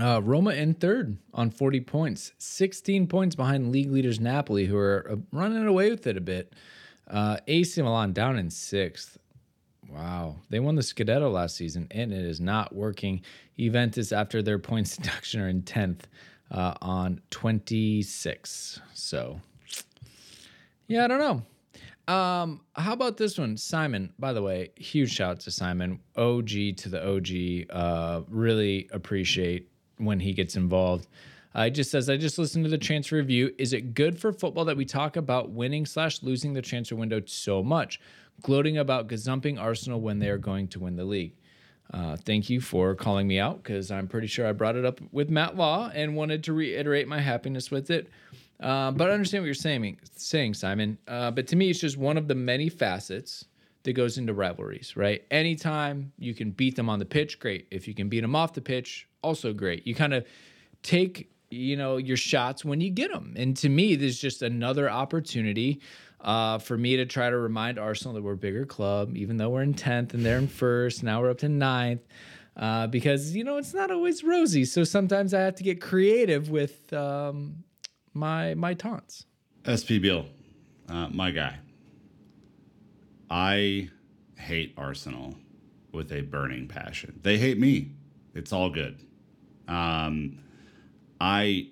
Uh, 0.00 0.22
Roma 0.22 0.50
in 0.52 0.74
third 0.74 1.18
on 1.34 1.50
40 1.50 1.80
points, 1.80 2.32
16 2.38 3.06
points 3.08 3.34
behind 3.34 3.70
league 3.70 3.90
leaders 3.90 4.20
Napoli, 4.20 4.64
who 4.64 4.76
are 4.76 5.06
uh, 5.10 5.16
running 5.32 5.66
away 5.66 5.90
with 5.90 6.06
it 6.06 6.16
a 6.16 6.20
bit. 6.20 6.54
Uh, 7.08 7.36
AC 7.46 7.80
Milan 7.82 8.12
down 8.12 8.38
in 8.38 8.48
sixth. 8.48 9.18
Wow, 9.90 10.36
they 10.48 10.60
won 10.60 10.76
the 10.76 10.82
Scudetto 10.82 11.30
last 11.30 11.56
season, 11.56 11.88
and 11.90 12.12
it 12.12 12.24
is 12.24 12.40
not 12.40 12.74
working. 12.74 13.20
Juventus, 13.58 14.12
after 14.12 14.42
their 14.42 14.58
points 14.58 14.96
deduction, 14.96 15.40
are 15.40 15.48
in 15.48 15.62
tenth 15.62 16.08
uh, 16.50 16.74
on 16.80 17.20
26. 17.30 18.80
So, 18.94 19.40
yeah, 20.86 21.04
I 21.04 21.08
don't 21.08 21.18
know. 21.18 21.42
Um, 22.08 22.60
how 22.74 22.92
about 22.92 23.16
this 23.16 23.38
one, 23.38 23.56
Simon? 23.56 24.12
By 24.18 24.32
the 24.32 24.42
way, 24.42 24.70
huge 24.76 25.12
shout 25.12 25.30
out 25.30 25.40
to 25.40 25.50
Simon, 25.50 26.00
OG 26.16 26.48
to 26.48 26.88
the 26.88 27.00
OG. 27.06 27.70
Uh, 27.70 28.22
really 28.28 28.88
appreciate 28.92 29.68
when 29.98 30.18
he 30.18 30.32
gets 30.32 30.56
involved. 30.56 31.06
Uh, 31.54 31.68
just 31.68 31.90
says, 31.90 32.08
I 32.08 32.16
just 32.16 32.38
listened 32.38 32.64
to 32.64 32.70
the 32.70 32.78
transfer 32.78 33.16
review. 33.16 33.54
Is 33.58 33.72
it 33.72 33.94
good 33.94 34.18
for 34.18 34.32
football 34.32 34.64
that 34.64 34.76
we 34.76 34.84
talk 34.84 35.16
about 35.16 35.50
winning 35.50 35.84
slash 35.86 36.22
losing 36.22 36.54
the 36.54 36.62
transfer 36.62 36.96
window 36.96 37.20
so 37.26 37.62
much, 37.62 38.00
gloating 38.40 38.78
about 38.78 39.08
gazumping 39.08 39.60
Arsenal 39.60 40.00
when 40.00 40.18
they 40.18 40.30
are 40.30 40.38
going 40.38 40.68
to 40.68 40.80
win 40.80 40.96
the 40.96 41.04
league? 41.04 41.36
Uh, 41.92 42.16
thank 42.16 42.48
you 42.48 42.58
for 42.60 42.94
calling 42.94 43.28
me 43.28 43.38
out 43.38 43.62
because 43.62 43.90
I'm 43.90 44.08
pretty 44.08 44.26
sure 44.26 44.46
I 44.46 44.52
brought 44.52 44.76
it 44.76 44.84
up 44.86 45.00
with 45.12 45.28
Matt 45.28 45.56
Law 45.56 45.90
and 45.92 46.16
wanted 46.16 46.42
to 46.44 46.54
reiterate 46.54 47.06
my 47.06 47.20
happiness 47.20 47.70
with 47.70 47.90
it. 47.90 48.08
Uh, 48.62 48.92
but 48.92 49.10
I 49.10 49.12
understand 49.12 49.42
what 49.42 49.46
you're 49.46 49.54
saying, 49.54 49.98
saying 50.14 50.54
Simon. 50.54 50.96
Uh, 51.08 51.30
but 51.30 51.46
to 51.48 51.56
me, 51.56 51.70
it's 51.70 51.80
just 51.80 51.96
one 51.96 52.16
of 52.16 52.28
the 52.28 52.34
many 52.34 52.68
facets 52.68 53.46
that 53.82 53.94
goes 53.94 54.18
into 54.18 54.32
rivalries, 54.32 54.96
right? 54.96 55.24
Anytime 55.30 56.12
you 56.18 56.34
can 56.34 56.52
beat 56.52 56.76
them 56.76 56.88
on 56.88 56.98
the 56.98 57.04
pitch, 57.04 57.40
great. 57.40 57.66
If 57.70 57.88
you 57.88 57.94
can 57.94 58.08
beat 58.08 58.20
them 58.20 58.36
off 58.36 58.52
the 58.52 58.60
pitch, 58.60 59.08
also 59.22 59.52
great. 59.52 59.86
You 59.86 59.94
kind 59.94 60.14
of 60.14 60.24
take 60.82 61.32
you 61.50 61.76
know 61.76 61.98
your 61.98 62.16
shots 62.16 62.64
when 62.64 62.80
you 62.80 62.90
get 62.90 63.12
them 63.12 63.34
and 63.36 63.56
to 63.56 63.68
me 63.68 63.94
there's 63.94 64.18
just 64.18 64.42
another 64.42 64.90
opportunity 64.90 65.80
uh, 66.22 66.56
for 66.58 66.78
me 66.78 66.96
to 66.96 67.04
try 67.04 67.28
to 67.28 67.36
remind 67.36 67.78
arsenal 67.78 68.14
that 68.14 68.22
we're 68.22 68.32
a 68.32 68.36
bigger 68.36 68.64
club 68.64 69.16
even 69.16 69.36
though 69.36 69.50
we're 69.50 69.62
in 69.62 69.74
10th 69.74 70.14
and 70.14 70.24
they're 70.24 70.38
in 70.38 70.48
first 70.48 71.02
now 71.02 71.20
we're 71.20 71.30
up 71.30 71.38
to 71.38 71.48
ninth 71.48 72.00
uh, 72.56 72.86
because 72.86 73.36
you 73.36 73.44
know 73.44 73.58
it's 73.58 73.74
not 73.74 73.90
always 73.90 74.24
rosy 74.24 74.64
so 74.64 74.82
sometimes 74.82 75.34
i 75.34 75.40
have 75.40 75.54
to 75.54 75.62
get 75.62 75.80
creative 75.80 76.48
with 76.48 76.90
um, 76.94 77.54
my 78.14 78.54
my 78.54 78.74
taunts 78.74 79.26
SP 79.64 80.02
uh, 80.88 81.08
my 81.10 81.30
guy. 81.30 81.58
I 83.30 83.88
hate 84.36 84.74
Arsenal 84.76 85.36
with 85.92 86.12
a 86.12 86.22
burning 86.22 86.68
passion. 86.68 87.20
They 87.22 87.38
hate 87.38 87.58
me. 87.58 87.92
It's 88.34 88.52
all 88.52 88.70
good. 88.70 88.98
Um, 89.68 90.40
I, 91.20 91.68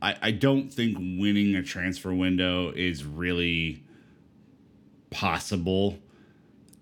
I, 0.00 0.16
I 0.22 0.30
don't 0.30 0.72
think 0.72 0.96
winning 0.98 1.56
a 1.56 1.62
transfer 1.62 2.14
window 2.14 2.70
is 2.70 3.04
really 3.04 3.84
possible, 5.10 5.98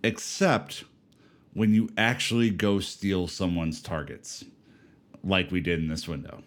except 0.04 0.84
when 1.54 1.72
you 1.72 1.88
actually 1.96 2.50
go 2.50 2.78
steal 2.78 3.26
someone's 3.26 3.80
targets, 3.80 4.44
like 5.24 5.50
we 5.50 5.60
did 5.60 5.80
in 5.80 5.88
this 5.88 6.06
window. 6.06 6.42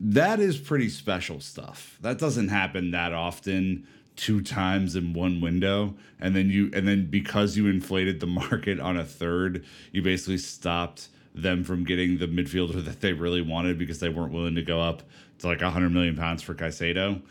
That 0.00 0.40
is 0.40 0.58
pretty 0.58 0.88
special 0.88 1.40
stuff. 1.40 1.98
That 2.00 2.18
doesn't 2.18 2.48
happen 2.48 2.92
that 2.92 3.12
often 3.12 3.86
two 4.16 4.40
times 4.40 4.96
in 4.96 5.12
one 5.12 5.40
window 5.40 5.94
and 6.18 6.34
then 6.34 6.50
you 6.50 6.68
and 6.74 6.88
then 6.88 7.06
because 7.08 7.56
you 7.56 7.68
inflated 7.68 8.18
the 8.18 8.26
market 8.50 8.80
on 8.80 8.96
a 8.96 9.04
third 9.04 9.64
you 9.92 10.02
basically 10.02 10.36
stopped 10.36 11.08
them 11.34 11.62
from 11.62 11.84
getting 11.84 12.18
the 12.18 12.26
midfielder 12.26 12.84
that 12.84 13.00
they 13.00 13.12
really 13.12 13.40
wanted 13.40 13.78
because 13.78 14.00
they 14.00 14.08
weren't 14.08 14.32
willing 14.32 14.56
to 14.56 14.62
go 14.62 14.80
up 14.80 15.02
to 15.38 15.46
like 15.46 15.60
100 15.60 15.90
million 15.90 16.16
pounds 16.16 16.42
for 16.42 16.54
Caicedo. 16.54 17.22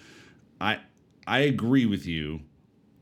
I 0.59 0.79
I 1.25 1.39
agree 1.39 1.85
with 1.85 2.05
you. 2.05 2.41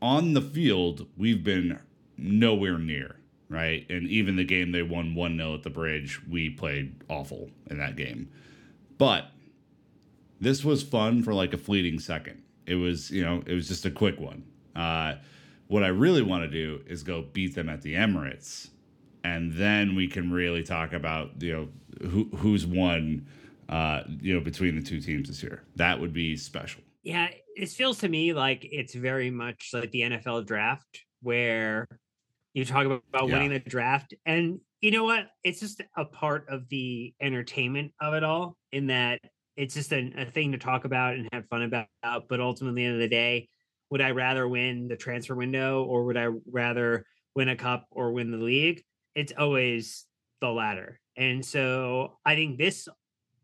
On 0.01 0.33
the 0.33 0.41
field, 0.41 1.07
we've 1.15 1.43
been 1.43 1.79
nowhere 2.17 2.77
near, 2.77 3.17
right? 3.49 3.85
And 3.89 4.07
even 4.07 4.35
the 4.35 4.43
game 4.43 4.71
they 4.71 4.81
won 4.83 5.15
1-0 5.15 5.53
at 5.53 5.63
the 5.63 5.69
bridge, 5.69 6.21
we 6.27 6.49
played 6.49 6.95
awful 7.09 7.49
in 7.69 7.77
that 7.77 7.95
game. 7.95 8.29
But 8.97 9.31
this 10.39 10.63
was 10.63 10.83
fun 10.83 11.23
for 11.23 11.33
like 11.33 11.53
a 11.53 11.57
fleeting 11.57 11.99
second. 11.99 12.41
It 12.65 12.75
was, 12.75 13.11
you 13.11 13.23
know, 13.23 13.43
it 13.45 13.53
was 13.53 13.67
just 13.67 13.85
a 13.85 13.91
quick 13.91 14.19
one. 14.19 14.43
Uh, 14.75 15.15
what 15.67 15.83
I 15.83 15.87
really 15.87 16.21
want 16.21 16.43
to 16.43 16.49
do 16.49 16.81
is 16.87 17.03
go 17.03 17.23
beat 17.33 17.55
them 17.55 17.69
at 17.69 17.81
the 17.81 17.95
Emirates, 17.95 18.69
and 19.23 19.51
then 19.53 19.95
we 19.95 20.07
can 20.07 20.31
really 20.31 20.63
talk 20.63 20.93
about 20.93 21.41
you 21.41 21.53
know 21.53 22.07
who 22.07 22.25
who's 22.35 22.65
won, 22.65 23.27
uh, 23.69 24.01
you 24.21 24.33
know, 24.33 24.39
between 24.41 24.75
the 24.75 24.81
two 24.81 24.99
teams 24.99 25.27
this 25.27 25.41
year. 25.41 25.63
That 25.75 25.99
would 25.99 26.13
be 26.13 26.37
special. 26.37 26.81
Yeah, 27.03 27.29
it 27.55 27.69
feels 27.69 27.99
to 27.99 28.09
me 28.09 28.33
like 28.33 28.67
it's 28.71 28.93
very 28.93 29.29
much 29.31 29.69
like 29.73 29.91
the 29.91 30.01
NFL 30.01 30.45
draft 30.45 31.03
where 31.21 31.87
you 32.53 32.65
talk 32.65 32.85
about, 32.85 33.03
Yeah. 33.13 33.33
winning 33.33 33.49
the 33.49 33.59
draft, 33.59 34.13
and 34.25 34.59
you 34.81 34.91
know 34.91 35.03
what? 35.03 35.27
It's 35.43 35.59
just 35.59 35.81
a 35.97 36.05
part 36.05 36.47
of 36.49 36.67
the 36.69 37.13
entertainment 37.21 37.93
of 37.99 38.13
it 38.13 38.23
all. 38.23 38.57
In 38.71 38.87
that 38.87 39.19
it's 39.55 39.73
just 39.73 39.93
a, 39.93 40.11
a 40.17 40.25
thing 40.25 40.51
to 40.51 40.57
talk 40.57 40.85
about 40.85 41.15
and 41.15 41.27
have 41.31 41.47
fun 41.47 41.63
about. 41.63 41.87
But 42.27 42.39
ultimately, 42.39 42.85
at 42.85 42.89
the 42.89 42.93
end 42.93 42.95
of 42.95 43.01
the 43.01 43.07
day, 43.07 43.49
would 43.89 44.01
I 44.01 44.11
rather 44.11 44.47
win 44.47 44.87
the 44.87 44.97
transfer 44.97 45.35
window 45.35 45.83
or 45.83 46.05
would 46.05 46.17
I 46.17 46.27
rather 46.51 47.05
win 47.35 47.49
a 47.49 47.55
cup 47.55 47.87
or 47.91 48.11
win 48.11 48.31
the 48.31 48.37
league? 48.37 48.83
It's 49.13 49.33
always 49.37 50.05
the 50.41 50.49
latter. 50.49 50.99
And 51.15 51.45
so 51.45 52.17
I 52.25 52.35
think 52.35 52.57
this 52.57 52.87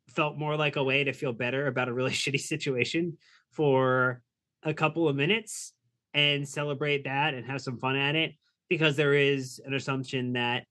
felt 0.09 0.37
more 0.37 0.57
like 0.57 0.75
a 0.75 0.83
way 0.83 1.03
to 1.03 1.13
feel 1.13 1.33
better 1.33 1.67
about 1.67 1.87
a 1.87 1.93
really 1.93 2.11
shitty 2.11 2.39
situation 2.39 3.17
for 3.51 4.21
a 4.63 4.73
couple 4.73 5.07
of 5.07 5.15
minutes 5.15 5.73
and 6.13 6.47
celebrate 6.47 7.05
that 7.05 7.33
and 7.33 7.45
have 7.45 7.61
some 7.61 7.77
fun 7.77 7.95
at 7.95 8.15
it 8.15 8.33
because 8.69 8.95
there 8.95 9.13
is 9.13 9.61
an 9.65 9.73
assumption 9.73 10.33
that 10.33 10.65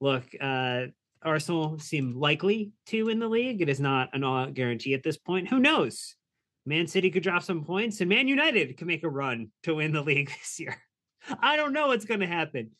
look 0.00 0.24
uh 0.40 0.82
Arsenal 1.22 1.78
seem 1.78 2.18
likely 2.18 2.72
to 2.86 3.04
win 3.04 3.18
the 3.18 3.28
league. 3.28 3.60
It 3.60 3.68
is 3.68 3.80
not 3.80 4.10
an 4.12 4.24
all 4.24 4.46
guarantee 4.46 4.94
at 4.94 5.02
this 5.02 5.16
point. 5.16 5.48
Who 5.48 5.58
knows? 5.58 6.14
Man 6.64 6.86
City 6.86 7.10
could 7.10 7.22
drop 7.22 7.42
some 7.42 7.64
points 7.64 8.00
and 8.00 8.08
Man 8.08 8.28
United 8.28 8.76
could 8.76 8.86
make 8.86 9.04
a 9.04 9.08
run 9.08 9.50
to 9.62 9.74
win 9.74 9.92
the 9.92 10.02
league 10.04 10.28
this 10.28 10.58
year. 10.58 10.76
I 11.40 11.56
don't 11.56 11.72
know 11.72 11.88
what's 11.88 12.04
going 12.04 12.20
to 12.20 12.26
happen, 12.26 12.70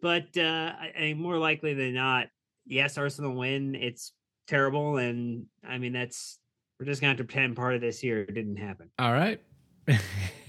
but 0.00 0.36
uh, 0.36 0.72
I, 0.78 0.92
I 0.98 1.14
more 1.14 1.38
likely 1.38 1.74
than 1.74 1.94
not, 1.94 2.28
yes, 2.66 2.98
Arsenal 2.98 3.34
win. 3.34 3.74
It's 3.74 4.12
terrible, 4.46 4.96
and 4.96 5.46
I 5.66 5.78
mean 5.78 5.92
that's 5.92 6.38
we're 6.78 6.86
just 6.86 7.00
going 7.00 7.16
to 7.16 7.24
pretend 7.24 7.56
part 7.56 7.74
of 7.74 7.80
this 7.80 8.04
year 8.04 8.26
didn't 8.26 8.56
happen. 8.56 8.90
All 8.98 9.12
right. 9.12 9.40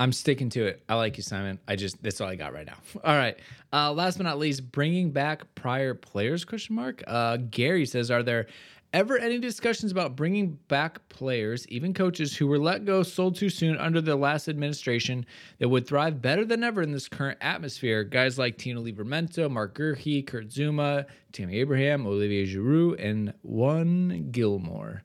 I'm 0.00 0.12
sticking 0.12 0.48
to 0.50 0.66
it. 0.66 0.82
I 0.88 0.94
like 0.94 1.16
you, 1.16 1.22
Simon. 1.22 1.58
I 1.66 1.76
just 1.76 2.02
that's 2.02 2.20
all 2.20 2.28
I 2.28 2.36
got 2.36 2.52
right 2.52 2.66
now. 2.66 2.76
All 3.04 3.16
right. 3.16 3.36
Uh, 3.72 3.92
last 3.92 4.16
but 4.16 4.24
not 4.24 4.38
least, 4.38 4.70
bringing 4.70 5.10
back 5.10 5.54
prior 5.54 5.94
players? 5.94 6.44
Question 6.44 6.76
mark. 6.76 7.02
Uh, 7.06 7.36
Gary 7.36 7.84
says, 7.84 8.10
are 8.10 8.22
there 8.22 8.46
ever 8.92 9.18
any 9.18 9.38
discussions 9.38 9.92
about 9.92 10.16
bringing 10.16 10.58
back 10.68 11.06
players, 11.08 11.66
even 11.68 11.92
coaches 11.92 12.36
who 12.36 12.46
were 12.46 12.58
let 12.58 12.84
go, 12.84 13.02
sold 13.02 13.36
too 13.36 13.50
soon 13.50 13.76
under 13.76 14.00
the 14.00 14.16
last 14.16 14.48
administration, 14.48 15.26
that 15.58 15.68
would 15.68 15.86
thrive 15.86 16.22
better 16.22 16.44
than 16.44 16.64
ever 16.64 16.80
in 16.80 16.92
this 16.92 17.08
current 17.08 17.38
atmosphere? 17.40 18.04
Guys 18.04 18.38
like 18.38 18.56
Tino 18.56 18.82
Livramento, 18.82 19.50
Marc 19.50 19.76
Guéhi, 19.76 20.26
Kurt 20.26 20.48
Zouma, 20.48 21.06
Tammy 21.32 21.58
Abraham, 21.58 22.06
Olivier 22.06 22.46
Giroud, 22.46 23.04
and 23.04 23.34
one 23.42 24.28
Gilmour. 24.30 25.02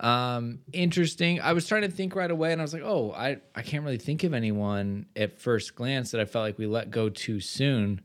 Um, 0.00 0.60
interesting. 0.72 1.40
I 1.40 1.52
was 1.52 1.66
trying 1.68 1.82
to 1.82 1.90
think 1.90 2.14
right 2.14 2.30
away, 2.30 2.52
and 2.52 2.60
I 2.60 2.64
was 2.64 2.72
like, 2.72 2.82
oh, 2.84 3.12
I 3.12 3.38
I 3.54 3.62
can't 3.62 3.84
really 3.84 3.98
think 3.98 4.24
of 4.24 4.32
anyone 4.34 5.06
at 5.14 5.38
first 5.38 5.74
glance 5.74 6.10
that 6.12 6.20
I 6.20 6.24
felt 6.24 6.42
like 6.44 6.58
we 6.58 6.66
let 6.66 6.90
go 6.90 7.08
too 7.10 7.38
soon. 7.40 8.00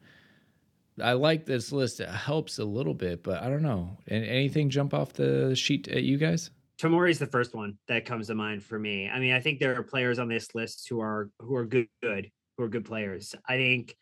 I 1.02 1.14
like 1.14 1.46
this 1.46 1.72
list. 1.72 2.00
It 2.00 2.10
helps 2.10 2.60
a 2.60 2.66
little 2.66 2.94
bit, 2.94 3.24
but 3.24 3.42
I 3.42 3.50
don't 3.50 3.62
know. 3.64 3.98
An- 4.08 4.24
Anything 4.24 4.70
jump 4.70 4.94
off 4.94 5.14
the 5.14 5.56
sheet 5.56 5.88
at 5.90 6.04
you 6.04 6.18
guys? 6.18 6.52
Tomori's 6.78 7.20
the 7.20 7.26
first 7.26 7.56
one 7.56 7.78
that 7.88 8.06
comes 8.06 8.28
to 8.28 8.36
mind 8.36 8.62
for 8.64 8.78
me. 8.78 9.10
I 9.10 9.20
mean, 9.20 9.34
I 9.34 9.40
think 9.40 9.60
there 9.60 9.78
are 9.78 9.84
players 9.84 10.20
on 10.20 10.28
this 10.28 10.54
list 10.54 10.88
who 10.90 11.00
are 11.00 11.30
who 11.40 11.56
are 11.56 11.66
good, 11.66 11.88
good 12.04 12.30
who 12.58 12.64
are 12.66 12.70
good 12.70 12.86
players. 12.86 13.34
I 13.48 13.56
think 13.56 13.96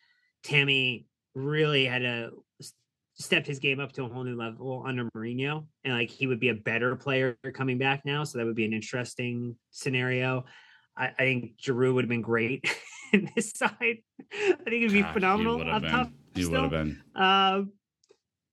Tammy 0.44 1.06
really 1.36 1.86
had 1.86 2.04
s- 2.04 2.32
stepped 3.24 3.48
his 3.48 3.60
game 3.60 3.80
up 3.80 3.92
to 3.94 4.04
a 4.04 4.08
whole 4.08 4.24
new 4.24 4.36
level 4.36 4.84
under 4.86 5.06
Mourinho, 5.16 5.66
and 5.84 5.94
like 5.94 6.10
he 6.10 6.28
would 6.28 6.40
be 6.40 6.50
a 6.50 6.54
better 6.54 6.96
player 6.96 7.38
coming 7.54 7.78
back 7.78 8.04
now. 8.06 8.24
So 8.24 8.38
that 8.38 8.46
would 8.46 8.56
be 8.56 8.66
an 8.66 8.74
interesting 8.74 9.56
scenario. 9.72 10.46
I, 10.98 11.08
I 11.08 11.24
think 11.24 11.58
Giroud 11.58 11.96
would 11.96 12.06
have 12.06 12.10
been 12.10 12.22
great 12.22 12.70
in 13.14 13.30
this 13.36 13.52
side. 13.56 13.72
I 13.80 14.56
think 14.66 14.68
it'd 14.68 14.92
be 14.92 15.02
Gosh, 15.02 15.08
he 15.08 15.14
phenomenal 15.14 15.58
would 15.58 15.68
up 15.68 15.84
have 15.84 15.92
top. 15.92 16.08
been. 16.34 16.44
He 16.44 16.46
would 16.50 16.62
have 16.62 16.72
been. 16.72 17.02
Uh, 17.16 17.62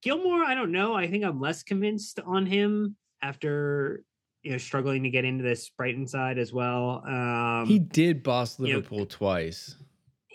Gilmour, 0.02 0.44
I 0.44 0.54
don't 0.54 0.72
know. 0.72 0.94
I 0.94 1.08
think 1.08 1.24
I'm 1.24 1.40
less 1.40 1.62
convinced 1.62 2.20
on 2.24 2.46
him 2.46 2.96
after 3.22 4.02
you 4.42 4.52
know 4.52 4.58
struggling 4.58 5.02
to 5.02 5.10
get 5.10 5.24
into 5.24 5.44
this 5.44 5.70
Brighton 5.70 6.06
side 6.06 6.38
as 6.38 6.52
well. 6.52 7.02
Um, 7.06 7.66
he 7.66 7.78
did 7.78 8.22
boss 8.22 8.58
you 8.58 8.68
know, 8.68 8.76
Liverpool 8.76 9.06
twice. 9.06 9.76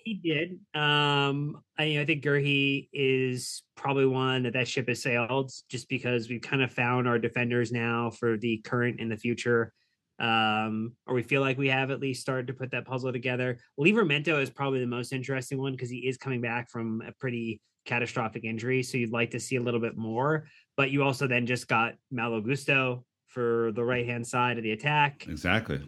He 0.05 0.13
did. 0.13 0.59
Um, 0.79 1.63
I, 1.79 1.97
I 1.99 2.05
think 2.05 2.23
Guéhi 2.23 2.89
is 2.93 3.63
probably 3.75 4.05
one 4.05 4.43
that 4.43 4.53
that 4.53 4.67
ship 4.67 4.87
has 4.87 5.01
sailed 5.01 5.51
just 5.67 5.89
because 5.89 6.29
we've 6.29 6.43
kind 6.43 6.61
of 6.61 6.71
found 6.71 7.07
our 7.07 7.17
defenders 7.17 7.71
now 7.71 8.11
for 8.11 8.37
the 8.37 8.59
current 8.59 9.01
and 9.01 9.11
the 9.11 9.17
future. 9.17 9.73
Um, 10.19 10.93
or 11.07 11.15
we 11.15 11.23
feel 11.23 11.41
like 11.41 11.57
we 11.57 11.69
have 11.69 11.89
at 11.89 11.99
least 11.99 12.21
started 12.21 12.45
to 12.47 12.53
put 12.53 12.69
that 12.69 12.85
puzzle 12.85 13.11
together. 13.11 13.57
Livramento 13.79 14.39
is 14.39 14.51
probably 14.51 14.79
the 14.79 14.85
most 14.85 15.11
interesting 15.11 15.57
one 15.59 15.71
because 15.71 15.89
he 15.89 16.07
is 16.07 16.17
coming 16.17 16.39
back 16.39 16.69
from 16.69 17.01
a 17.01 17.11
pretty 17.13 17.59
catastrophic 17.87 18.43
injury. 18.43 18.83
So 18.83 18.99
you'd 18.99 19.11
like 19.11 19.31
to 19.31 19.39
see 19.39 19.55
a 19.55 19.61
little 19.61 19.79
bit 19.79 19.97
more. 19.97 20.45
But 20.77 20.91
you 20.91 21.01
also 21.01 21.25
then 21.25 21.47
just 21.47 21.67
got 21.67 21.95
Malo 22.11 22.41
Gusto 22.41 23.05
for 23.25 23.71
the 23.73 23.83
right 23.83 24.05
hand 24.05 24.27
side 24.27 24.57
of 24.57 24.63
the 24.63 24.71
attack. 24.71 25.25
Exactly. 25.27 25.81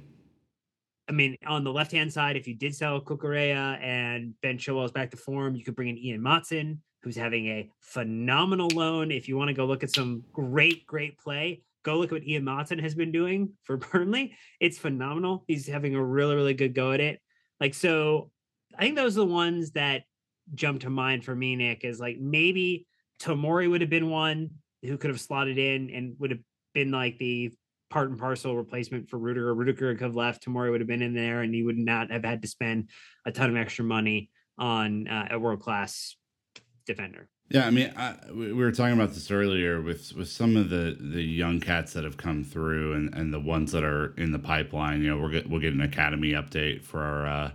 I 1.10 1.14
mean, 1.14 1.38
on 1.45 1.64
the 1.64 1.72
left 1.72 1.91
hand 1.91 2.12
side, 2.12 2.36
if 2.36 2.47
you 2.47 2.55
did 2.55 2.76
sell 2.76 2.99
Cucurella 2.99 3.82
and 3.82 4.34
Ben 4.41 4.58
Chilwell's 4.58 4.91
back 4.91 5.12
to 5.12 5.18
form, 5.18 5.55
you 5.55 5.64
could 5.64 5.76
bring 5.76 5.89
in 5.89 5.97
Ian 5.97 6.22
Maatsen, 6.22 6.80
who's 7.01 7.16
having 7.16 7.47
a 7.47 7.70
phenomenal 7.82 8.68
loan. 8.74 9.12
If 9.12 9.28
you 9.28 9.38
want 9.38 9.47
to 9.47 9.53
go 9.53 9.66
look 9.66 9.84
at 9.84 9.93
some 9.93 10.24
great, 10.34 10.86
great 10.86 11.18
play, 11.18 11.62
go 11.84 11.97
look 11.97 12.08
at 12.08 12.14
what 12.14 12.28
Ian 12.28 12.43
Maatsen 12.43 12.82
has 12.82 12.93
been 12.93 13.12
doing 13.12 13.51
for 13.64 13.78
Burnley. 13.91 14.36
It's 14.60 14.78
phenomenal. 14.78 15.45
He's 15.47 15.68
having 15.68 15.95
a 15.95 16.03
really, 16.03 16.36
really 16.36 16.53
good 16.53 16.76
go 16.76 16.91
at 16.91 16.99
it. 16.99 17.22
Like, 17.62 17.74
so 17.74 18.32
I 18.78 18.82
think 18.82 18.95
those 18.95 19.18
are 19.18 19.22
the 19.22 19.26
ones 19.26 19.72
that 19.72 20.03
jump 20.53 20.82
to 20.82 20.89
mind 20.89 21.24
for 21.24 21.36
me, 21.36 21.55
Nick, 21.55 21.84
is 21.86 21.99
like 21.99 22.18
maybe 22.20 22.86
Tomori 23.22 23.70
would 23.70 23.82
have 23.82 23.89
been 23.89 24.10
one 24.10 24.51
who 24.84 24.97
could 24.97 25.10
have 25.10 25.20
slotted 25.20 25.58
in 25.58 25.89
and 25.89 26.16
would 26.20 26.32
have 26.32 26.39
been 26.74 26.91
like 26.91 27.18
the 27.18 27.53
part 27.89 28.09
and 28.09 28.19
parcel 28.19 28.55
replacement 28.55 29.09
for 29.09 29.17
Rudiger. 29.17 29.53
Rudiger 29.53 29.93
could 29.93 30.03
have 30.03 30.15
left. 30.15 30.45
Tomori 30.45 30.71
would 30.71 30.81
have 30.81 30.88
been 30.88 31.01
in 31.01 31.13
there, 31.13 31.41
and 31.41 31.53
he 31.53 31.63
would 31.63 31.77
not 31.77 32.11
have 32.11 32.23
had 32.23 32.41
to 32.41 32.47
spend 32.47 32.89
a 33.25 33.31
ton 33.31 33.49
of 33.49 33.55
extra 33.55 33.85
money 33.85 34.29
on 34.57 35.07
uh, 35.07 35.27
a 35.31 35.39
world 35.39 35.61
class 35.61 36.15
defender. 36.85 37.29
Yeah, 37.49 37.65
I 37.65 37.69
mean, 37.69 37.93
I, 37.95 38.15
we 38.29 38.47
we 38.47 38.53
were 38.53 38.73
talking 38.73 38.93
about 38.93 39.13
this 39.13 39.31
earlier 39.31 39.81
with 39.81 40.13
with 40.13 40.27
some 40.27 40.57
of 40.57 40.69
the 40.69 40.97
the 40.99 41.23
young 41.23 41.61
cats 41.61 41.93
that 41.93 42.03
have 42.03 42.17
come 42.17 42.43
through 42.43 42.93
and 42.93 43.13
and 43.13 43.33
the 43.33 43.39
ones 43.39 43.71
that 43.71 43.83
are 43.83 44.13
in 44.17 44.31
the 44.31 44.39
pipeline. 44.39 45.01
You 45.01 45.11
know, 45.11 45.21
we're 45.21 45.31
get, 45.31 45.49
we'll 45.49 45.61
get 45.61 45.73
an 45.73 45.81
academy 45.81 46.31
update 46.31 46.83
for 46.83 47.01
our 47.01 47.25
uh, 47.25 47.51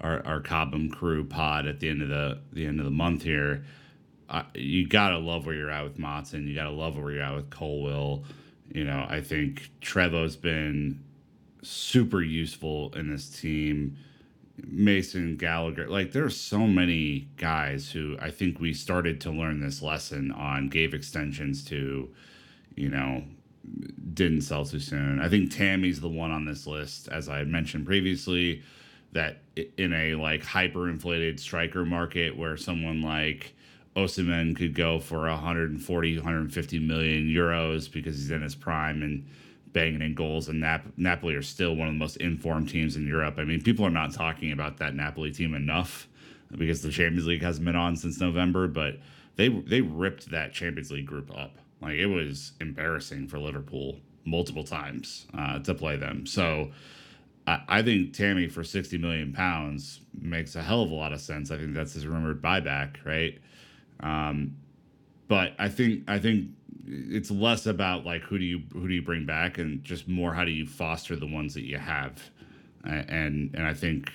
our 0.00 0.26
our 0.26 0.40
Cobham 0.40 0.90
crew 0.90 1.24
pod 1.24 1.66
at 1.66 1.78
the 1.78 1.88
end 1.88 2.02
of 2.02 2.08
the 2.08 2.40
the 2.52 2.66
end 2.66 2.80
of 2.80 2.84
the 2.84 2.90
month 2.90 3.22
here. 3.22 3.64
You 4.54 4.88
gotta 4.88 5.18
love 5.18 5.46
where 5.46 5.54
you're 5.54 5.70
at 5.70 5.84
with 5.84 5.98
Maatsen. 5.98 6.48
You 6.48 6.54
gotta 6.54 6.70
love 6.70 6.96
where 6.96 7.12
you're 7.12 7.22
at 7.22 7.34
with 7.34 7.50
Colwill. 7.50 8.24
You 8.70 8.84
know, 8.84 9.06
I 9.08 9.20
think 9.20 9.70
Trevoh's 9.80 10.36
been 10.36 11.02
super 11.62 12.22
useful 12.22 12.92
in 12.94 13.10
this 13.10 13.28
team. 13.28 13.96
Mason 14.66 15.36
Gallagher, 15.36 15.88
like 15.88 16.12
there 16.12 16.24
are 16.24 16.30
so 16.30 16.66
many 16.66 17.28
guys 17.36 17.90
who 17.90 18.16
I 18.20 18.30
think 18.30 18.60
we 18.60 18.74
started 18.74 19.20
to 19.22 19.30
learn 19.30 19.60
this 19.60 19.82
lesson 19.82 20.30
on, 20.32 20.68
gave 20.68 20.94
extensions 20.94 21.64
to, 21.66 22.08
you 22.76 22.88
know, 22.88 23.24
didn't 24.14 24.42
sell 24.42 24.64
too 24.64 24.80
soon. 24.80 25.20
I 25.20 25.28
think 25.28 25.50
Tammy's 25.50 26.00
the 26.00 26.08
one 26.08 26.30
on 26.30 26.44
this 26.44 26.66
list, 26.66 27.08
as 27.08 27.28
I 27.28 27.44
mentioned 27.44 27.86
previously, 27.86 28.62
that 29.12 29.42
in 29.76 29.92
a 29.92 30.14
like 30.14 30.42
hyperinflated 30.42 31.40
striker 31.40 31.84
market 31.84 32.36
where 32.36 32.56
someone 32.56 33.02
like 33.02 33.54
Osimhen 34.04 34.56
could 34.56 34.74
go 34.74 34.98
for 34.98 35.20
140, 35.20 36.16
150 36.16 36.78
million 36.78 37.26
euros 37.26 37.90
because 37.90 38.16
he's 38.16 38.30
in 38.30 38.42
his 38.42 38.54
prime 38.54 39.02
and 39.02 39.26
banging 39.72 40.02
in 40.02 40.14
goals. 40.14 40.48
And 40.48 40.60
Nap- 40.60 40.86
Napoli 40.96 41.34
are 41.34 41.42
still 41.42 41.76
one 41.76 41.88
of 41.88 41.94
the 41.94 41.98
most 41.98 42.16
informed 42.16 42.68
teams 42.68 42.96
in 42.96 43.06
Europe. 43.06 43.34
I 43.38 43.44
mean, 43.44 43.62
people 43.62 43.84
are 43.84 43.90
not 43.90 44.12
talking 44.12 44.52
about 44.52 44.78
that 44.78 44.94
Napoli 44.94 45.32
team 45.32 45.54
enough 45.54 46.08
because 46.56 46.82
the 46.82 46.90
Champions 46.90 47.26
League 47.26 47.42
hasn't 47.42 47.64
been 47.64 47.76
on 47.76 47.96
since 47.96 48.20
November, 48.20 48.66
but 48.66 48.98
they 49.36 49.48
they 49.48 49.80
ripped 49.80 50.30
that 50.30 50.52
Champions 50.52 50.90
League 50.90 51.06
group 51.06 51.30
up. 51.36 51.56
Like 51.80 51.94
it 51.94 52.06
was 52.06 52.52
embarrassing 52.60 53.28
for 53.28 53.38
Liverpool 53.38 54.00
multiple 54.24 54.64
times 54.64 55.26
uh, 55.36 55.58
to 55.60 55.74
play 55.74 55.96
them. 55.96 56.26
So. 56.26 56.72
I 57.46 57.82
think 57.82 58.12
Tammy 58.12 58.46
for 58.46 58.62
60 58.62 58.96
million 58.98 59.32
pounds 59.32 60.02
makes 60.16 60.54
a 60.54 60.62
hell 60.62 60.82
of 60.82 60.92
a 60.92 60.94
lot 60.94 61.12
of 61.12 61.20
sense. 61.20 61.50
I 61.50 61.56
think 61.56 61.74
that's 61.74 61.94
his 61.94 62.06
rumored 62.06 62.40
buyback, 62.40 63.04
right? 63.04 63.40
Um, 64.02 64.56
but 65.28 65.52
I 65.58 65.68
think 65.68 66.04
I 66.08 66.18
think 66.18 66.48
it's 66.86 67.30
less 67.30 67.66
about 67.66 68.04
like 68.04 68.22
who 68.22 68.38
do 68.38 68.44
you 68.44 68.62
who 68.72 68.88
do 68.88 68.94
you 68.94 69.02
bring 69.02 69.24
back 69.24 69.58
and 69.58 69.82
just 69.84 70.08
more 70.08 70.34
how 70.34 70.44
do 70.44 70.50
you 70.50 70.66
foster 70.66 71.16
the 71.16 71.26
ones 71.26 71.54
that 71.54 71.64
you 71.64 71.78
have, 71.78 72.30
and 72.84 73.54
and 73.54 73.66
I 73.66 73.74
think 73.74 74.10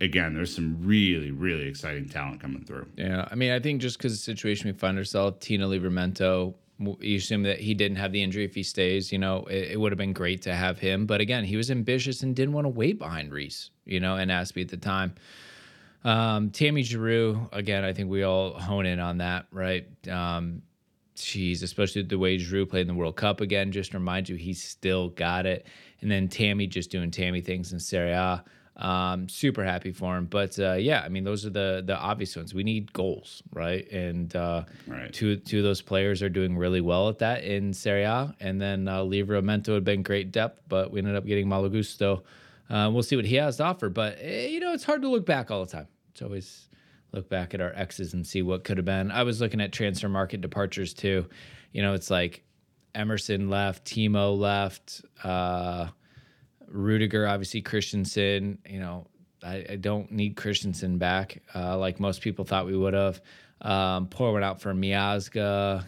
again 0.00 0.34
there's 0.34 0.54
some 0.54 0.76
really 0.80 1.30
really 1.30 1.66
exciting 1.66 2.08
talent 2.08 2.40
coming 2.40 2.64
through. 2.64 2.86
Yeah, 2.96 3.28
I 3.30 3.34
mean 3.34 3.50
I 3.50 3.60
think 3.60 3.80
just 3.80 3.98
because 3.98 4.12
the 4.12 4.18
situation 4.18 4.70
we 4.70 4.78
find 4.78 4.96
ourselves, 4.96 5.36
Tino 5.40 5.68
Livramento, 5.70 6.54
you 6.78 7.16
assume 7.16 7.42
that 7.42 7.58
he 7.58 7.74
didn't 7.74 7.96
have 7.96 8.12
the 8.12 8.22
injury 8.22 8.44
if 8.44 8.54
he 8.54 8.62
stays. 8.62 9.10
You 9.12 9.18
know, 9.18 9.44
it, 9.44 9.72
it, 9.72 9.80
would 9.80 9.92
have 9.92 9.98
been 9.98 10.12
great 10.12 10.42
to 10.42 10.54
have 10.54 10.78
him, 10.78 11.06
but 11.06 11.20
again, 11.20 11.44
he 11.44 11.56
was 11.56 11.70
ambitious 11.70 12.22
and 12.22 12.34
didn't 12.34 12.54
want 12.54 12.66
to 12.66 12.70
wait 12.70 12.98
behind 12.98 13.32
Reece. 13.32 13.70
You 13.84 14.00
know, 14.00 14.16
and 14.16 14.30
Azpi 14.30 14.62
at 14.62 14.68
the 14.68 14.76
time. 14.76 15.14
Um, 16.04 16.50
Tammy 16.50 16.82
Giroud, 16.82 17.48
again, 17.52 17.84
I 17.84 17.92
think 17.92 18.10
we 18.10 18.22
all 18.22 18.58
hone 18.58 18.86
in 18.86 18.98
on 18.98 19.18
that, 19.18 19.46
right? 19.52 19.86
Um, 20.08 20.62
she's 21.14 21.62
especially 21.62 22.02
the 22.02 22.18
way 22.18 22.38
Giroud 22.38 22.70
played 22.70 22.82
in 22.82 22.88
the 22.88 22.94
World 22.94 23.16
Cup 23.16 23.40
again. 23.40 23.72
Just 23.72 23.92
to 23.92 23.98
remind 23.98 24.28
you, 24.28 24.36
he's 24.36 24.62
still 24.62 25.10
got 25.10 25.46
it. 25.46 25.66
And 26.00 26.10
then 26.10 26.28
Tammy 26.28 26.66
just 26.66 26.90
doing 26.90 27.10
Tammy 27.10 27.40
things 27.40 27.72
in 27.72 27.78
Serie 27.78 28.12
A. 28.12 28.44
Um, 28.74 29.28
super 29.28 29.62
happy 29.64 29.92
for 29.92 30.16
him. 30.16 30.26
But 30.26 30.58
uh, 30.58 30.72
yeah, 30.72 31.02
I 31.04 31.08
mean, 31.08 31.24
those 31.24 31.44
are 31.44 31.50
the 31.50 31.82
the 31.84 31.96
obvious 31.96 32.34
ones. 32.34 32.54
We 32.54 32.64
need 32.64 32.92
goals, 32.92 33.42
right? 33.52 33.88
And 33.92 34.34
uh, 34.34 34.64
right. 34.86 35.12
two 35.12 35.36
two 35.36 35.58
of 35.58 35.64
those 35.64 35.82
players 35.82 36.22
are 36.22 36.30
doing 36.30 36.56
really 36.56 36.80
well 36.80 37.08
at 37.08 37.18
that 37.18 37.44
in 37.44 37.72
Serie 37.74 38.04
A. 38.04 38.34
And 38.40 38.60
then 38.60 38.88
uh, 38.88 39.00
Livramento 39.00 39.74
had 39.74 39.84
been 39.84 40.02
great 40.02 40.32
depth, 40.32 40.62
but 40.68 40.90
we 40.90 40.98
ended 40.98 41.16
up 41.16 41.26
getting 41.26 41.48
Malo 41.48 41.68
Gusto. 41.68 42.24
Uh, 42.70 42.90
we'll 42.90 43.02
see 43.02 43.16
what 43.16 43.26
he 43.26 43.36
has 43.36 43.58
to 43.58 43.64
offer. 43.64 43.90
But 43.90 44.18
eh, 44.20 44.46
you 44.46 44.60
know, 44.60 44.72
it's 44.72 44.84
hard 44.84 45.02
to 45.02 45.08
look 45.08 45.26
back 45.26 45.50
all 45.50 45.64
the 45.64 45.70
time. 45.70 45.86
It's 46.12 46.22
always 46.22 46.68
look 47.12 47.28
back 47.28 47.54
at 47.54 47.60
our 47.60 47.72
exes 47.74 48.14
and 48.14 48.26
see 48.26 48.42
what 48.42 48.64
could 48.64 48.78
have 48.78 48.86
been. 48.86 49.10
I 49.10 49.22
was 49.22 49.40
looking 49.40 49.60
at 49.60 49.72
transfer 49.72 50.08
market 50.08 50.40
departures 50.40 50.94
too. 50.94 51.26
You 51.72 51.82
know, 51.82 51.94
it's 51.94 52.10
like 52.10 52.42
Emerson 52.94 53.50
left, 53.50 53.84
Timo 53.84 54.36
left, 54.36 55.02
uh, 55.24 55.88
Rudiger, 56.68 57.26
obviously 57.26 57.60
Christensen. 57.62 58.58
You 58.66 58.80
know, 58.80 59.06
I, 59.42 59.66
I 59.70 59.76
don't 59.76 60.10
need 60.10 60.36
Christensen 60.36 60.98
back 60.98 61.42
uh, 61.54 61.76
like 61.78 62.00
most 62.00 62.22
people 62.22 62.44
thought 62.44 62.66
we 62.66 62.76
would 62.76 62.94
have. 62.94 63.20
Um, 63.60 64.08
pour 64.08 64.32
one 64.32 64.42
out 64.42 64.60
for 64.60 64.74
Miazga. 64.74 65.86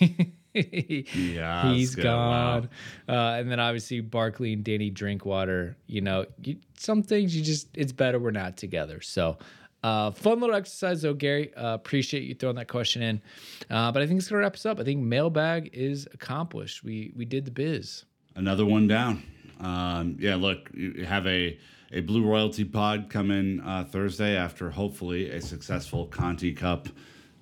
yeah, 0.56 1.72
he's 1.72 1.94
gone. 1.94 2.68
Wow. 3.08 3.14
Uh, 3.14 3.38
and 3.38 3.50
then 3.50 3.60
obviously 3.60 4.00
Barkley 4.00 4.54
and 4.54 4.64
Danny 4.64 4.90
Drinkwater. 4.90 5.76
You 5.86 6.00
know, 6.00 6.26
you, 6.42 6.56
some 6.78 7.02
things 7.02 7.36
you 7.36 7.42
just 7.42 7.68
it's 7.74 7.92
better 7.92 8.18
we're 8.18 8.30
not 8.30 8.56
together. 8.56 9.00
So. 9.00 9.38
Uh, 9.84 10.10
fun 10.10 10.40
little 10.40 10.56
exercise 10.56 11.02
though, 11.02 11.14
Gary. 11.14 11.54
Uh, 11.54 11.74
appreciate 11.74 12.24
you 12.24 12.34
throwing 12.34 12.56
that 12.56 12.66
question 12.66 13.02
in. 13.02 13.22
Uh, 13.70 13.92
but 13.92 14.02
I 14.02 14.06
think 14.06 14.18
it's 14.18 14.28
gonna 14.28 14.40
wrap 14.40 14.54
us 14.54 14.66
up. 14.66 14.80
I 14.80 14.84
think 14.84 15.00
mailbag 15.00 15.70
is 15.72 16.08
accomplished. 16.12 16.82
We 16.82 17.12
we 17.14 17.24
did 17.24 17.44
the 17.44 17.52
biz. 17.52 18.04
Another 18.34 18.66
one 18.66 18.88
down. 18.88 19.22
Um, 19.60 20.16
yeah, 20.18 20.34
look, 20.34 20.70
you 20.74 21.04
have 21.04 21.24
a 21.28 21.56
a 21.92 22.00
blue 22.00 22.24
royalty 22.24 22.64
pod 22.64 23.08
coming 23.10 23.60
uh, 23.60 23.84
Thursday 23.84 24.36
after 24.36 24.70
hopefully 24.70 25.30
a 25.30 25.40
successful 25.40 26.06
Conti 26.06 26.52
Cup 26.52 26.88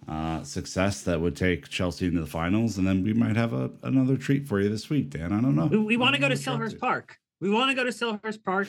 uh, 0.09 0.43
success 0.43 1.03
that 1.03 1.21
would 1.21 1.37
take 1.37 1.69
Chelsea 1.69 2.07
into 2.07 2.21
the 2.21 2.27
finals, 2.27 2.79
and 2.79 2.87
then 2.87 3.03
we 3.03 3.13
might 3.13 3.37
have 3.37 3.53
a, 3.53 3.71
another 3.83 4.17
treat 4.17 4.47
for 4.47 4.61
you 4.61 4.69
this 4.69 4.91
week, 4.91 5.11
Dan. 5.11 5.33
I 5.33 5.41
don't 5.41 5.57
know. 5.57 5.67
We, 5.67 5.79
we 5.79 5.97
want 5.97 6.15
to 6.15 6.21
go 6.21 6.29
to 6.29 6.35
Selhurst 6.35 6.79
Park. 6.79 7.19
We 7.41 7.51
want 7.51 7.69
to 7.69 7.75
go 7.75 7.85
to 7.85 7.91
Selhurst 7.91 8.43
Park. 8.43 8.69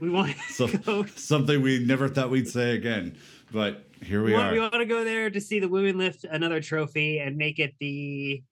We 0.00 0.10
want 0.10 0.34
so, 0.50 0.66
go. 0.84 1.06
something 1.06 1.62
we 1.62 1.82
never 1.82 2.08
thought 2.08 2.28
we'd 2.28 2.48
say 2.48 2.74
again, 2.74 3.16
but 3.52 3.86
here 4.02 4.22
we, 4.22 4.32
we 4.32 4.34
are. 4.34 4.52
we 4.52 4.60
want 4.60 4.74
to 4.74 4.84
go 4.84 5.02
there 5.02 5.30
to 5.30 5.40
see 5.40 5.60
the 5.60 5.68
women 5.68 5.96
lift 5.96 6.24
another 6.24 6.60
trophy 6.60 7.20
and 7.20 7.38
make 7.38 7.58
it 7.58 7.74
the 7.80 8.42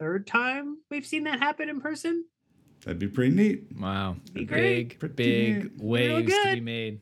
third 0.00 0.26
time 0.26 0.78
we've 0.90 1.06
seen 1.06 1.24
that 1.24 1.38
happen 1.38 1.68
in 1.68 1.80
person. 1.80 2.24
That'd 2.84 2.98
be 2.98 3.08
pretty 3.08 3.36
neat. 3.36 3.66
Wow, 3.78 4.16
be 4.32 4.46
big, 4.46 4.98
pretty 4.98 5.14
big 5.14 5.64
neat. 5.64 5.72
waves 5.78 6.32
to 6.32 6.54
be 6.54 6.60
made. 6.60 7.00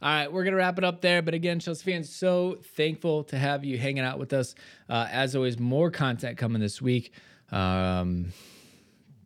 All 0.00 0.08
right, 0.08 0.32
we're 0.32 0.44
gonna 0.44 0.56
wrap 0.56 0.78
it 0.78 0.84
up 0.84 1.00
there. 1.00 1.22
But 1.22 1.34
again, 1.34 1.58
Chelsea 1.58 1.90
fans, 1.90 2.08
so 2.08 2.58
thankful 2.76 3.24
to 3.24 3.36
have 3.36 3.64
you 3.64 3.78
hanging 3.78 4.04
out 4.04 4.18
with 4.18 4.32
us. 4.32 4.54
Uh, 4.88 5.08
as 5.10 5.34
always, 5.34 5.58
more 5.58 5.90
content 5.90 6.38
coming 6.38 6.60
this 6.60 6.80
week. 6.80 7.12
Um, 7.50 8.32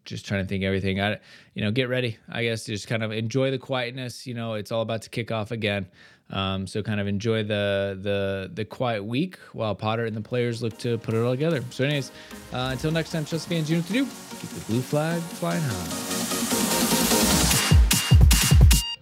just 0.05 0.27
trying 0.27 0.43
to 0.43 0.49
think 0.49 0.65
everything. 0.65 1.01
I, 1.01 1.19
you 1.55 1.63
know, 1.63 1.71
get 1.71 1.89
ready. 1.89 2.17
I 2.29 2.45
guess 2.45 2.65
just 2.65 2.89
kind 2.89 3.03
of 3.03 3.13
enjoy 3.13 3.51
the 3.51 3.59
quietness. 3.59 4.27
You 4.27 4.35
know, 4.35 4.55
it's 4.55 4.73
all 4.73 4.83
about 4.83 5.03
to 5.03 5.11
kick 5.11 5.31
off 5.31 5.51
again. 5.51 5.89
Um, 6.31 6.67
so 6.67 6.83
kind 6.83 7.01
of 7.01 7.07
enjoy 7.07 7.43
the 7.43 7.99
the 8.01 8.51
the 8.55 8.65
quiet 8.65 9.05
week 9.05 9.39
while 9.53 9.75
Potter 9.75 10.07
and 10.07 10.17
the 10.17 10.23
players 10.23 10.63
look 10.63 10.79
to 10.79 10.97
put 10.99 11.15
it 11.15 11.19
all 11.23 11.33
together. 11.33 11.63
So, 11.71 11.85
anyways, 11.85 12.11
uh, 12.55 12.71
until 12.73 12.91
next 12.91 13.11
time, 13.13 13.27
Chelsea 13.27 13.55
fans, 13.55 13.71
you 13.71 13.77
know 13.77 13.83
what 13.83 13.89
to 13.89 13.93
do. 13.93 14.05
Keep 14.41 14.51
the 14.51 14.65
blue 14.73 14.81
flag 14.81 15.21
flying 15.21 15.61
high. 15.63 16.42